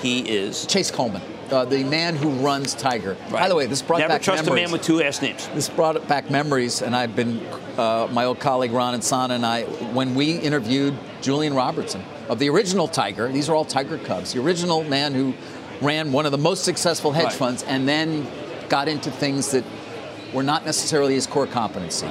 he 0.03 0.21
is 0.21 0.67
Chase 0.67 0.90
Coleman. 0.90 1.21
uh, 1.53 1.64
the 1.67 1.85
man 1.85 2.17
who 2.17 2.31
runs 2.31 2.75
Tiger. 2.75 3.17
By 3.31 3.49
the 3.49 3.55
way, 3.55 3.67
this 3.67 3.83
brought 3.83 3.99
Never 3.99 4.14
back 4.14 4.23
trust 4.23 4.45
memories. 4.45 4.62
a 4.62 4.64
man 4.64 4.73
with 4.73 4.83
two 4.83 4.97
last 4.99 5.21
names. 5.23 5.47
This 5.55 5.69
brought 5.69 6.09
back 6.09 6.31
memories, 6.31 6.81
and 6.83 6.97
I've 6.97 7.14
been, 7.14 7.47
uh, 7.77 8.09
my 8.11 8.25
old 8.25 8.40
colleague 8.40 8.73
Ron 8.73 8.99
Insana 8.99 9.31
and 9.33 9.45
I, 9.45 9.64
when 9.93 10.14
we 10.14 10.38
interviewed 10.38 10.95
Julian 11.21 11.53
Robertson 11.55 12.03
of 12.31 12.38
the 12.38 12.49
original 12.49 12.88
Tiger, 12.88 13.31
these 13.31 13.49
are 13.51 13.55
all 13.55 13.67
Tiger 13.67 13.99
Cubs, 13.99 14.33
the 14.33 14.40
original 14.40 14.83
man 14.85 15.12
who 15.12 15.35
ran 15.83 16.12
one 16.12 16.25
of 16.25 16.33
the 16.33 16.38
most 16.38 16.64
successful 16.64 17.12
hedge 17.12 17.27
Right. 17.27 17.33
funds 17.35 17.62
and 17.64 17.87
then 17.87 18.27
got 18.68 18.88
into 18.88 19.11
things 19.11 19.50
that 19.53 19.64
were 20.33 20.42
not 20.42 20.64
necessarily 20.64 21.14
his 21.14 21.27
core 21.27 21.46
competency. 21.46 22.11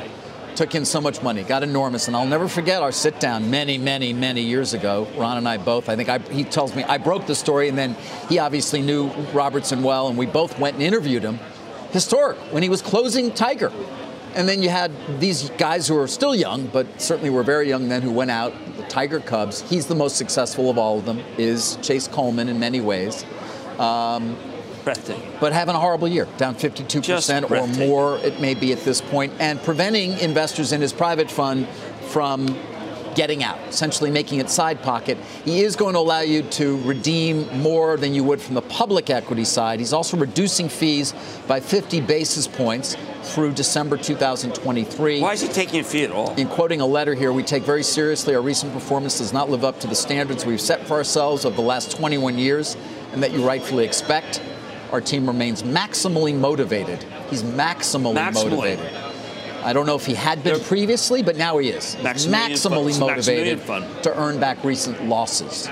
Took 0.55 0.75
in 0.75 0.85
so 0.85 1.01
much 1.01 1.23
money, 1.23 1.43
got 1.43 1.63
enormous, 1.63 2.07
and 2.07 2.15
I'll 2.15 2.27
never 2.27 2.47
forget 2.47 2.83
our 2.83 2.91
sit 2.91 3.19
down 3.19 3.49
many, 3.49 3.79
many, 3.79 4.13
many 4.13 4.41
years 4.41 4.73
ago. 4.73 5.07
Ron 5.17 5.37
and 5.37 5.47
I 5.47 5.57
both. 5.57 5.89
I 5.89 5.95
think 5.95 6.09
I, 6.09 6.19
he 6.19 6.43
tells 6.43 6.75
me 6.75 6.83
I 6.83 6.99
broke 6.99 7.25
the 7.25 7.33
story, 7.33 7.69
and 7.69 7.77
then 7.77 7.95
he 8.29 8.37
obviously 8.37 8.81
knew 8.81 9.07
Robertson 9.33 9.81
well, 9.81 10.09
and 10.09 10.17
we 10.17 10.27
both 10.27 10.59
went 10.59 10.75
and 10.75 10.83
interviewed 10.83 11.23
him. 11.23 11.39
Historic 11.91 12.37
when 12.51 12.61
he 12.61 12.69
was 12.69 12.83
closing 12.83 13.31
Tiger, 13.31 13.71
and 14.35 14.47
then 14.47 14.61
you 14.61 14.69
had 14.69 14.91
these 15.19 15.49
guys 15.51 15.87
who 15.87 15.97
are 15.97 16.07
still 16.07 16.35
young, 16.35 16.67
but 16.67 17.01
certainly 17.01 17.29
were 17.29 17.43
very 17.43 17.67
young 17.67 17.89
then, 17.89 18.01
who 18.01 18.11
went 18.11 18.31
out. 18.31 18.53
The 18.77 18.83
Tiger 18.83 19.19
Cubs. 19.19 19.61
He's 19.69 19.87
the 19.87 19.95
most 19.95 20.17
successful 20.17 20.69
of 20.69 20.77
all 20.77 20.99
of 20.99 21.05
them. 21.05 21.23
Is 21.37 21.77
Chase 21.81 22.07
Coleman 22.07 22.47
in 22.47 22.59
many 22.59 22.81
ways. 22.81 23.25
Um, 23.79 24.37
Breathtaking. 24.83 25.31
but 25.39 25.53
having 25.53 25.75
a 25.75 25.79
horrible 25.79 26.07
year, 26.07 26.27
down 26.37 26.55
52% 26.55 27.03
Just 27.03 27.29
or 27.29 27.67
more, 27.67 28.17
it 28.19 28.39
may 28.39 28.53
be 28.53 28.71
at 28.73 28.83
this 28.83 29.01
point, 29.01 29.33
and 29.39 29.61
preventing 29.63 30.17
investors 30.19 30.71
in 30.71 30.81
his 30.81 30.93
private 30.93 31.29
fund 31.31 31.67
from 32.09 32.55
getting 33.15 33.43
out, 33.43 33.59
essentially 33.69 34.09
making 34.09 34.39
it 34.39 34.49
side 34.49 34.81
pocket. 34.81 35.17
He 35.45 35.61
is 35.61 35.75
going 35.75 35.93
to 35.93 35.99
allow 35.99 36.21
you 36.21 36.43
to 36.43 36.77
redeem 36.81 37.47
more 37.61 37.97
than 37.97 38.13
you 38.13 38.23
would 38.23 38.41
from 38.41 38.55
the 38.55 38.61
public 38.61 39.09
equity 39.09 39.45
side. 39.45 39.79
He's 39.79 39.93
also 39.93 40.17
reducing 40.17 40.69
fees 40.69 41.13
by 41.47 41.59
50 41.59 42.01
basis 42.01 42.47
points 42.47 42.97
through 43.23 43.53
December 43.53 43.97
2023. 43.97 45.21
Why 45.21 45.33
is 45.33 45.41
he 45.41 45.47
taking 45.47 45.79
a 45.79 45.83
fee 45.83 46.03
at 46.03 46.11
all? 46.11 46.33
In 46.35 46.47
quoting 46.47 46.81
a 46.81 46.85
letter 46.85 47.13
here, 47.13 47.31
we 47.31 47.43
take 47.43 47.63
very 47.63 47.83
seriously 47.83 48.35
our 48.35 48.41
recent 48.41 48.73
performance 48.73 49.19
does 49.19 49.31
not 49.31 49.49
live 49.49 49.63
up 49.63 49.79
to 49.81 49.87
the 49.87 49.95
standards 49.95 50.45
we've 50.45 50.61
set 50.61 50.85
for 50.87 50.95
ourselves 50.95 51.45
over 51.45 51.55
the 51.55 51.61
last 51.61 51.95
21 51.95 52.37
years 52.37 52.75
and 53.13 53.21
that 53.23 53.31
you 53.31 53.45
rightfully 53.45 53.85
expect. 53.85 54.41
Our 54.93 55.01
team 55.01 55.25
remains 55.25 55.63
maximally 55.63 56.35
motivated. 56.37 57.03
He's 57.31 57.41
maximally, 57.41 58.13
Maximally. 58.15 58.51
motivated. 58.51 58.91
I 59.63 59.73
don't 59.73 59.87
know 59.87 59.95
if 59.95 60.05
he 60.05 60.13
had 60.13 60.43
been 60.43 60.59
previously, 60.59 61.23
but 61.23 61.35
now 61.35 61.57
he 61.57 61.69
is. 61.69 61.95
Fun- 61.95 62.03
maximally 62.05 62.99
motivated 62.99 63.65
to 64.03 64.15
earn 64.15 64.39
back 64.39 64.63
recent 64.63 65.03
losses. 65.09 65.67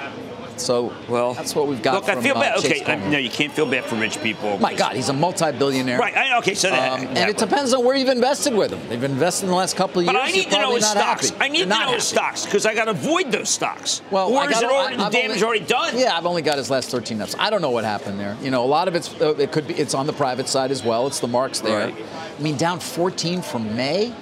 So 0.62 0.94
Well, 1.10 1.34
that's 1.34 1.56
what 1.56 1.68
we've 1.68 1.82
got. 1.82 1.96
Look, 1.96 2.10
I 2.18 2.22
feel 2.22 2.38
uh, 2.38 2.42
bad. 2.42 2.60
Chase 2.62 2.82
Okay, 2.84 2.94
I, 2.94 3.10
no, 3.10 3.18
you 3.18 3.30
can't 3.30 3.52
feel 3.52 3.66
bad 3.66 3.86
for 3.86 3.96
rich 3.96 4.22
people. 4.22 4.58
My 4.60 4.74
God, 4.74 4.96
he's 4.96 5.10
a 5.10 5.14
multi-billionaire. 5.14 5.98
Right. 6.00 6.16
I, 6.16 6.38
okay, 6.40 6.54
so 6.54 6.70
that, 6.70 7.00
Um, 7.00 7.08
and 7.08 7.30
it 7.30 7.38
depends 7.38 7.74
on 7.74 7.84
where 7.84 7.96
you've 7.96 8.10
invested 8.10 8.54
with 8.54 8.72
him. 8.72 8.80
They've 8.90 9.04
invested 9.04 9.46
in 9.46 9.50
the 9.52 9.56
last 9.58 9.76
couple 9.76 10.02
of 10.02 10.06
But 10.06 10.14
years. 10.16 10.24
I 10.24 10.28
you're 10.28 10.36
need 10.46 10.52
to 10.52 10.62
know 10.62 10.76
his 10.76 10.86
stocks. 10.88 11.30
happy. 11.30 11.44
I 11.44 11.48
need 11.50 11.58
You're 11.60 11.68
to 11.68 11.86
know 11.86 11.92
his 11.94 12.04
stocks 12.08 12.46
because 12.46 12.66
I 12.66 12.74
got 12.76 12.86
to 12.86 12.92
avoid 12.92 13.32
those 13.32 13.50
stocks. 13.50 14.02
Well, 14.12 14.30
or 14.32 14.42
I 14.42 14.46
is 14.46 14.52
got- 14.52 14.64
it 14.64 14.70
already, 14.70 14.98
the 14.98 15.10
damage 15.10 15.30
only- 15.38 15.44
already 15.44 15.66
done? 15.66 15.98
Yeah, 15.98 16.16
I've 16.18 16.26
only 16.26 16.42
got 16.42 16.58
his 16.58 16.70
last 16.70 16.90
13 16.90 17.20
Fs. 17.22 17.36
I 17.40 17.50
don't 17.50 17.62
know 17.62 17.72
what 17.72 17.84
happened 17.84 18.20
there. 18.20 18.38
You 18.42 18.52
know, 18.52 18.64
a 18.64 18.68
lot 18.68 18.88
of 18.88 18.96
it's 18.96 19.14
uh, 19.22 19.36
it 19.38 19.52
could 19.52 19.68
be 19.68 19.74
it's 19.76 19.94
on 19.94 20.06
the 20.08 20.14
private 20.14 20.48
side 20.48 20.72
as 20.72 20.84
well. 20.84 21.08
It's 21.08 21.20
the 21.20 21.28
marks 21.28 21.60
there. 21.60 21.88
Right. 21.88 21.96
I 22.38 22.42
mean, 22.42 22.58
down 22.58 22.80
14 22.80 23.42
from 23.42 23.76
May. 23.76 24.14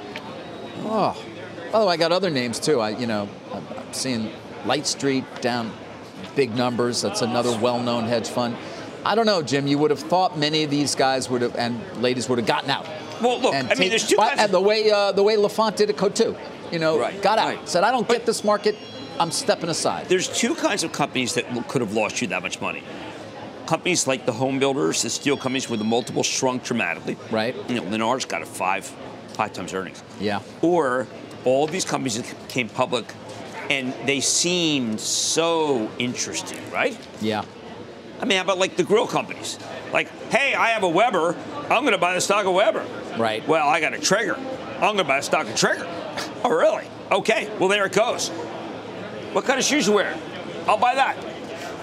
Oh, 0.86 1.16
by 1.72 1.80
the 1.80 1.86
way, 1.86 1.94
I 1.94 1.98
got 1.98 2.12
other 2.12 2.30
names 2.30 2.60
too. 2.60 2.80
I 2.80 2.90
you 2.92 3.06
know 3.08 3.28
I'm 3.54 3.64
seeing 3.92 4.32
Light 4.66 4.88
Street 4.88 5.24
down 5.42 5.72
big 6.36 6.56
numbers. 6.56 7.02
That's 7.02 7.22
another 7.22 7.58
well-known 7.60 8.06
hedge 8.06 8.30
fund. 8.30 8.56
I 9.06 9.16
don't 9.16 9.26
know, 9.26 9.42
Jim. 9.42 9.66
You 9.68 9.78
would 9.78 9.92
have 9.92 10.00
thought 10.00 10.38
many 10.38 10.64
of 10.64 10.70
these 10.70 10.94
guys 10.96 11.30
would 11.30 11.42
have 11.42 11.56
and 11.56 11.80
ladies 12.02 12.28
would 12.30 12.38
have 12.38 12.48
gotten 12.48 12.70
out. 12.70 12.86
Well, 13.22 13.40
look, 13.40 13.54
I 13.56 13.74
mean, 13.76 13.90
there's 13.90 14.08
two 14.08 14.18
but- 14.18 14.38
and 14.38 14.52
the 14.52 14.60
way 14.62 14.90
uh, 14.92 15.12
the 15.12 15.24
way 15.24 15.36
Laffont 15.36 15.76
did 15.76 15.90
at 15.90 15.98
Coatue, 15.98 16.36
you 16.72 16.80
know, 16.80 17.00
Right, 17.00 17.22
got 17.22 17.38
out, 17.40 17.48
right. 17.56 17.70
said, 17.70 17.84
"I 17.84 17.92
don't 17.92 18.08
But- 18.08 18.18
get 18.18 18.26
this 18.26 18.44
market. 18.44 18.76
I'm 19.20 19.32
stepping 19.32 19.70
aside." 19.70 20.08
There's 20.10 20.28
two 20.28 20.54
kinds 20.56 20.84
of 20.84 20.92
companies 20.92 21.34
that 21.34 21.46
could 21.68 21.82
have 21.82 21.94
lost 21.94 22.22
you 22.22 22.28
that 22.28 22.42
much 22.42 22.60
money. 22.62 22.84
Companies 23.68 24.08
like 24.08 24.26
the 24.26 24.32
home 24.32 24.58
builders, 24.60 25.02
the 25.04 25.10
steel 25.10 25.38
companies 25.38 25.70
where 25.70 25.78
the 25.78 25.84
multiple 25.84 26.24
shrunk 26.24 26.64
dramatically. 26.64 27.18
Right. 27.30 27.56
You 27.68 27.76
know, 27.76 27.84
Lennar's 27.84 28.26
got 28.26 28.42
a 28.42 28.46
five, 28.46 28.86
five 29.34 29.54
times 29.54 29.74
earnings. 29.74 30.02
Yeah. 30.20 30.40
Or 30.62 31.08
all 31.46 31.68
these 31.68 31.86
companies 31.86 32.16
that 32.18 32.26
came 32.50 32.68
public 32.68 33.06
and 33.70 33.94
they 34.08 34.20
seemed 34.20 35.00
so 35.00 35.90
interesting, 36.00 36.60
right? 36.72 36.98
Yeah. 37.22 37.46
I 38.20 38.26
mean, 38.26 38.38
how 38.38 38.44
about 38.44 38.58
like 38.58 38.76
the 38.76 38.84
grill 38.84 39.08
companies? 39.08 39.58
Like, 39.94 40.10
hey, 40.30 40.54
I 40.54 40.70
have 40.70 40.84
a 40.84 40.90
Weber. 40.90 41.36
I'm 41.70 41.82
going 41.84 41.94
to 41.94 41.98
buy 41.98 42.14
the 42.16 42.22
stock 42.22 42.46
of 42.46 42.54
Weber. 42.54 42.86
Right. 43.18 43.48
Well, 43.48 43.68
I 43.68 43.80
got 43.80 43.94
a 43.94 44.00
Traeger. 44.00 44.36
I'm 44.36 44.80
going 44.80 44.98
to 44.98 45.04
buy 45.04 45.18
a 45.20 45.24
stock 45.24 45.48
of 45.48 45.56
Traeger. 45.56 45.88
Oh, 46.42 46.52
really? 46.52 46.86
Okay. 47.12 47.50
Well, 47.60 47.68
there 47.68 47.86
it 47.86 47.92
goes. 47.92 48.30
What 49.34 49.44
kind 49.44 49.60
of 49.60 49.66
shoes 49.66 49.88
you 49.88 49.94
wearing? 49.94 50.18
I'll 50.68 50.78
buy 50.78 50.96
that. 50.96 51.18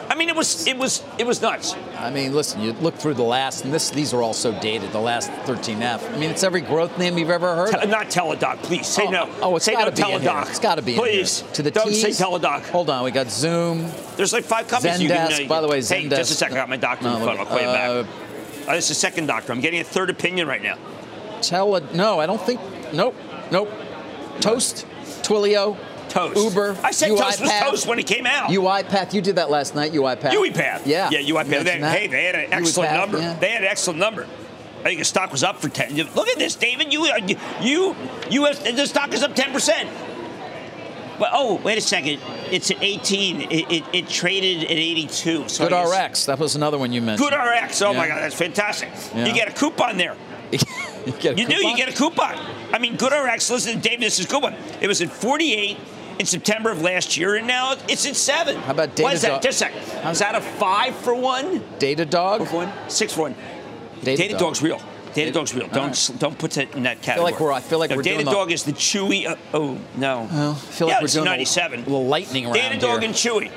I 0.09 0.15
mean, 0.15 0.29
it 0.29 0.37
was 0.37 0.67
it 0.67 0.77
was 0.77 1.03
it 1.19 1.27
was 1.27 1.43
nuts. 1.43 1.75
I 1.99 2.11
mean, 2.11 2.35
listen, 2.35 2.61
you 2.61 2.73
look 2.75 2.95
through 2.95 3.15
the 3.15 3.23
last, 3.23 3.65
and 3.65 3.73
this 3.73 3.91
these 3.91 4.15
are 4.15 4.23
all 4.23 4.33
so 4.35 4.59
dated. 4.61 4.93
The 4.93 5.01
last 5.01 5.31
13F. 5.47 6.13
I 6.13 6.17
mean, 6.19 6.31
it's 6.31 6.43
every 6.45 6.61
growth 6.61 6.97
name 6.99 7.19
you've 7.19 7.31
ever 7.31 7.55
heard. 7.55 7.73
Te- 7.73 7.87
not 7.87 8.07
Teladoc, 8.07 8.63
please 8.63 8.87
say 8.87 9.07
oh, 9.07 9.11
no. 9.11 9.31
Oh, 9.43 9.57
it's 9.57 9.65
say 9.65 9.73
got 9.73 9.85
no 9.85 9.91
to 9.91 9.97
be 9.97 10.03
here. 10.03 10.21
Teladoc. 10.21 10.51
It's 10.51 10.59
got 10.61 10.75
to 10.77 10.83
be 10.83 10.95
please. 10.95 11.43
To 11.55 11.63
the 11.63 11.71
don't 11.71 11.93
say 11.93 12.09
Ts. 12.09 12.21
Teladoc. 12.21 12.63
Hold 12.71 12.91
on, 12.91 13.05
we 13.05 13.11
got 13.11 13.29
Zoom. 13.31 13.87
There's 14.17 14.33
like 14.33 14.45
five 14.45 14.69
companies 14.69 15.03
you 15.03 15.09
can. 15.09 15.33
Uh, 15.33 15.49
by 15.49 15.61
the 15.61 15.69
way, 15.69 15.77
Hey, 15.83 16.05
Zendesk- 16.05 16.17
just 16.17 16.31
a 16.31 16.35
second. 16.35 16.57
I 16.57 16.61
got 16.61 16.69
my 16.69 16.77
doctor 16.77 17.05
No, 17.05 17.15
on 17.15 17.21
the 17.21 17.27
phone. 17.27 17.39
I'll 17.39 17.47
call 17.47 17.61
you 17.61 17.67
uh, 17.67 18.03
back. 18.03 18.11
Uh, 18.69 18.73
this 18.75 18.85
is 18.85 18.89
the 18.91 18.95
second 18.95 19.27
doctor. 19.27 19.53
I'm 19.53 19.61
getting 19.61 19.81
a 19.81 19.85
third 19.85 20.11
opinion 20.11 20.49
right 20.49 20.63
now. 20.63 20.77
Tele. 21.41 21.83
No, 21.95 22.19
I 22.19 22.27
don't 22.27 22.41
think. 22.41 22.61
Nope. 22.93 23.15
Nope. 23.51 23.71
Toast. 24.41 24.87
Twilio. 25.23 25.77
Toast. 26.17 26.37
Uber. 26.37 26.77
I 26.83 26.93
said 26.93 27.09
Toast 27.09 27.41
was 27.43 27.51
Toast 27.51 27.87
when 27.87 27.99
it 27.99 28.07
came 28.07 28.27
out. 28.27 28.49
UiPath. 28.49 29.13
You 29.13 29.21
did 29.21 29.37
that 29.37 29.51
last 29.51 29.75
night. 29.75 29.93
UiPath. 29.93 30.31
UiPath. 30.31 30.87
Yeah. 30.87 31.11
Yeah, 31.11 31.21
UiPath. 31.21 31.45
They, 31.45 31.79
mentioned 31.79 31.85
hey, 31.85 32.07
they 32.07 32.25
had 32.25 32.35
an 32.35 32.53
excellent 32.53 32.91
UiPath, 32.91 32.97
number. 32.97 33.19
yeah. 33.19 33.39
They 33.39 33.51
had 33.51 33.63
an 33.63 33.69
excellent 33.69 34.01
number. 34.01 34.27
I 34.81 34.85
think 34.85 34.99
the 35.01 35.05
stock 35.05 35.31
was 35.31 35.43
up 35.43 35.61
for 35.61 35.69
10. 35.69 35.95
Look 36.15 36.29
at 36.29 36.39
this, 36.39 36.55
David. 36.55 36.93
You, 36.93 37.05
uh, 37.05 37.19
you, 37.61 37.95
US, 38.31 38.61
the 38.61 38.87
stock 38.87 39.13
is 39.13 39.23
up 39.23 39.35
10%. 39.35 39.89
Well, 41.19 41.31
oh, 41.33 41.55
wait 41.63 41.77
a 41.77 41.81
second. 41.83 42.21
It's 42.51 42.71
at 42.71 42.83
18. 42.83 43.41
It, 43.43 43.53
it, 43.53 43.85
it 43.93 44.09
traded 44.09 44.65
at 44.65 44.71
82. 44.71 45.49
So 45.49 45.69
GoodRx. 45.69 46.27
That 46.27 46.39
was 46.39 46.57
another 46.57 46.79
one 46.79 46.93
you 46.93 47.03
mentioned. 47.03 47.31
GoodRx. 47.31 47.85
Oh, 47.85 47.93
my 47.93 48.07
God. 48.09 48.21
That's 48.21 48.35
fantastic. 48.35 48.91
Yeah. 49.15 49.27
You 49.27 49.35
get 49.35 49.49
a 49.49 49.53
coupon 49.53 49.99
there. 49.99 50.17
you 50.53 50.59
get 51.19 51.37
a 51.37 51.41
You 51.41 51.47
do. 51.47 51.57
You 51.57 51.77
get 51.77 51.89
a 51.89 51.97
coupon. 51.97 52.37
I 52.73 52.79
mean, 52.79 52.97
GoodRx. 52.97 53.51
Listen, 53.51 53.81
David, 53.81 54.01
this 54.01 54.19
is 54.19 54.27
a 54.27 54.29
good 54.29 54.43
one. 54.43 54.55
It 54.81 54.89
was 54.89 55.03
at 55.03 55.11
48 55.11 55.79
in 56.19 56.27
September 56.27 56.71
of 56.71 56.81
last 56.83 57.17
year, 57.17 57.35
and 57.37 57.47
now 57.47 57.75
it's 57.89 58.07
at 58.07 58.17
seven. 58.17 58.57
How 58.57 58.73
about 58.73 58.99
What 59.01 59.15
is 59.15 59.23
Datadog? 59.23 59.29
that? 59.29 59.43
Just 59.43 59.63
a 59.63 59.65
second. 59.65 60.11
Is 60.11 60.19
that 60.21 60.35
a 60.35 60.41
five 60.41 60.95
for 60.97 61.15
one? 61.15 61.61
Datadog. 61.79 62.39
Four 62.39 62.47
for 62.47 62.57
one? 62.57 62.73
Six 62.89 63.13
for 63.13 63.23
one. 63.23 63.35
Data 64.03 64.23
Data, 64.23 64.33
Dog. 64.35 64.41
Dog's 64.41 64.63
real. 64.63 64.81
Datadog's 65.15 65.55
real. 65.55 65.69
Don't 65.69 65.91
s 65.91 66.09
don't 66.09 66.39
put 66.39 66.53
that 66.53 66.75
in 66.75 66.83
that 66.85 67.01
category. 67.03 67.13
I 67.13 67.17
feel 67.17 67.25
like 67.25 67.41
we're- 67.41 67.55
I 67.55 67.61
feel 67.61 67.79
like 67.79 67.91
no, 67.91 67.97
we're 67.97 68.03
Data 68.03 68.17
doing 68.17 68.27
the- 68.27 68.33
Dog 68.33 68.53
is 68.53 68.65
the 68.65 68.73
chewy. 68.73 69.27
Uh, 69.27 69.37
oh 69.55 69.79
no. 69.97 70.29
Well, 70.31 70.51
I 70.53 70.55
feel 70.55 70.89
yeah, 70.89 70.99
we're 71.01 71.05
it's 71.05 71.15
doing 71.15 71.27
a 71.27 71.31
97. 71.31 71.81
little 71.85 72.07
lightning 72.07 72.45
around 72.47 72.57
Datadog 72.57 72.81
here. 72.81 73.01
and 73.09 73.15
Chewy. 73.15 73.51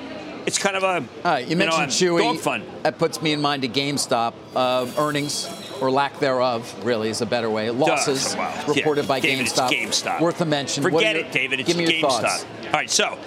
It's 0.45 0.58
kind 0.58 0.76
of 0.78 0.84
a. 0.84 0.88
All 0.88 1.04
right, 1.26 1.45
you 1.45 1.58
mentioned 1.58 1.80
know, 2.02 2.15
a 2.15 2.19
Chewy. 2.19 2.24
Dog 2.24 2.38
fun. 2.39 2.63
That 2.84 2.98
puts 2.98 3.22
me 3.22 3.34
in 3.34 3.41
mind 3.41 3.65
of 3.65 3.72
GameStop 3.74 4.34
uh, 4.56 4.88
earnings 4.98 5.48
or 5.82 5.92
lack 5.92 6.20
thereof. 6.20 6.74
Really, 6.86 7.10
is 7.10 7.22
a 7.22 7.26
better 7.26 7.50
way. 7.50 7.70
Losses 7.70 8.36
Wow. 8.36 8.54
reported 8.68 9.02
Yeah, 9.04 9.08
by 9.08 9.20
David, 9.20 9.46
GameStop. 9.48 9.70
GameStop. 9.72 10.20
Worth 10.22 10.42
a 10.42 10.46
mention. 10.46 10.84
Forget 10.84 11.15
your- 11.15 11.26
it, 11.26 11.32
David. 11.32 11.60
It's 11.62 11.68
give 11.68 11.78
me 11.78 11.84
your 11.84 11.94
GameStop. 12.10 12.22
thoughts. 12.22 12.46
All 12.65 12.72
right, 12.74 12.89
so. 12.89 13.18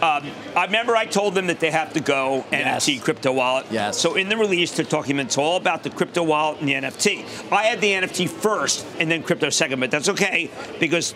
Um, 0.00 0.30
I 0.54 0.66
remember 0.66 0.94
I 0.94 1.06
told 1.06 1.34
them 1.34 1.48
that 1.48 1.58
they 1.58 1.72
have 1.72 1.92
to 1.94 2.00
go 2.00 2.44
Yes. 2.52 2.84
NFT 2.86 3.00
crypto 3.02 3.32
wallet. 3.32 3.66
Yes. 3.72 3.98
So 3.98 4.14
in 4.14 4.28
the 4.28 4.36
release, 4.36 4.70
they're 4.70 4.84
talking 4.84 5.18
it's 5.18 5.36
all 5.36 5.56
about 5.56 5.82
the 5.82 5.90
crypto 5.90 6.22
wallet 6.22 6.60
and 6.60 6.68
the 6.68 6.74
NFT. 6.74 7.24
I 7.50 7.64
had 7.64 7.80
the 7.80 7.94
NFT 7.94 8.28
first 8.28 8.86
and 9.00 9.10
then 9.10 9.24
crypto 9.24 9.50
second, 9.50 9.80
but 9.80 9.90
that's 9.90 10.08
okay 10.10 10.50
because 10.78 11.14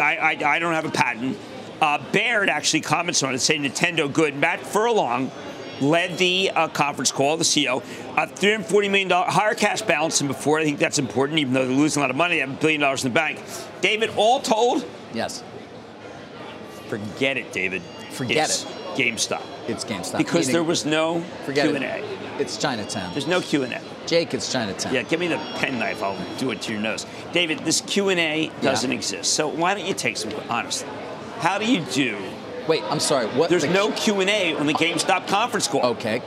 I, 0.00 0.36
I, 0.40 0.48
I 0.54 0.58
don't 0.60 0.74
have 0.74 0.84
a 0.84 0.90
patent. 0.92 1.36
Uh, 1.82 1.98
Baird 2.12 2.48
actually 2.48 2.82
comments 2.82 3.20
on 3.24 3.34
it, 3.34 3.40
saying 3.40 3.64
Nintendo 3.64 4.12
good. 4.12 4.36
Matt 4.36 4.60
Furlong 4.64 5.32
led 5.80 6.18
the 6.18 6.50
uh, 6.50 6.68
conference 6.68 7.10
call, 7.12 7.36
the 7.36 7.44
CEO. 7.44 7.82
Uh, 8.16 8.26
$340 8.26 8.90
million 8.90 9.10
higher 9.10 9.54
cash 9.54 9.82
balance 9.82 10.18
than 10.18 10.28
before. 10.28 10.58
I 10.60 10.64
think 10.64 10.78
that's 10.78 10.98
important, 10.98 11.38
even 11.38 11.52
though 11.54 11.66
they're 11.66 11.76
losing 11.76 12.00
a 12.00 12.04
lot 12.04 12.10
of 12.10 12.16
money. 12.16 12.34
They 12.36 12.40
have 12.40 12.50
a 12.50 12.54
billion 12.60 12.80
dollars 12.80 13.04
in 13.04 13.10
the 13.12 13.14
bank. 13.14 13.40
David, 13.80 14.10
all 14.16 14.40
told, 14.40 14.84
Yes, 15.14 15.42
forget 16.88 17.36
it, 17.36 17.52
David. 17.52 17.82
Forget 18.10 18.36
It's 18.50 18.64
it. 18.64 18.68
GameStop. 18.96 19.42
it's 19.68 19.84
GameStop. 19.84 20.18
Because 20.18 20.46
Meaning- 20.46 20.52
there 20.52 20.64
was 20.64 20.84
no 20.84 21.20
forget 21.44 21.68
Q&A. 21.68 21.80
it. 21.80 22.04
It's 22.38 22.56
Chinatown. 22.56 23.12
There's 23.12 23.26
no 23.26 23.40
Q&A. 23.40 23.80
Jake, 24.06 24.32
it's 24.34 24.50
Chinatown. 24.50 24.94
Yeah, 24.94 25.02
give 25.02 25.20
me 25.20 25.28
the 25.28 25.36
penknife. 25.56 26.02
I'll 26.02 26.16
do 26.38 26.50
it 26.50 26.62
to 26.62 26.72
your 26.72 26.80
nose. 26.80 27.06
David, 27.32 27.60
this 27.60 27.80
Q&A 27.82 28.50
doesn't 28.62 28.90
Yeah. 28.90 28.96
exist. 28.96 29.34
So 29.34 29.46
why 29.48 29.74
don't 29.74 29.86
you 29.86 29.94
take 29.94 30.16
some, 30.16 30.32
honestly, 30.48 30.88
how 31.38 31.58
do 31.58 31.70
you 31.70 31.82
do? 31.92 32.16
Wait, 32.68 32.82
I'm 32.84 33.00
sorry. 33.00 33.26
What? 33.28 33.50
There's 33.50 33.62
the- 33.62 33.68
no 33.68 33.90
Q&A 33.92 34.54
on 34.54 34.66
the 34.66 34.74
GameStop 34.74 35.26
conference 35.26 35.68
call. 35.68 35.82
Okay. 35.82 36.22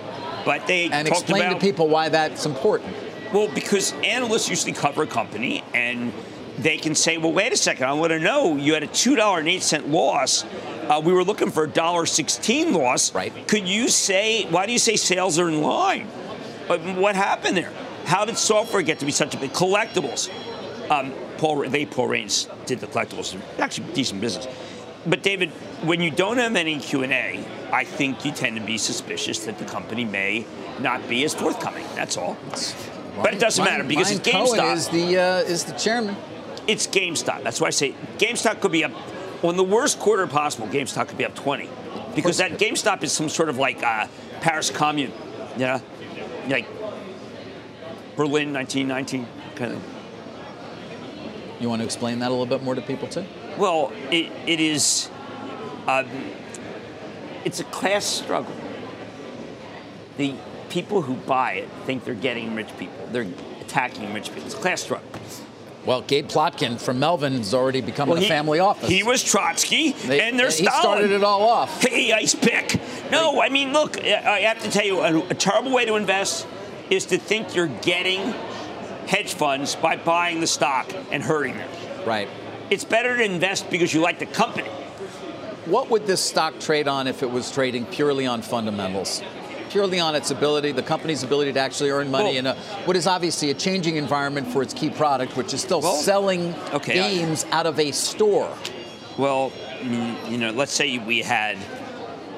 But 0.46 0.68
they 0.68 0.90
and 0.90 1.08
explain 1.08 1.44
about, 1.44 1.60
to 1.60 1.66
people 1.66 1.88
why 1.88 2.10
that's 2.10 2.46
important. 2.46 2.94
Well, 3.34 3.48
because 3.54 3.94
analysts 4.04 4.50
usually 4.50 4.74
cover 4.74 5.04
a 5.04 5.08
company 5.08 5.64
and 5.74 6.12
they 6.58 6.78
can 6.78 6.96
say, 6.96 7.18
well, 7.18 7.32
wait 7.32 7.52
a 7.54 7.58
second, 7.58 7.88
I 7.88 7.94
want 7.94 8.12
to 8.12 8.20
know 8.20 8.58
you 8.58 8.74
had 8.74 8.84
a 8.84 8.88
$2.08 8.88 9.92
loss. 9.92 10.44
Uh, 10.88 11.02
we 11.04 11.14
were 11.14 11.24
looking 11.24 11.50
for 11.50 11.64
a 11.64 11.68
$1.16 11.68 12.74
loss. 12.74 13.14
Right. 13.16 13.48
Could 13.48 13.68
you 13.68 13.88
say, 13.88 14.46
why 14.48 14.66
do 14.66 14.72
you 14.72 14.80
say 14.80 14.96
sales 14.96 15.40
are 15.40 15.48
in 15.48 15.62
line? 15.62 16.08
But 16.68 16.82
what 16.96 17.16
happened 17.16 17.58
there? 17.58 17.72
How 18.06 18.26
did 18.26 18.38
software 18.38 18.82
get 18.82 19.00
to 19.00 19.06
be 19.06 19.12
such 19.12 19.34
a 19.34 19.38
big 19.38 19.54
collectibles? 19.54 20.30
Um, 20.92 21.14
Paul, 21.38 21.68
they 21.70 21.86
Paul 21.86 22.08
Raines 22.08 22.48
did 22.66 22.80
the 22.80 22.88
collectibles, 22.88 23.40
actually 23.60 23.92
decent 23.94 24.22
business. 24.22 24.48
But 25.06 25.22
David, 25.22 25.50
when 25.84 26.02
you 26.02 26.12
don't 26.12 26.38
have 26.38 26.56
any 26.56 26.80
Q 26.80 27.04
and 27.04 27.12
A, 27.12 27.44
I 27.72 27.84
think 27.84 28.24
you 28.24 28.32
tend 28.32 28.58
to 28.58 28.64
be 28.64 28.78
suspicious 28.78 29.40
that 29.46 29.58
the 29.58 29.66
company 29.66 30.06
may 30.06 30.46
not 30.80 31.08
be 31.10 31.24
as 31.26 31.34
forthcoming. 31.34 31.86
That's 31.96 32.18
all. 32.18 32.38
but 33.18 33.34
it 33.34 33.40
doesn't 33.40 33.64
matter 33.64 33.84
because 33.84 34.12
it's 34.12 34.30
Cohen 34.30 34.60
GameStop. 34.60 34.74
is 34.76 34.90
the 34.90 35.18
uh, 35.18 35.38
is 35.40 35.64
the 35.66 35.74
chairman. 35.74 36.16
it's 36.68 36.88
GameStop. 36.88 37.44
That's 37.44 37.60
why 37.60 37.68
I 37.68 37.72
say 37.72 37.94
GameStop 38.18 38.62
could 38.62 38.72
be 38.72 38.84
up 38.84 38.92
on 39.44 39.58
the 39.58 39.64
worst 39.64 40.00
quarter 40.00 40.26
possible. 40.28 40.68
GameStop 40.68 41.10
could 41.10 41.18
be 41.18 41.26
up 41.26 41.36
20 41.36 41.70
because 42.16 42.38
that 42.38 42.54
GameStop 42.54 43.04
is 43.04 43.12
some 43.12 43.28
sort 43.28 43.50
of 43.50 43.58
like 43.58 43.84
uh, 43.84 44.08
Paris 44.40 44.70
Commune, 44.70 45.12
you 45.58 45.66
know, 45.66 45.82
like 46.48 46.68
Berlin 48.16 48.54
1919 48.54 49.28
kind 49.56 49.74
of. 49.74 49.84
You 51.60 51.70
want 51.70 51.82
to 51.82 51.86
explain 51.86 52.20
that 52.20 52.28
a 52.28 52.34
little 52.34 52.46
bit 52.46 52.62
more 52.64 52.76
to 52.76 52.82
people 52.82 53.08
too? 53.08 53.26
Well, 53.58 53.92
it, 54.12 54.32
it 54.48 54.60
is. 54.60 55.10
Um, 55.88 56.08
it's 57.46 57.60
a 57.60 57.64
class 57.66 58.06
struggle. 58.06 58.54
The 60.18 60.36
people 60.70 61.02
who 61.02 61.16
buy 61.16 61.54
it 61.54 61.70
think 61.86 62.04
they're 62.06 62.14
getting 62.16 62.56
rich 62.56 62.70
people. 62.78 63.08
They're 63.12 63.28
attacking 63.62 64.14
rich 64.14 64.30
people. 64.30 64.46
It's 64.46 64.54
a 64.56 64.58
class 64.58 64.82
struggle. 64.82 65.08
Well, 65.86 66.02
Gabe 66.02 66.30
Plotkin 66.30 66.80
from 66.80 67.00
Melvin 67.00 67.34
has 67.34 67.54
already 67.54 67.82
become 67.82 68.08
Well, 68.08 68.18
a 68.18 68.28
family 68.28 68.60
office. 68.60 68.88
He 68.90 69.04
was 69.04 69.22
Trotsky, 69.22 69.92
They- 69.92 70.22
and 70.22 70.40
they're 70.40 70.48
he 70.48 70.64
Stalin. 70.66 70.80
started 70.82 71.12
it 71.12 71.24
all 71.26 71.44
off. 71.44 71.82
Hey, 71.84 72.14
ice 72.14 72.34
pick. 72.36 72.80
No, 73.12 73.42
I 73.42 73.50
mean, 73.50 73.74
look, 73.74 74.02
I 74.02 74.38
I 74.38 74.40
have 74.42 74.64
to 74.64 74.72
tell 74.72 74.86
you, 74.86 75.02
a, 75.02 75.20
a 75.28 75.34
terrible 75.34 75.72
way 75.74 75.84
to 75.86 75.96
invest 75.96 76.48
is 76.90 77.06
to 77.08 77.18
think 77.18 77.54
you're 77.54 77.68
getting 77.68 78.34
hedge 79.08 79.34
funds 79.34 79.76
by 79.76 79.98
buying 79.98 80.40
the 80.40 80.48
stock 80.48 80.90
and 81.12 81.22
hurting 81.22 81.58
them. 81.58 81.70
Right. 82.06 82.30
It's 82.70 82.84
better 82.84 83.18
to 83.18 83.24
invest 83.24 83.70
because 83.70 83.94
you 83.94 84.02
like 84.02 84.20
the 84.20 84.26
company. 84.26 84.68
What 85.66 85.90
would 85.90 86.06
this 86.08 86.22
stock 86.22 86.60
trade 86.60 86.88
on 86.88 87.08
if 87.08 87.24
it 87.24 87.32
was 87.32 87.52
trading 87.52 87.86
purely 87.86 88.26
on 88.26 88.42
fundamentals? 88.42 89.22
Purely 89.70 90.00
on 90.00 90.14
its 90.14 90.30
ability, 90.30 90.72
the 90.72 90.84
company's 90.84 91.24
ability 91.24 91.54
to 91.54 91.60
actually 91.60 91.90
earn 91.90 92.12
money 92.12 92.32
Well- 92.32 92.36
in 92.38 92.46
a, 92.48 92.56
what 92.86 92.96
is 92.96 93.08
obviously 93.08 93.50
a 93.50 93.54
changing 93.54 93.96
environment 93.96 94.48
for 94.48 94.62
its 94.62 94.74
key 94.74 94.90
product, 94.90 95.36
which 95.38 95.54
is 95.54 95.62
still 95.62 95.82
Well, 95.82 95.96
selling 95.96 96.54
okay, 96.74 97.00
I- 97.00 97.10
games 97.10 97.46
out 97.52 97.66
of 97.66 97.80
a 97.80 97.92
store. 97.92 98.56
Well, 99.18 99.52
you 100.30 100.38
know, 100.38 100.52
let's 100.52 100.74
say 100.74 100.98
we 100.98 101.22
had 101.22 101.58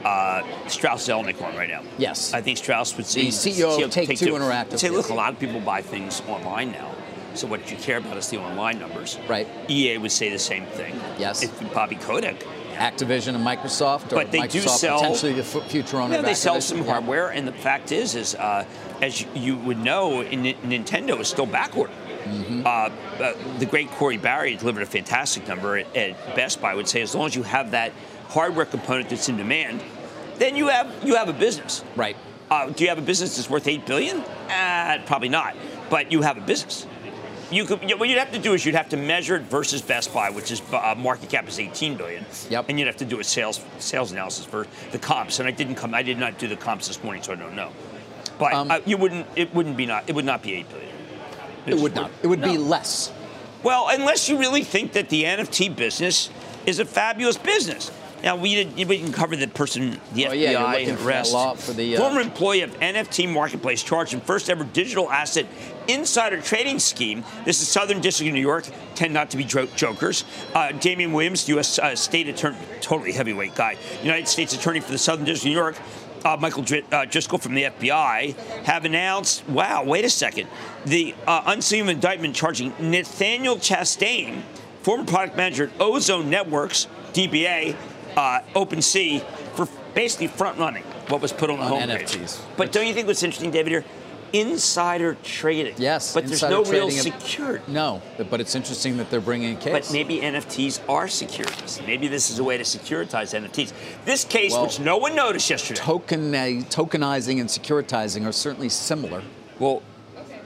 uh, 0.04 0.44
Strauss 0.68 1.08
Zelnick 1.08 1.42
on 1.42 1.56
right 1.56 1.70
now. 1.70 1.82
Yes. 1.98 2.34
I 2.34 2.42
think 2.42 2.58
Strauss 2.58 2.96
would 2.96 3.06
see 3.08 3.26
The 3.26 3.30
CEO 3.32 3.84
of 3.84 3.90
Take-Two 3.90 4.34
Interactive, 4.34 4.78
Say, 4.78 4.90
look, 4.90 5.10
a 5.10 5.14
lot 5.14 5.34
of 5.34 5.40
people 5.40 5.60
buy 5.62 5.82
things 5.82 6.22
online 6.28 6.72
now. 6.72 6.92
So 7.36 7.48
what 7.48 7.70
you 7.70 7.78
care 7.78 7.98
about 7.98 8.18
is 8.18 8.30
the 8.30 8.38
online 8.40 8.80
numbers. 8.80 9.18
Right. 9.28 9.48
EA 9.70 9.98
would 9.98 10.12
say 10.12 10.30
the 10.30 10.40
same 10.40 10.66
thing. 10.68 11.00
Yes. 11.20 11.44
If 11.44 11.74
Bobby 11.74 11.96
Kotick. 11.96 12.46
Activision 12.76 13.36
and 13.36 13.46
Microsoft, 13.46 14.12
or 14.12 14.16
But 14.16 14.32
they 14.32 14.40
Microsoft 14.40 14.52
do 14.52 14.60
sell- 14.62 15.00
potentially 15.00 15.34
the 15.34 15.44
future 15.44 15.98
owner 16.02 16.14
Yeah, 16.14 16.20
of 16.20 16.26
they 16.26 16.34
sell 16.34 16.60
some 16.60 16.80
Yeah. 16.80 16.92
hardware, 16.92 17.30
and 17.30 17.48
the 17.48 17.54
fact 17.54 17.92
is, 17.94 18.16
is 18.16 18.36
uh, 18.36 18.66
as 19.02 19.26
you- 19.34 19.56
would 19.58 19.80
know, 19.82 20.24
Nintendo 20.24 21.20
is 21.22 21.30
still 21.30 21.46
backward. 21.46 21.90
Mm-hmm. 22.26 22.64
Uh, 22.66 22.70
uh, 23.24 23.34
the 23.60 23.66
great 23.66 23.90
Corie 23.92 24.18
Barry 24.18 24.56
delivered 24.56 24.82
a 24.84 24.86
fantastic 24.88 25.48
number 25.48 25.78
at, 25.78 25.96
at 25.96 26.36
Best 26.36 26.60
Buy. 26.62 26.74
Would 26.76 26.90
say 26.90 27.02
as 27.02 27.16
long 27.16 27.28
as 27.28 27.36
you 27.36 27.44
have 27.44 27.72
that 27.72 27.94
hardware 28.30 28.66
component 28.66 29.10
that's 29.10 29.30
in 29.30 29.38
demand, 29.38 29.82
then 30.38 30.56
you 30.56 30.68
have 30.68 30.92
you 31.04 31.16
have 31.16 31.30
a 31.30 31.34
business. 31.34 31.84
Right. 31.96 32.18
Uh, 32.50 32.70
do 32.72 32.84
you 32.84 32.90
have 32.90 32.98
a 32.98 33.02
business 33.04 33.36
that's 33.38 33.50
worth 33.50 33.68
eight 33.68 33.86
billion? 33.86 34.18
Uh, 34.50 35.02
probably 35.06 35.30
not. 35.30 35.56
But 35.90 36.12
you 36.12 36.24
have 36.24 36.38
a 36.38 36.42
business. 36.42 36.88
You 37.52 37.66
could. 37.66 37.88
you- 37.90 37.98
What 37.98 38.10
you'd 38.10 38.18
have 38.18 38.32
to 38.32 38.40
do 38.40 38.54
is 38.54 38.66
you'd 38.66 38.76
have 38.76 38.90
to 38.90 38.98
measure 38.98 39.36
it 39.36 39.44
versus 39.44 39.82
Best 39.82 40.14
Buy, 40.14 40.30
which 40.30 40.52
is 40.52 40.62
uh, 40.74 40.96
market 40.98 41.30
cap 41.30 41.48
is 41.48 41.60
18 41.60 41.96
billion. 41.96 42.26
Yep. 42.50 42.66
And 42.70 42.80
you'd 42.80 42.88
have 42.88 42.98
to 42.98 43.06
do 43.06 43.20
a 43.20 43.24
sales 43.24 43.64
sales 43.80 44.12
analysis 44.12 44.46
for 44.46 44.68
the 44.92 44.98
comps. 45.00 45.40
And 45.40 45.48
I 45.48 45.52
didn't 45.52 45.76
come. 45.76 45.94
I 45.94 46.04
did 46.04 46.18
not 46.18 46.38
do 46.40 46.48
the 46.48 46.56
comps 46.56 46.88
this 46.88 47.04
morning, 47.04 47.22
so 47.24 47.34
I 47.34 47.36
don't 47.36 47.56
know. 47.56 47.70
But 48.40 48.54
Um, 48.54 48.72
uh, 48.72 48.80
you 48.86 48.98
wouldn't. 48.98 49.28
It 49.36 49.54
wouldn't 49.54 49.78
be 49.78 49.86
not. 49.86 50.04
It 50.08 50.16
would 50.16 50.26
not 50.26 50.42
be 50.42 50.54
eight 50.56 50.70
billion. 50.70 50.90
It 51.68 51.78
would 51.78 51.96
not. 51.96 52.12
It 52.24 52.28
would 52.28 52.42
be 52.42 52.58
less. 52.58 53.12
Well, 53.64 53.88
unless 53.90 54.30
you 54.30 54.38
really 54.38 54.64
think 54.64 54.92
that 54.94 55.10
the 55.10 55.24
NFT 55.24 55.70
business 55.76 56.30
is 56.66 56.80
a 56.80 56.86
fabulous 56.86 57.38
business. 57.38 57.90
Now 58.26 58.36
we 58.36 58.56
did, 58.56 58.88
we 58.90 58.98
can 58.98 59.14
cover 59.14 59.36
the 59.36 59.48
person, 59.48 60.00
the 60.14 60.26
Oh, 60.26 60.32
FBI, 60.32 60.36
yeah, 60.52 60.74
and 60.74 60.98
for 60.98 61.04
the 61.04 61.08
rest. 61.08 61.32
that 61.32 61.38
law 61.38 61.54
for 61.54 61.74
the, 61.74 61.96
uh, 61.96 62.00
Former 62.00 62.22
employee 62.22 62.62
of 62.62 62.72
NFT 62.80 63.32
Marketplace 63.32 63.84
charged 63.84 64.16
in 64.16 64.20
first 64.22 64.50
ever 64.50 64.64
digital 64.64 65.12
asset 65.12 65.46
insider 65.88 66.42
trading 66.42 66.80
scheme. 66.80 67.24
This 67.46 67.62
is 67.62 67.68
Southern 67.68 68.02
District 68.02 68.28
of 68.30 68.34
New 68.34 68.42
York. 68.42 68.66
Tend 68.96 69.14
not 69.14 69.30
to 69.30 69.38
be 69.38 69.44
jokers. 69.44 70.24
Uh, 70.56 70.72
Damian 70.72 71.14
Williams, 71.14 71.48
U.S. 71.50 71.78
Uh, 71.78 71.96
State 71.96 72.28
Attorney, 72.28 72.58
totally 72.82 73.12
heavyweight 73.12 73.54
guy, 73.54 73.78
United 74.02 74.28
States 74.28 74.56
Attorney 74.56 74.80
for 74.80 74.92
the 74.92 74.98
Southern 74.98 75.26
District 75.26 75.46
of 75.46 75.52
New 75.52 75.58
York. 75.62 75.76
Uh, 76.26 76.36
Michael 76.38 76.64
Dr- 76.64 76.84
uh, 76.92 77.06
Driscoll 77.06 77.38
from 77.38 77.54
the 77.54 77.66
FBI 77.66 78.36
have 78.66 78.86
announced, 78.86 79.48
wow, 79.48 79.84
wait 79.84 80.04
a 80.04 80.10
second, 80.10 80.48
the 80.88 81.14
uh, 81.28 81.44
unsealed 81.46 81.90
indictment 81.90 82.34
charging 82.36 82.74
Nathaniel 82.80 83.58
Chastain, 83.58 84.42
former 84.82 85.06
product 85.06 85.38
manager 85.38 85.66
at 85.66 85.80
Ozone 85.80 86.32
Networks, 86.32 86.88
DBA, 87.14 87.76
uh, 88.18 88.40
OpenSea, 88.56 89.22
for 89.56 89.68
basically 89.94 90.28
front 90.28 90.58
running 90.60 90.84
what 91.08 91.22
was 91.22 91.32
put 91.32 91.50
on 91.50 91.58
the 91.60 91.66
On 91.66 91.72
homepage. 91.90 92.18
NFTs. 92.18 92.42
But 92.58 92.72
don't 92.72 92.88
you 92.88 92.94
think 92.94 93.08
what's 93.08 93.24
interesting, 93.24 93.52
David, 93.52 93.72
here? 93.72 93.86
Insider 94.34 95.16
trading. 95.24 95.76
Yes. 95.78 96.14
But 96.14 96.28
there's 96.28 96.42
no 96.42 96.64
real 96.66 96.90
security. 96.92 97.64
No, 97.72 98.02
but 98.30 98.42
it's 98.42 98.54
interesting 98.56 98.98
that 98.98 99.10
they're 99.10 99.22
bringing 99.22 99.56
a 99.56 99.60
case. 99.60 99.88
But 99.88 99.94
maybe 99.94 100.20
NFTs 100.20 100.82
are 100.90 101.08
securities. 101.08 101.80
Maybe 101.86 102.08
this 102.10 102.30
is 102.30 102.40
a 102.40 102.44
way 102.44 102.58
to 102.58 102.64
securitize 102.64 103.34
NFTs. 103.40 103.72
This 104.04 104.26
case, 104.26 104.52
Well, 104.52 104.64
which 104.64 104.80
no 104.80 104.98
one 104.98 105.16
noticed 105.16 105.50
yesterday. 105.50 105.80
Token, 105.80 106.32
tokenizing 106.34 107.40
and 107.40 107.48
securitizing 107.50 108.26
are 108.26 108.34
certainly 108.34 108.68
similar. 108.68 109.22
Well, 109.58 109.82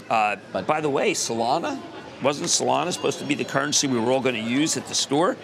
uh, 0.10 0.36
But- 0.54 0.68
by 0.68 0.82
the 0.82 0.90
way, 0.90 1.14
Solana 1.14 1.80
wasn't 2.22 2.50
Solana 2.50 2.92
supposed 2.92 3.18
to 3.20 3.26
be 3.26 3.34
the 3.34 3.46
currency 3.46 3.88
we 3.88 3.98
were 3.98 4.12
all 4.12 4.22
going 4.22 4.36
to 4.36 4.42
use 4.42 4.78
at 4.78 4.88
the 4.88 4.94
store? 4.96 5.36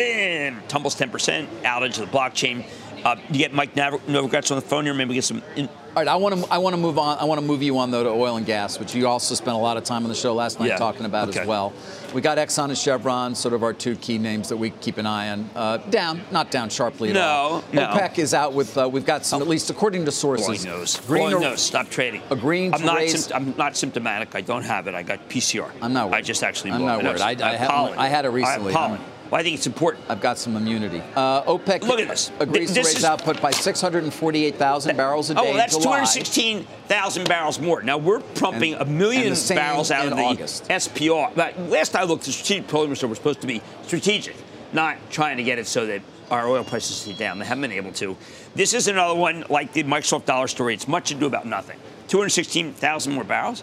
And 0.00 0.68
tumbles 0.68 0.96
10%, 0.96 1.46
outage 1.62 1.98
of 2.00 2.10
the 2.10 2.16
blockchain. 2.18 2.64
Uh, 3.04 3.16
you 3.30 3.38
get 3.38 3.52
Mike 3.52 3.76
Nav- 3.76 4.00
Novogratz 4.06 4.50
on 4.50 4.56
the 4.56 4.66
phone 4.66 4.84
here. 4.84 4.92
Maybe 4.94 5.14
get 5.14 5.24
some. 5.24 5.42
In- 5.56 5.68
All 5.68 5.94
right, 5.96 6.06
I 6.08 6.16
want 6.16 6.36
to 6.44 6.52
I 6.52 6.58
want 6.58 6.74
to 6.74 6.80
move 6.80 6.98
on. 6.98 7.18
I 7.18 7.24
want 7.24 7.40
to 7.40 7.46
move 7.46 7.62
you 7.62 7.78
on 7.78 7.90
though 7.90 8.02
to 8.02 8.10
oil 8.10 8.36
and 8.36 8.44
gas, 8.44 8.78
which 8.78 8.94
you 8.94 9.08
also 9.08 9.34
spent 9.34 9.56
a 9.56 9.58
lot 9.58 9.78
of 9.78 9.84
time 9.84 10.02
on 10.02 10.10
the 10.10 10.14
show 10.14 10.34
last 10.34 10.60
night 10.60 10.68
Yeah, 10.68 10.76
talking 10.76 11.06
about 11.06 11.30
okay. 11.30 11.40
as 11.40 11.46
well. 11.46 11.72
We 12.12 12.20
got 12.20 12.36
Exxon 12.36 12.64
and 12.68 12.76
Chevron, 12.76 13.34
sort 13.34 13.54
of 13.54 13.62
our 13.62 13.72
two 13.72 13.96
key 13.96 14.18
names 14.18 14.50
that 14.50 14.58
we 14.58 14.68
keep 14.70 14.98
an 14.98 15.06
eye 15.06 15.30
on. 15.30 15.48
Uh, 15.56 15.76
down, 15.78 16.20
not 16.30 16.50
down 16.50 16.68
sharply 16.68 17.08
at 17.08 17.14
No, 17.14 17.22
all. 17.22 17.64
no. 17.72 17.86
OPEC 17.86 18.18
is 18.18 18.34
out 18.34 18.52
with. 18.52 18.76
Uh, 18.76 18.86
we've 18.92 19.06
got 19.06 19.24
some, 19.24 19.40
at 19.40 19.48
least 19.48 19.70
according 19.70 20.04
to 20.04 20.12
sources. 20.12 20.62
nose. 20.66 21.00
Green 21.06 21.22
Blowing 21.30 21.34
or- 21.36 21.40
nose. 21.50 21.62
Stop 21.62 21.88
trading. 21.88 22.20
agreeing 22.28 22.74
I'm 22.74 22.80
to 22.80 22.86
not. 22.86 22.96
raise- 22.98 23.28
sympt- 23.28 23.34
I'm 23.34 23.54
not 23.56 23.78
symptomatic. 23.78 24.34
I 24.34 24.42
don't 24.42 24.64
have 24.64 24.88
it. 24.88 24.94
I 24.94 25.02
got 25.02 25.26
PCR. 25.30 25.70
I'm 25.80 25.94
not 25.94 26.10
worried. 26.10 26.18
I 26.18 26.20
just 26.20 26.44
actually. 26.44 26.72
I'm 26.72 26.84
not 26.84 27.02
worried. 27.02 27.22
I- 27.22 27.30
I 27.30 27.54
have 27.56 27.70
had- 27.70 27.96
I 27.96 28.08
had 28.08 28.24
it 28.26 28.28
I 28.28 28.32
recently. 28.32 28.74
pollen. 28.74 29.00
Well, 29.30 29.40
I 29.40 29.44
think 29.44 29.54
it's 29.56 29.66
important. 29.68 30.04
I've 30.08 30.20
got 30.20 30.38
some 30.38 30.56
immunity. 30.56 31.00
Uh, 31.14 31.42
OPEC 31.42 31.82
Look 31.82 32.00
at 32.00 32.08
this. 32.08 32.32
agrees 32.40 32.74
This 32.74 32.88
to 32.88 32.90
raise 32.94 32.98
is- 32.98 33.04
output 33.04 33.40
by 33.40 33.52
648,000 33.52 34.96
barrels 34.96 35.30
a 35.30 35.34
day 35.34 35.40
Oh, 35.44 35.56
that's 35.56 35.76
216,000 35.76 37.28
barrels 37.28 37.60
more. 37.60 37.82
Now 37.82 37.96
we're 37.98 38.20
pumping 38.20 38.72
And- 38.74 38.82
a 38.82 38.84
million 38.86 39.22
and 39.22 39.32
the 39.32 39.36
same 39.36 39.56
barrels 39.56 39.90
out 39.92 40.06
in 40.06 40.12
of 40.12 40.18
the 40.18 40.24
August. 40.24 40.64
SPR. 40.68 41.30
But 41.34 41.58
last 41.68 41.94
I 41.94 42.02
looked, 42.04 42.24
the 42.24 42.32
strategic 42.32 42.66
petroleum 42.66 42.90
reserve 42.90 43.10
was 43.10 43.18
supposed 43.18 43.40
to 43.42 43.46
be 43.46 43.62
strategic, 43.86 44.34
not 44.72 44.96
trying 45.10 45.36
to 45.36 45.42
get 45.44 45.58
it 45.58 45.66
so 45.68 45.86
that 45.86 46.02
our 46.30 46.48
oil 46.48 46.64
prices 46.64 46.96
stay 46.96 47.12
down. 47.12 47.38
They 47.38 47.44
haven't 47.44 47.62
been 47.62 47.72
able 47.72 47.92
to. 47.92 48.16
This 48.54 48.74
is 48.74 48.88
another 48.88 49.14
one 49.14 49.44
like 49.48 49.72
the 49.72 49.84
Microsoft 49.84 50.24
dollar 50.26 50.48
story. 50.48 50.74
It's 50.74 50.88
much 50.88 51.10
ado 51.12 51.26
about 51.26 51.46
nothing. 51.46 51.78
216,000 52.08 53.12
more 53.12 53.24
barrels. 53.24 53.62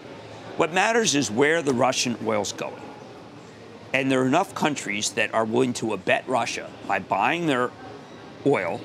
What 0.56 0.74
matters 0.74 1.14
is 1.14 1.30
where 1.30 1.62
the 1.62 1.74
Russian 1.74 2.18
oil's 2.26 2.54
going. 2.54 2.74
And 3.94 4.12
there 4.12 4.22
are 4.22 4.26
enough 4.28 4.54
countries 4.54 5.12
that 5.12 5.34
are 5.34 5.46
willing 5.46 5.74
to 5.74 5.94
abet 5.94 6.28
Russia 6.28 6.70
by 6.88 7.00
buying 7.00 7.46
their 7.48 7.72
oil. 8.46 8.80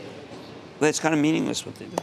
that's 0.80 0.98
kind 1.00 1.14
of 1.14 1.20
meaningless 1.20 1.64
what 1.66 1.74
they 1.76 1.84
do. 1.86 1.96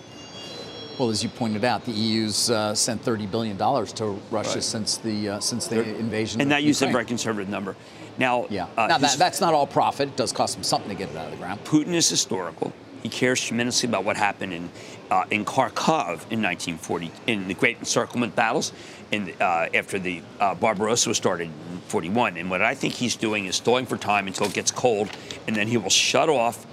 Well, 0.97 1.10
as 1.10 1.24
you 1.24 1.30
pointed 1.30 1.64
out, 1.64 1.86
the 1.86 1.91
EU's 1.93 2.50
uh, 2.50 2.76
sent 2.76 3.02
30 3.02 3.26
billion 3.28 3.56
dollars 3.58 3.93
to 3.93 4.20
Russia 4.32 4.56
Right. 4.56 4.64
since 4.64 4.97
the 4.97 5.30
uh, 5.30 5.39
since 5.39 5.68
the 5.68 5.82
invasion. 5.97 6.41
And 6.41 6.52
that 6.52 6.64
used 6.64 6.82
a 6.82 6.88
very 6.91 7.06
conservative 7.06 7.47
number. 7.50 7.76
Now, 8.18 8.47
Yeah. 8.50 8.68
uh, 8.78 8.88
now 8.88 8.97
that, 8.97 9.18
that's 9.18 9.39
not 9.39 9.54
all 9.54 9.66
profit. 9.66 10.10
It 10.10 10.18
does 10.18 10.34
cost 10.34 10.56
them 10.56 10.64
something 10.64 10.89
to 10.89 10.95
get 10.95 11.10
it 11.10 11.16
out 11.16 11.26
of 11.26 11.32
the 11.32 11.38
ground. 11.38 11.64
Putin 11.64 11.93
is 11.93 12.10
historical. 12.10 12.74
He 13.04 13.10
cares 13.10 13.43
tremendously 13.43 13.88
about 13.88 14.04
what 14.04 14.18
happened 14.18 14.54
in 14.54 14.70
uh, 15.12 15.26
in 15.32 15.45
Kharkov 15.45 16.26
in 16.30 16.41
1940 16.41 17.12
in 17.28 17.47
the 17.47 17.54
Great 17.54 17.78
Encirclement 17.80 18.36
battles, 18.36 18.72
and 19.12 19.34
uh, 19.41 19.68
after 19.74 19.97
the 20.00 20.22
uh, 20.39 20.56
Barbarossa 20.56 21.10
was 21.10 21.18
started 21.18 21.45
in 21.45 21.82
41. 21.88 22.38
And 22.38 22.50
what 22.50 22.62
I 22.62 22.76
think 22.76 22.93
he's 22.93 23.16
doing 23.16 23.45
is 23.45 23.56
stalling 23.56 23.86
for 23.86 23.97
time 23.97 24.28
until 24.28 24.47
it 24.47 24.54
gets 24.54 24.72
cold, 24.72 25.10
and 25.47 25.56
then 25.56 25.68
he 25.68 25.78
will 25.78 25.89
shut 25.89 26.30
off 26.30 26.66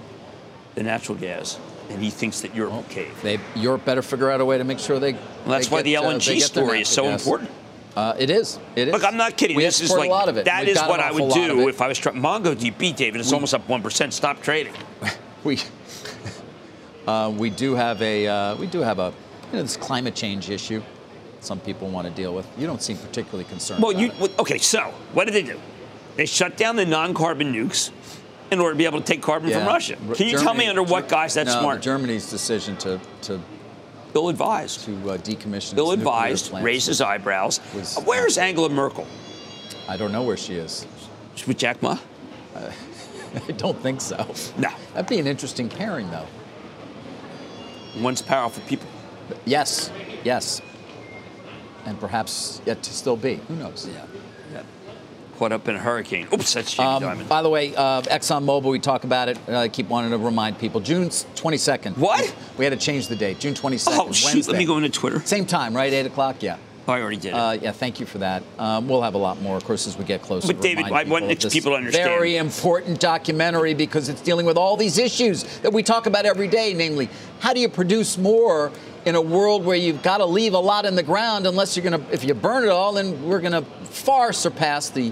the 0.75 0.83
natural 0.83 1.17
gas. 1.17 1.59
And 1.89 2.01
he 2.01 2.09
thinks 2.09 2.41
that 2.41 2.53
Europe 2.53 2.73
will 2.73 2.83
cave. 2.83 3.17
They, 3.21 3.39
Europe 3.55 3.85
better 3.85 4.01
figure 4.01 4.29
out 4.29 4.41
a 4.41 4.45
way 4.45 4.57
to 4.57 4.65
make 4.65 4.77
sure 4.77 4.99
they. 4.99 5.13
Well, 5.13 5.21
that's 5.45 5.69
they 5.69 5.75
why 5.75 5.81
get, 5.81 5.83
the 5.85 5.97
uh, 5.97 6.11
LNG 6.11 6.41
story 6.41 6.81
is 6.81 6.89
so 6.89 7.03
gas. 7.03 7.21
important. 7.21 7.49
Uh, 7.95 8.13
it 8.19 8.29
is. 8.29 8.59
It 8.75 8.89
is. 8.89 8.93
Look, 8.93 9.03
I'm 9.03 9.17
not 9.17 9.37
kidding. 9.37 9.57
We 9.57 9.63
this 9.63 9.81
is 9.81 9.89
like 9.89 10.07
a 10.07 10.11
lot 10.11 10.29
of 10.29 10.37
it. 10.37 10.45
that 10.45 10.65
We've 10.65 10.75
is 10.75 10.81
what 10.83 10.99
I 10.99 11.11
would 11.11 11.33
do 11.33 11.67
if 11.67 11.81
I 11.81 11.87
was 11.87 11.97
trying. 11.97 12.17
MongoDB, 12.17 12.95
David, 12.95 13.21
it's 13.21 13.33
almost 13.33 13.55
up 13.55 13.67
one 13.67 13.81
percent. 13.81 14.13
Stop 14.13 14.41
trading. 14.43 14.73
we 15.43 15.59
uh, 17.07 17.33
we 17.35 17.49
do 17.49 17.73
have 17.75 18.01
a 18.01 18.27
uh, 18.27 18.55
we 18.57 18.67
do 18.67 18.79
have 18.81 18.99
a 18.99 19.13
you 19.51 19.53
know 19.57 19.61
this 19.63 19.77
climate 19.77 20.15
change 20.15 20.49
issue. 20.49 20.81
Some 21.39 21.59
people 21.59 21.89
want 21.89 22.07
to 22.07 22.13
deal 22.13 22.33
with. 22.35 22.47
You 22.57 22.67
don't 22.67 22.81
seem 22.81 22.97
particularly 22.97 23.45
concerned. 23.45 23.81
Well, 23.81 23.91
about 23.91 24.01
you 24.01 24.25
it. 24.25 24.39
okay? 24.39 24.57
So 24.57 24.93
what 25.13 25.25
did 25.25 25.33
they 25.33 25.43
do? 25.43 25.59
They 26.15 26.25
shut 26.25 26.57
down 26.57 26.75
the 26.75 26.85
non-carbon 26.85 27.53
nukes 27.53 27.91
in 28.51 28.59
order 28.59 28.73
to 28.73 28.77
be 28.77 28.85
able 28.85 28.99
to 28.99 29.05
take 29.05 29.21
carbon 29.21 29.51
from 29.51 29.65
Russia. 29.65 29.95
Can 30.15 30.27
you 30.27 30.37
tell 30.39 30.53
me 30.53 30.67
under 30.67 30.83
what 30.83 31.07
guise 31.07 31.33
that's 31.35 31.53
no, 31.53 31.59
smart? 31.61 31.81
Germany's 31.81 32.29
decision 32.29 32.75
to 32.77 32.99
to 33.23 33.39
Bill 34.13 34.29
advised. 34.29 34.85
to 34.85 34.91
uh, 35.11 35.17
decommission. 35.17 35.75
Bill 35.75 35.91
advised 35.91 36.51
raises 36.53 37.01
eyebrows. 37.01 37.59
was- 37.73 37.97
Where's 38.05 38.37
Angela 38.37 38.69
Merkel? 38.69 39.05
I 39.87 39.95
don't 39.95 40.11
know 40.11 40.23
where 40.23 40.37
she 40.37 40.55
is. 40.55 40.85
She's 41.35 41.47
with 41.47 41.57
Jack 41.57 41.81
Ma? 41.81 41.97
I 42.55 43.51
don't 43.57 43.79
think 43.81 44.01
so. 44.01 44.17
No. 44.57 44.69
That'd 44.93 45.07
be 45.07 45.19
an 45.19 45.27
interesting 45.27 45.69
pairing, 45.69 46.09
though. 46.09 46.25
Once 48.01 48.21
powerful 48.21 48.63
people. 48.67 48.87
Yes, 49.45 49.91
yes. 50.23 50.61
And 51.85 51.99
perhaps 51.99 52.61
yet 52.65 52.83
to 52.83 52.93
still 52.93 53.15
be. 53.17 53.35
Who 53.47 53.55
knows? 53.55 53.87
Yeah. 53.91 54.03
Caught 55.37 55.51
up 55.51 55.67
in 55.67 55.75
a 55.75 55.79
hurricane. 55.79 56.27
Oops, 56.33 56.51
that's 56.51 56.73
Jamie 56.73 56.89
Um, 56.89 57.03
Dimon. 57.03 57.27
by 57.27 57.43
the 57.43 57.49
way, 57.49 57.75
uh, 57.75 58.01
ExxonMobil, 58.01 58.63
we 58.71 58.79
talk 58.79 59.03
about 59.03 59.29
it. 59.29 59.37
I 59.47 59.67
keep 59.67 59.87
wanting 59.87 60.09
to 60.09 60.17
remind 60.17 60.57
people. 60.57 60.81
June 60.81 61.09
22nd. 61.09 61.95
What? 61.95 62.33
We 62.57 62.65
had 62.65 62.71
to 62.71 62.83
change 62.83 63.07
the 63.07 63.15
date. 63.15 63.37
June 63.39 63.53
22nd. 63.53 63.97
Oh, 63.99 64.11
shoot, 64.11 64.33
Wednesday. 64.33 64.51
let 64.51 64.57
me 64.57 64.65
go 64.65 64.77
into 64.77 64.89
Twitter. 64.89 65.19
Same 65.25 65.45
time, 65.45 65.75
right? 65.75 65.93
8 65.93 66.07
o'clock? 66.07 66.41
Yeah. 66.41 66.57
Oh, 66.87 66.93
I 66.93 67.01
already 67.01 67.17
did. 67.17 67.33
Uh, 67.33 67.57
yeah, 67.61 67.73
thank 67.73 67.99
you 67.99 68.05
for 68.05 68.19
that. 68.19 68.43
Um, 68.57 68.87
we'll 68.87 69.01
have 69.01 69.13
a 69.13 69.17
lot 69.17 69.41
more, 69.41 69.57
of 69.57 69.65
course, 69.65 69.87
as 69.87 69.97
we 69.97 70.05
get 70.05 70.21
closer. 70.21 70.53
But 70.53 70.61
David, 70.61 70.85
I 70.85 71.03
want 71.03 71.27
this 71.27 71.53
people 71.53 71.71
to 71.71 71.77
understand. 71.77 72.09
Very 72.09 72.37
important 72.37 73.01
documentary 73.01 73.73
because 73.73 74.07
it's 74.07 74.21
dealing 74.21 74.45
with 74.45 74.57
all 74.57 74.77
these 74.77 74.97
issues 74.97 75.43
that 75.59 75.73
we 75.73 75.83
talk 75.83 76.05
about 76.05 76.25
every 76.25 76.47
day, 76.47 76.73
namely, 76.73 77.09
how 77.41 77.53
do 77.53 77.59
you 77.59 77.67
produce 77.67 78.17
more 78.17 78.71
in 79.05 79.15
a 79.15 79.21
world 79.21 79.65
where 79.65 79.75
you've 79.75 80.01
got 80.01 80.17
to 80.19 80.25
leave 80.25 80.53
a 80.53 80.59
lot 80.59 80.85
in 80.85 80.95
the 80.95 81.03
ground 81.03 81.45
unless 81.45 81.75
you're 81.75 81.89
going 81.89 82.01
to, 82.01 82.13
if 82.13 82.23
you 82.23 82.33
burn 82.33 82.63
it 82.63 82.69
all, 82.69 82.93
then 82.93 83.21
we're 83.25 83.41
going 83.41 83.51
to 83.51 83.63
far 83.85 84.31
surpass 84.31 84.89
the 84.89 85.11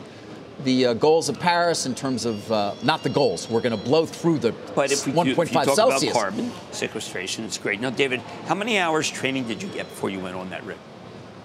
the 0.64 0.86
uh, 0.86 0.94
goals 0.94 1.28
of 1.28 1.38
Paris 1.38 1.86
in 1.86 1.94
terms 1.94 2.24
of 2.24 2.50
uh, 2.50 2.74
not 2.82 3.04
the 3.04 3.10
goals. 3.10 3.50
We're 3.50 3.60
going 3.60 3.78
to 3.78 3.84
blow 3.84 4.06
through 4.06 4.40
the 4.40 4.54
But 4.74 4.90
if 4.90 5.06
we 5.06 5.12
do, 5.12 5.36
1.5 5.36 5.44
if 5.44 5.50
you 5.50 5.54
talk 5.54 5.76
Celsius. 5.76 6.12
about 6.12 6.22
carbon 6.22 6.52
sequestration, 6.72 7.44
it's 7.44 7.58
great. 7.58 7.82
Now, 7.82 7.90
David, 7.90 8.22
how 8.48 8.56
many 8.56 8.80
hours 8.80 9.10
training 9.10 9.50
did 9.50 9.62
you 9.62 9.68
get 9.68 9.90
before 9.90 10.10
you 10.10 10.20
went 10.20 10.38
on 10.38 10.50
that 10.52 10.64
rig? 10.64 10.78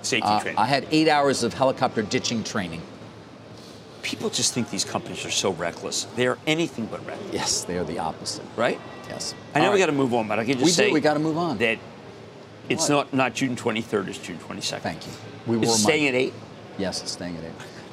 Safety 0.02 0.26
Uh, 0.26 0.40
training. 0.40 0.58
I 0.58 0.66
had 0.66 0.86
eight 0.90 1.08
hours 1.08 1.42
of 1.42 1.54
helicopter 1.54 2.02
ditching 2.02 2.42
training. 2.44 2.82
People 4.02 4.30
just 4.30 4.54
think 4.54 4.70
these 4.70 4.84
companies 4.84 5.24
are 5.26 5.30
so 5.30 5.52
reckless. 5.52 6.06
They 6.16 6.26
are 6.26 6.38
anything 6.46 6.86
but 6.86 7.06
reckless, 7.06 7.32
Yes, 7.34 7.64
they 7.64 7.76
are 7.76 7.84
the 7.84 7.98
opposite. 7.98 8.44
right? 8.56 8.80
Yes. 9.08 9.34
I 9.54 9.60
know 9.60 9.66
All 9.66 9.72
we 9.74 9.78
got 9.78 9.86
to 9.86 9.92
move 9.92 10.14
on, 10.14 10.26
but 10.26 10.38
I 10.38 10.44
can 10.44 10.54
just 10.54 10.64
We 10.64 10.70
say 10.70 10.88
do. 10.88 10.94
We 10.94 11.00
got 11.00 11.14
to 11.14 11.20
move 11.20 11.36
on. 11.36 11.58
that 11.58 11.78
it's 12.68 12.88
What? 12.88 13.12
not 13.12 13.14
not 13.14 13.34
June 13.34 13.56
23rd. 13.56 14.08
It's 14.08 14.18
June 14.18 14.38
22nd. 14.38 14.80
Thank 14.82 15.06
you. 15.06 15.12
We 15.46 15.58
It's 15.58 15.66
were 15.72 15.76
staying 15.78 16.08
at 16.08 16.14
eight. 16.14 16.32
Yes, 16.78 17.02
it's 17.02 17.12
staying 17.12 17.36
at 17.36 17.44
8. 17.44 17.50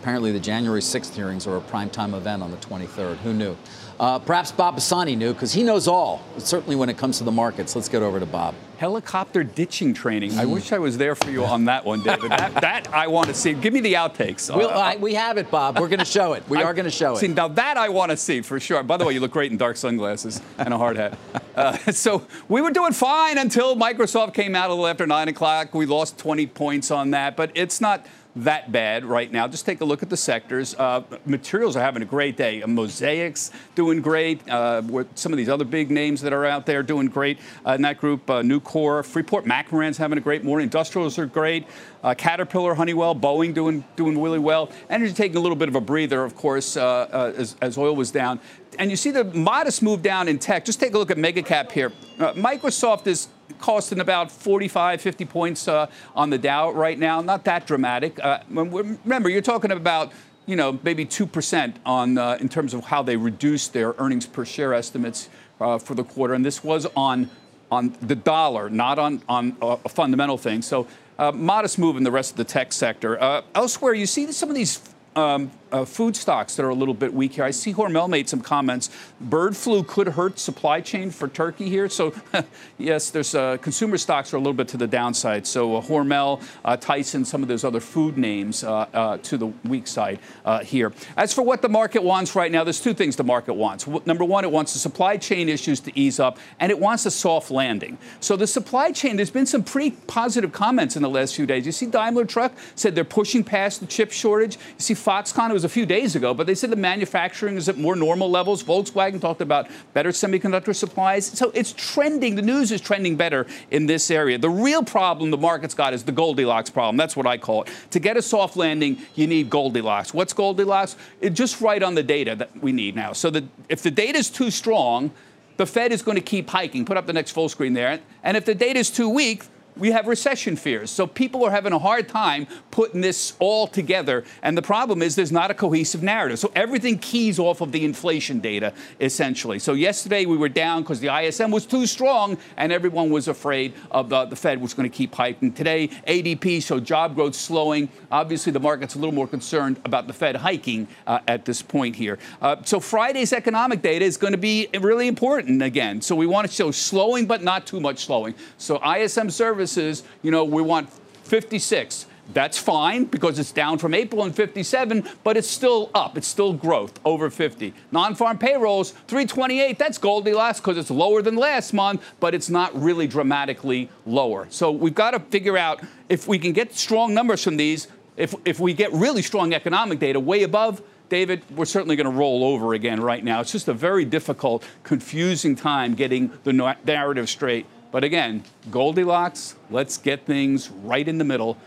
Apparently, 0.08 0.32
the 0.32 0.39
January 0.39 0.80
6th 0.80 1.14
hearings 1.16 1.45
are 1.47 1.58
a 1.58 1.60
primetime 1.60 2.16
event 2.16 2.41
on 2.41 2.49
the 2.49 2.55
23rd. 2.55 3.18
Who 3.18 3.34
knew? 3.34 3.58
Uh, 3.99 4.18
perhaps 4.18 4.53
Bob 4.53 4.76
Pisani 4.76 5.18
knew 5.18 5.34
because 5.34 5.51
he 5.51 5.64
knows 5.64 5.86
all, 5.86 6.24
certainly 6.38 6.78
when 6.78 6.88
it 6.88 6.97
comes 6.97 7.18
to 7.18 7.26
the 7.26 7.32
markets. 7.32 7.76
Let's 7.76 7.89
get 7.89 8.01
over 8.01 8.18
to 8.18 8.26
Bob. 8.26 8.55
Helicopter 8.78 9.43
ditching 9.43 9.93
training. 9.93 10.32
Mm. 10.32 10.38
I 10.38 10.45
wish 10.45 10.72
I 10.72 10.78
was 10.80 10.97
there 10.97 11.14
for 11.14 11.30
you 11.30 11.43
on 11.43 11.66
that 11.66 11.84
one, 11.84 12.03
David. 12.03 12.32
that, 12.32 12.53
that 12.62 12.93
I 12.93 13.08
want 13.08 13.28
to 13.28 13.34
see. 13.34 13.51
Give 13.53 13.74
me 13.74 13.82
the 13.82 13.95
outtakes. 13.95 14.55
We'll, 14.55 14.70
Uh, 14.70 14.76
I, 14.93 14.95
we 14.95 15.14
have 15.16 15.38
it, 15.38 15.51
Bob. 15.51 15.78
We're 15.78 15.89
going 15.89 15.99
to 15.99 16.05
show 16.05 16.32
it. 16.32 16.47
We 16.47 16.60
I- 16.60 16.64
are 16.64 16.74
going 16.74 16.86
to 16.86 16.89
show 16.89 17.16
See, 17.16 17.26
it. 17.26 17.36
now 17.36 17.49
that 17.49 17.76
I 17.76 17.89
want 17.89 18.12
to 18.12 18.16
see 18.16 18.39
for 18.39 18.62
sure. 18.62 18.82
By 18.84 18.95
the 18.95 19.03
way, 19.03 19.14
you 19.14 19.20
look 19.20 19.32
great 19.32 19.51
in 19.51 19.58
dark 19.58 19.76
sunglasses 19.76 20.41
and 20.58 20.74
a 20.74 20.78
hard 20.78 20.95
hat. 20.95 21.18
Uh, 21.53 21.76
so 21.91 22.26
we 22.47 22.62
were 22.62 22.72
doing 22.72 22.93
fine 22.93 23.38
until 23.38 23.76
Microsoft 23.76 24.34
came 24.36 24.55
out 24.55 24.70
a 24.70 24.74
little 24.74 24.88
after 24.88 25.05
9 25.05 25.28
o'clock. 25.28 25.74
We 25.76 25.86
lost 25.86 26.18
20 26.18 26.47
points 26.47 26.91
on 26.91 27.12
that, 27.12 27.36
but 27.36 27.51
it's 27.55 27.82
not 27.82 28.05
that 28.43 28.71
bad 28.71 29.05
right 29.05 29.31
now. 29.31 29.47
Just 29.47 29.65
take 29.65 29.81
a 29.81 29.85
look 29.85 30.03
at 30.03 30.09
the 30.09 30.17
sectors. 30.17 30.75
Uh, 30.75 31.03
materials 31.25 31.75
are 31.75 31.81
having 31.81 32.01
a 32.01 32.05
great 32.05 32.38
day. 32.38 32.61
Uh, 32.61 32.67
Mosaics 32.67 33.51
doing 33.75 34.01
great. 34.01 34.47
Uh, 34.49 34.81
with 34.85 35.07
some 35.15 35.33
of 35.33 35.38
these 35.38 35.49
other 35.49 35.65
big 35.65 35.91
names 35.91 36.21
that 36.21 36.33
are 36.33 36.45
out 36.45 36.65
there 36.65 36.83
doing 36.83 37.07
great 37.07 37.39
uh, 37.65 37.71
in 37.71 37.81
that 37.81 37.99
group. 37.99 38.29
Uh, 38.29 38.41
Nucor, 38.41 39.05
Freeport 39.05 39.45
McMoran's 39.45 39.97
having 39.97 40.17
a 40.17 40.21
great 40.21 40.43
morning. 40.43 40.65
Industrials 40.65 41.17
are 41.17 41.25
great. 41.25 41.65
Uh, 42.03 42.13
Caterpillar, 42.13 42.75
Honeywell, 42.75 43.15
Boeing 43.15 43.53
doing 43.53 43.83
doing 43.95 44.21
really 44.21 44.39
well. 44.39 44.71
Energy 44.89 45.13
taking 45.13 45.38
a 45.38 45.41
little 45.41 45.55
bit 45.55 45.67
of 45.67 45.75
a 45.75 45.81
breather, 45.81 46.23
of 46.23 46.35
course, 46.35 46.77
as, 46.77 47.55
as 47.61 47.77
oil 47.77 47.95
was 47.95 48.11
down. 48.11 48.39
And 48.79 48.91
you 48.91 48.97
see 48.97 49.11
the 49.11 49.23
modest 49.23 49.81
move 49.81 50.01
down 50.01 50.27
in 50.27 50.38
tech. 50.39 50.65
Just 50.65 50.79
take 50.79 50.93
a 50.93 50.97
look 50.97 51.11
at 51.11 51.17
megacap 51.17 51.71
here. 51.71 51.91
Uh, 52.19 52.33
Microsoft 52.33 53.07
is 53.07 53.27
costing 53.60 54.00
about 54.00 54.32
45, 54.32 55.02
50 55.02 55.26
points 55.26 55.68
uh, 55.68 55.88
on 56.16 56.30
the 56.30 56.38
Dow 56.38 56.72
right 56.72 56.98
now. 56.98 57.22
Not 57.22 57.45
that 57.45 57.68
dramatic. 57.68 58.24
Uh, 58.24 58.39
remember, 58.50 59.30
you're 59.30 59.41
talking 59.41 59.72
about 59.72 60.12
you 60.45 60.56
know 60.56 60.80
maybe 60.84 61.06
two 61.06 61.28
percent 61.28 61.78
on 61.86 62.18
uh, 62.18 62.38
in 62.39 62.50
terms 62.50 62.74
of 62.74 62.86
how 62.86 63.04
they 63.04 63.18
reduced 63.18 63.74
their 63.74 63.93
earnings 63.98 64.26
per 64.26 64.45
share 64.45 64.74
estimates 64.74 65.30
uh, 65.60 65.78
for 65.78 65.93
the 65.95 66.04
quarter, 66.04 66.34
and 66.34 66.45
this 66.45 66.64
was 66.64 66.88
on 66.95 67.30
on 67.72 67.95
the 68.02 68.16
dollar, 68.16 68.70
not 68.70 68.98
on 69.00 69.22
on 69.28 69.58
a, 69.62 69.89
fundamental 69.89 70.38
thing. 70.38 70.62
So. 70.62 70.88
Uh, 71.20 71.32
modest 71.32 71.80
move 71.80 71.98
in 71.98 72.04
the 72.04 72.12
rest 72.12 72.30
of 72.30 72.38
the 72.38 72.43
tech 72.43 72.72
sector. 72.72 73.20
Uh, 73.20 73.41
elsewhere, 73.56 73.95
you 73.95 74.06
see 74.06 74.32
some 74.32 74.50
of 74.50 74.56
these 74.56 74.80
um, 75.16 75.50
uh, 75.72 75.86
food 75.86 76.15
stocks 76.15 76.55
that 76.55 76.63
are 76.63 76.70
a 76.70 76.76
little 76.76 76.93
bit 76.93 77.13
weak 77.13 77.34
here. 77.34 77.43
I 77.43 77.51
see 77.51 77.74
Hormel 77.74 78.09
made 78.09 78.30
some 78.30 78.41
comments. 78.41 78.89
Bird 79.20 79.55
flu 79.55 79.84
could 79.84 80.09
hurt 80.09 80.39
supply 80.39 80.82
chain 80.82 81.11
for 81.11 81.28
turkey 81.28 81.70
here. 81.70 81.89
So, 81.89 82.13
yes, 82.78 83.09
there's 83.09 83.36
uh, 83.36 83.57
consumer 83.57 83.97
stocks 83.97 84.34
are 84.34 84.38
a 84.38 84.39
little 84.39 84.53
bit 84.53 84.68
to 84.70 84.78
the 84.78 84.88
downside. 84.88 85.45
So, 85.47 85.78
uh, 85.78 85.82
Hormel, 85.82 86.41
uh, 86.63 86.78
Tyson, 86.78 87.26
some 87.26 87.41
of 87.41 87.49
those 87.49 87.63
other 87.63 87.80
food 87.80 88.18
names 88.18 88.63
uh, 88.63 88.88
uh, 88.93 89.18
to 89.18 89.38
the 89.38 89.47
weak 89.65 89.88
side 89.88 90.20
here. 90.63 90.93
As 91.15 91.34
for 91.34 91.41
what 91.41 91.61
the 91.61 91.70
market 91.70 92.03
wants 92.03 92.36
right 92.36 92.51
now, 92.51 92.63
there's 92.63 92.82
two 92.82 92.93
things 92.93 93.15
the 93.15 93.24
market 93.24 93.53
wants. 93.53 93.88
Number 94.05 94.24
one, 94.24 94.43
it 94.43 94.51
wants 94.51 94.74
the 94.74 94.80
supply 94.80 95.18
chain 95.18 95.49
issues 95.49 95.80
to 95.82 95.99
ease 95.99 96.20
up, 96.20 96.38
and 96.59 96.72
it 96.72 96.80
wants 96.80 97.05
a 97.05 97.11
soft 97.11 97.51
landing. 97.51 97.97
So, 98.20 98.36
the 98.36 98.47
supply 98.47 98.91
chain, 98.91 99.15
there's 99.15 99.32
been 99.32 99.45
some 99.45 99.63
pretty 99.63 99.91
positive 100.07 100.51
comments 100.51 100.95
in 100.95 101.01
the 101.01 101.09
last 101.09 101.36
few 101.36 101.45
days. 101.45 101.65
You 101.65 101.72
see, 101.72 101.88
Daimler 101.88 102.26
Truck 102.26 102.53
said 102.76 102.95
they're 102.95 103.03
pushing 103.03 103.43
past 103.43 103.80
the 103.80 103.86
chip 103.86 104.11
shortage. 104.11 104.55
You 104.55 104.80
see, 104.80 104.93
Foxconn, 104.93 105.51
was 105.58 105.64
a 105.64 105.70
few 105.70 105.88
days 105.88 106.16
ago, 106.16 106.36
but 106.36 106.45
they 106.45 106.53
said 106.53 106.70
the 106.70 106.76
manufacturing 106.76 107.55
is 107.55 107.68
at 107.68 107.80
more 107.80 107.95
normal 107.95 108.30
levels. 108.30 108.64
Volkswagen 108.64 109.20
talked 109.20 109.41
about 109.41 109.68
better 109.91 110.12
semiconductor 110.12 110.76
supplies. 110.76 111.26
So 111.26 111.49
it's 111.55 111.74
trending. 111.74 112.36
The 112.36 112.43
news 112.43 112.72
is 112.72 112.80
trending 112.80 113.16
better 113.16 113.47
in 113.72 113.88
this 113.88 114.12
area. 114.12 114.38
The 114.38 114.51
real 114.51 114.84
problem 114.84 115.32
the 115.32 115.38
market's 115.38 115.74
got 115.74 115.95
is 115.95 116.03
the 116.03 116.12
Goldilocks 116.12 116.70
problem. 116.70 116.95
That's 116.95 117.16
what 117.16 117.26
I 117.26 117.39
call 117.39 117.64
it. 117.64 117.70
To 117.89 117.99
get 117.99 118.18
a 118.18 118.22
soft 118.22 118.55
landing, 118.55 119.01
you 119.16 119.26
need 119.26 119.49
Goldilocks. 119.49 120.14
What's 120.14 120.32
Goldilocks? 120.32 120.95
It, 121.22 121.32
just 121.32 121.60
right 121.60 121.82
on 121.82 121.95
the 121.95 122.03
data 122.03 122.36
that 122.36 122.62
we 122.62 122.72
need 122.72 122.95
now. 122.95 123.14
So 123.14 123.32
that 123.32 123.45
if 123.68 123.82
the 123.82 123.89
data 123.89 124.20
is 124.20 124.30
too 124.30 124.51
strong, 124.51 125.10
the 125.58 125.66
Fed 125.66 125.91
is 125.91 126.03
going 126.03 126.18
to 126.18 126.24
keep 126.24 126.51
hiking. 126.51 126.86
Put 126.86 126.97
up 126.97 127.08
the 127.08 127.14
next 127.14 127.32
full 127.32 127.49
screen 127.49 127.74
there. 127.74 127.99
And 128.22 128.38
if 128.38 128.45
the 128.45 128.53
data 128.53 128.78
is 128.78 128.91
too 128.91 129.10
weak, 129.10 129.45
we 129.80 129.91
have 129.91 130.07
recession 130.07 130.55
fears. 130.55 130.91
So 130.91 131.07
people 131.07 131.43
are 131.45 131.51
having 131.51 131.73
a 131.73 131.80
hard 131.80 132.07
time 132.07 132.47
putting 132.71 133.01
this 133.01 133.34
all 133.39 133.67
together. 133.67 134.23
And 134.41 134.57
the 134.57 134.61
problem 134.61 135.01
is 135.01 135.15
there's 135.15 135.32
not 135.32 135.51
a 135.51 135.53
cohesive 135.53 136.03
narrative. 136.03 136.39
So 136.39 136.51
everything 136.55 136.97
keys 136.99 137.39
off 137.39 137.61
of 137.61 137.71
the 137.71 137.84
inflation 137.86 138.39
data, 138.39 138.73
essentially. 138.99 139.59
So 139.59 139.73
yesterday 139.73 140.25
we 140.25 140.38
were 140.38 140.49
down 140.49 140.82
because 140.82 140.99
the 140.99 141.15
ISM 141.15 141.51
was 141.51 141.65
too 141.65 141.86
strong 141.86 142.38
and 142.57 142.71
everyone 142.71 143.09
was 143.09 143.28
afraid 143.28 143.73
of 143.91 144.09
the, 144.09 144.25
the 144.25 144.36
Fed 144.36 144.61
was 144.61 144.73
going 144.73 144.89
to 144.89 144.95
keep 144.95 145.13
hiking. 145.13 145.51
Today, 145.53 145.88
ADP 146.07 146.63
showed 146.63 146.86
job 146.86 147.15
growth 147.15 147.36
slowing. 147.36 147.89
Obviously, 148.11 148.51
the 148.51 148.59
market's 148.59 148.95
a 148.95 148.99
little 148.99 149.13
more 149.13 149.28
concerned 149.28 149.80
about 149.86 150.07
the 150.07 150.13
Fed 150.13 150.36
hiking 150.36 150.88
uh, 151.05 151.19
at 151.28 151.45
this 151.45 151.61
point 151.61 151.95
here. 151.95 152.17
Uh, 152.41 152.57
so 152.63 152.80
Friday's 152.80 153.34
economic 153.34 153.82
data 153.82 154.05
is 154.05 154.17
going 154.17 154.34
to 154.34 154.38
be 154.38 154.67
really 154.80 155.07
important 155.07 155.61
again. 155.61 156.01
So 156.01 156.15
we 156.15 156.25
want 156.25 156.47
to 156.47 156.53
show 156.53 156.71
slowing, 156.71 157.25
but 157.25 157.43
not 157.43 157.67
too 157.67 157.80
much 157.80 158.05
slowing. 158.05 158.36
So 158.57 158.82
ISM 158.84 159.30
services, 159.68 160.03
you 160.22 160.32
know, 160.32 160.43
we 160.43 160.61
want 160.61 160.91
56. 161.24 162.05
That's 162.34 162.57
fine 162.57 163.05
because 163.05 163.39
it's 163.39 163.53
down 163.53 163.78
from 163.78 163.93
April 163.93 164.24
and 164.24 164.36
57, 164.36 165.07
but 165.24 165.38
it's 165.38 165.47
still 165.47 165.89
up. 165.93 166.18
It's 166.18 166.28
still 166.28 166.51
growth 166.51 166.99
over 167.05 167.30
50. 167.30 167.74
Non-farm 167.91 168.38
payrolls 168.38 168.91
328. 168.91 169.80
That's 169.80 169.97
Goldilocks 169.97 170.59
because 170.59 170.78
it's 170.78 170.91
lower 170.91 171.22
than 171.22 171.36
last 171.38 171.74
month, 171.74 172.03
but 172.20 172.36
it's 172.36 172.49
not 172.49 172.76
really 172.80 173.07
dramatically 173.07 173.89
lower. 174.05 174.47
So 174.49 174.72
we've 174.72 174.95
got 174.95 175.11
to 175.11 175.22
figure 175.22 175.57
out 175.57 175.82
if 176.09 176.28
we 176.28 176.38
can 176.38 176.51
get 176.51 176.74
strong 176.76 177.13
numbers 177.13 177.43
from 177.43 177.55
these. 177.55 177.88
If 178.18 178.36
if 178.43 178.59
we 178.59 178.74
get 178.74 178.91
really 178.91 179.22
strong 179.22 179.53
economic 179.53 179.99
data 179.99 180.20
way 180.20 180.43
above. 180.43 180.82
David, 181.09 181.41
we're 181.55 181.63
certainly 181.63 181.95
going 181.95 182.11
to 182.11 182.18
roll 182.18 182.43
over 182.43 182.74
again 182.74 182.99
right 182.99 183.24
now. 183.24 183.39
It's 183.39 183.53
just 183.53 183.70
a 183.70 183.74
very 183.74 184.03
difficult, 184.03 184.65
confusing 184.84 185.55
time 185.55 185.93
getting 185.93 186.34
the 186.43 186.76
narrative 186.84 187.30
straight. 187.30 187.65
But 187.91 188.03
again, 188.03 188.43
Goldilocks, 188.69 189.55
let's 189.69 189.97
get 189.97 190.25
things 190.25 190.69
right 190.69 191.07
in 191.07 191.17
the 191.17 191.23
middle 191.23 191.57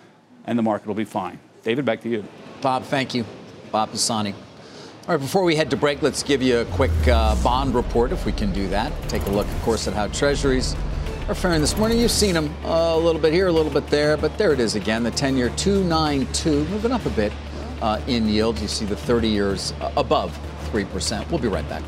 and 0.44 0.58
the 0.58 0.62
market 0.62 0.86
will 0.86 0.94
be 0.94 1.04
fine. 1.04 1.38
David, 1.62 1.84
back 1.84 2.00
to 2.02 2.08
you. 2.08 2.24
Bob, 2.60 2.84
thank 2.84 3.14
you. 3.14 3.24
Bob 3.70 3.90
Pisani. 3.90 4.32
All 4.32 5.14
right, 5.14 5.20
before 5.20 5.44
we 5.44 5.56
head 5.56 5.70
to 5.70 5.76
break, 5.76 6.02
let's 6.02 6.22
give 6.22 6.42
you 6.42 6.58
a 6.58 6.64
quick 6.66 6.90
uh, 7.08 7.34
bond 7.42 7.74
report 7.74 8.12
if 8.12 8.26
we 8.26 8.32
can 8.32 8.52
do 8.52 8.68
that. 8.68 8.92
Take 9.08 9.22
a 9.26 9.30
look, 9.30 9.46
of 9.46 9.62
course, 9.62 9.88
at 9.88 9.94
how 9.94 10.08
treasuries 10.08 10.76
are 11.28 11.34
faring 11.34 11.60
this 11.60 11.76
morning. 11.76 11.98
You've 11.98 12.10
seen 12.10 12.34
them 12.34 12.54
uh, 12.64 12.94
a 12.94 12.98
little 12.98 13.20
bit 13.20 13.32
here, 13.32 13.46
a 13.46 13.52
little 13.52 13.72
bit 13.72 13.86
there, 13.88 14.16
but 14.16 14.36
there 14.38 14.52
it 14.52 14.60
is 14.60 14.74
again. 14.74 15.02
The 15.02 15.10
10 15.10 15.36
year 15.36 15.50
292, 15.56 16.64
moving 16.66 16.92
up 16.92 17.04
a 17.06 17.10
bit 17.10 17.32
uh, 17.80 18.00
in 18.06 18.28
yield. 18.28 18.58
You 18.60 18.68
see 18.68 18.84
the 18.84 18.96
30 18.96 19.28
years 19.28 19.72
above 19.96 20.38
3%. 20.72 21.28
We'll 21.30 21.40
be 21.40 21.48
right 21.48 21.68
back. 21.68 21.82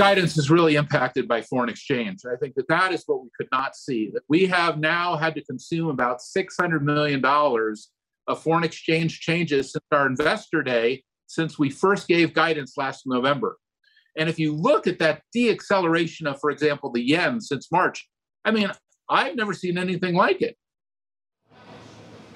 Guidance 0.00 0.38
is 0.38 0.50
really 0.50 0.76
impacted 0.76 1.28
by 1.28 1.42
foreign 1.42 1.68
exchange. 1.68 2.20
I 2.24 2.34
think 2.36 2.54
that 2.54 2.68
that 2.68 2.92
is 2.92 3.02
what 3.04 3.22
we 3.22 3.28
could 3.36 3.48
not 3.52 3.76
see. 3.76 4.10
That 4.14 4.22
we 4.30 4.46
have 4.46 4.78
now 4.78 5.14
had 5.16 5.34
to 5.34 5.44
consume 5.44 5.88
about 5.88 6.20
$600 6.20 6.80
million 6.80 7.22
of 7.22 8.42
foreign 8.42 8.64
exchange 8.64 9.20
changes 9.20 9.72
since 9.72 9.84
our 9.92 10.06
investor 10.06 10.62
day, 10.62 11.04
since 11.26 11.58
we 11.58 11.68
first 11.68 12.08
gave 12.08 12.32
guidance 12.32 12.78
last 12.78 13.02
November. 13.06 13.58
And 14.16 14.30
if 14.30 14.38
you 14.38 14.56
look 14.56 14.86
at 14.86 14.98
that 15.00 15.20
deacceleration 15.36 16.26
of, 16.26 16.40
for 16.40 16.50
example, 16.50 16.90
the 16.90 17.02
yen 17.02 17.38
since 17.42 17.70
March, 17.70 18.08
I 18.42 18.52
mean, 18.52 18.70
I've 19.10 19.36
never 19.36 19.52
seen 19.52 19.76
anything 19.76 20.14
like 20.14 20.40
it. 20.40 20.56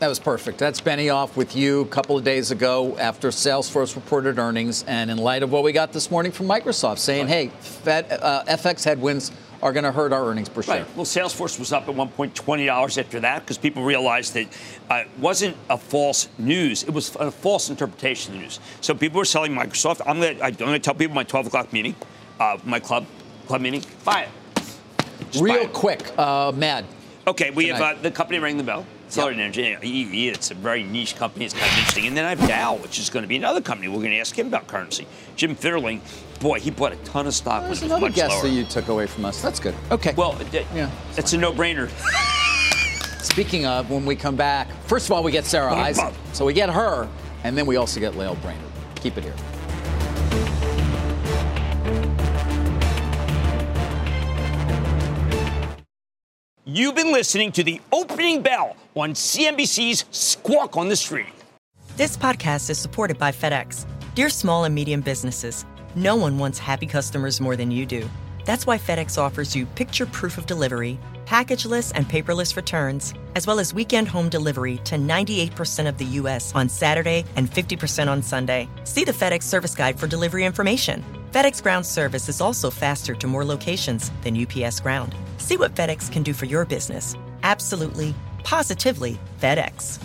That 0.00 0.08
was 0.08 0.18
perfect. 0.18 0.58
That's 0.58 0.80
Benioff 0.80 1.36
with 1.36 1.54
you 1.54 1.82
a 1.82 1.86
couple 1.86 2.18
of 2.18 2.24
days 2.24 2.50
ago 2.50 2.96
after 2.98 3.28
Salesforce 3.28 3.94
reported 3.94 4.38
earnings, 4.38 4.84
and 4.88 5.10
in 5.10 5.18
light 5.18 5.42
of 5.42 5.52
what 5.52 5.62
we 5.62 5.72
got 5.72 5.92
this 5.92 6.10
morning 6.10 6.32
from 6.32 6.46
Microsoft, 6.46 6.98
saying, 6.98 7.28
"Hey, 7.28 7.48
Fed, 7.60 8.06
uh, 8.10 8.42
FX 8.48 8.84
headwinds 8.84 9.30
are 9.62 9.72
going 9.72 9.84
to 9.84 9.92
hurt 9.92 10.12
our 10.12 10.26
earnings 10.26 10.48
per 10.48 10.62
share." 10.62 10.78
Right. 10.78 10.96
Well, 10.96 11.06
Salesforce 11.06 11.58
was 11.60 11.72
up 11.72 11.88
at 11.88 11.94
one 11.94 12.08
point 12.08 12.34
twenty 12.34 12.66
dollars 12.66 12.98
after 12.98 13.20
that 13.20 13.40
because 13.40 13.56
people 13.56 13.84
realized 13.84 14.34
that 14.34 14.46
uh, 14.90 14.94
it 14.96 15.08
wasn't 15.20 15.56
a 15.70 15.78
false 15.78 16.28
news; 16.38 16.82
it 16.82 16.90
was 16.90 17.14
a 17.16 17.30
false 17.30 17.70
interpretation 17.70 18.32
of 18.34 18.38
the 18.40 18.42
news. 18.46 18.60
So 18.80 18.94
people 18.94 19.18
were 19.18 19.24
selling 19.24 19.52
Microsoft. 19.54 20.02
I'm 20.06 20.18
going 20.20 20.56
to 20.72 20.78
tell 20.80 20.94
people 20.94 21.14
my 21.14 21.24
twelve 21.24 21.46
o'clock 21.46 21.72
meeting, 21.72 21.94
uh, 22.40 22.58
my 22.64 22.80
club 22.80 23.06
club 23.46 23.60
meeting, 23.60 23.82
buy 24.04 24.22
it. 24.22 24.28
Just 25.30 25.42
Real 25.44 25.54
buy 25.54 25.62
it. 25.62 25.72
quick, 25.72 26.18
uh, 26.18 26.52
Mad. 26.54 26.84
Okay, 27.28 27.50
we 27.52 27.66
tonight. 27.68 27.78
have 27.78 27.98
uh, 27.98 28.02
the 28.02 28.10
company 28.10 28.40
rang 28.40 28.56
the 28.56 28.64
bell. 28.64 28.84
Yep. 29.16 29.32
Energy, 29.32 30.28
it's 30.28 30.50
a 30.50 30.54
very 30.54 30.82
niche 30.82 31.16
company. 31.16 31.44
It's 31.44 31.54
kind 31.54 31.66
of 31.66 31.78
interesting. 31.78 32.06
And 32.06 32.16
then 32.16 32.24
I 32.24 32.34
have 32.34 32.48
Dow, 32.48 32.76
which 32.76 32.98
is 32.98 33.10
going 33.10 33.22
to 33.22 33.28
be 33.28 33.36
another 33.36 33.60
company. 33.60 33.88
We're 33.88 33.98
going 33.98 34.10
to 34.10 34.18
ask 34.18 34.38
him 34.38 34.48
about 34.48 34.66
currency. 34.66 35.06
Jim 35.36 35.54
Fitterling, 35.54 36.00
boy, 36.40 36.60
he 36.60 36.70
bought 36.70 36.92
a 36.92 36.96
ton 36.96 37.26
of 37.26 37.34
stock. 37.34 37.64
There's 37.64 37.82
another 37.82 38.10
guess 38.10 38.30
lower. 38.30 38.42
that 38.42 38.48
you 38.50 38.64
took 38.64 38.88
away 38.88 39.06
from 39.06 39.24
us. 39.24 39.40
That's 39.40 39.60
good. 39.60 39.74
Okay. 39.90 40.14
Well, 40.16 40.36
yeah, 40.52 40.90
it's 41.16 41.32
a 41.32 41.38
no-brainer. 41.38 41.90
Speaking 43.22 43.66
of, 43.66 43.90
when 43.90 44.04
we 44.04 44.16
come 44.16 44.36
back, 44.36 44.68
first 44.86 45.06
of 45.06 45.12
all, 45.12 45.22
we 45.22 45.32
get 45.32 45.44
Sara 45.44 45.74
Eisen. 45.74 46.12
So 46.32 46.44
we 46.44 46.52
get 46.52 46.70
her, 46.70 47.08
and 47.42 47.56
then 47.56 47.66
we 47.66 47.76
also 47.76 47.98
get 48.00 48.16
Lael 48.16 48.36
Brainard. 48.36 48.70
Keep 48.96 49.18
it 49.18 49.24
here. 49.24 49.34
You've 56.66 56.94
been 56.94 57.12
listening 57.12 57.52
to 57.52 57.62
the 57.62 57.78
opening 57.92 58.40
bell 58.40 58.74
on 58.94 59.12
CNBC's 59.12 60.06
Squawk 60.12 60.78
on 60.78 60.88
the 60.88 60.96
Street. 60.96 61.26
This 61.98 62.16
podcast 62.16 62.70
is 62.70 62.78
supported 62.78 63.18
by 63.18 63.32
FedEx. 63.32 63.84
Dear 64.14 64.30
small 64.30 64.64
and 64.64 64.74
medium 64.74 65.02
businesses, 65.02 65.66
no 65.94 66.16
one 66.16 66.38
wants 66.38 66.58
happy 66.58 66.86
customers 66.86 67.38
more 67.38 67.54
than 67.54 67.70
you 67.70 67.84
do. 67.84 68.08
That's 68.46 68.66
why 68.66 68.78
FedEx 68.78 69.18
offers 69.18 69.54
you 69.54 69.66
picture 69.66 70.06
proof 70.06 70.38
of 70.38 70.46
delivery, 70.46 70.98
packageless 71.26 71.92
and 71.94 72.06
paperless 72.06 72.56
returns, 72.56 73.12
as 73.34 73.46
well 73.46 73.60
as 73.60 73.74
weekend 73.74 74.08
home 74.08 74.30
delivery 74.30 74.78
to 74.84 74.96
98% 74.96 75.86
of 75.86 75.98
the 75.98 76.06
U.S. 76.22 76.54
on 76.54 76.70
Saturday 76.70 77.26
and 77.36 77.50
50% 77.50 78.08
on 78.08 78.22
Sunday. 78.22 78.70
See 78.84 79.04
the 79.04 79.12
FedEx 79.12 79.42
service 79.42 79.74
guide 79.74 80.00
for 80.00 80.06
delivery 80.06 80.46
information. 80.46 81.04
FedEx 81.34 81.60
Ground 81.60 81.84
service 81.84 82.28
is 82.28 82.40
also 82.40 82.70
faster 82.70 83.12
to 83.12 83.26
more 83.26 83.44
locations 83.44 84.12
than 84.22 84.40
UPS 84.40 84.78
Ground. 84.78 85.16
See 85.38 85.56
what 85.56 85.74
FedEx 85.74 86.12
can 86.12 86.22
do 86.22 86.32
for 86.32 86.44
your 86.44 86.64
business. 86.64 87.16
Absolutely, 87.42 88.14
positively 88.44 89.18
FedEx. 89.40 89.98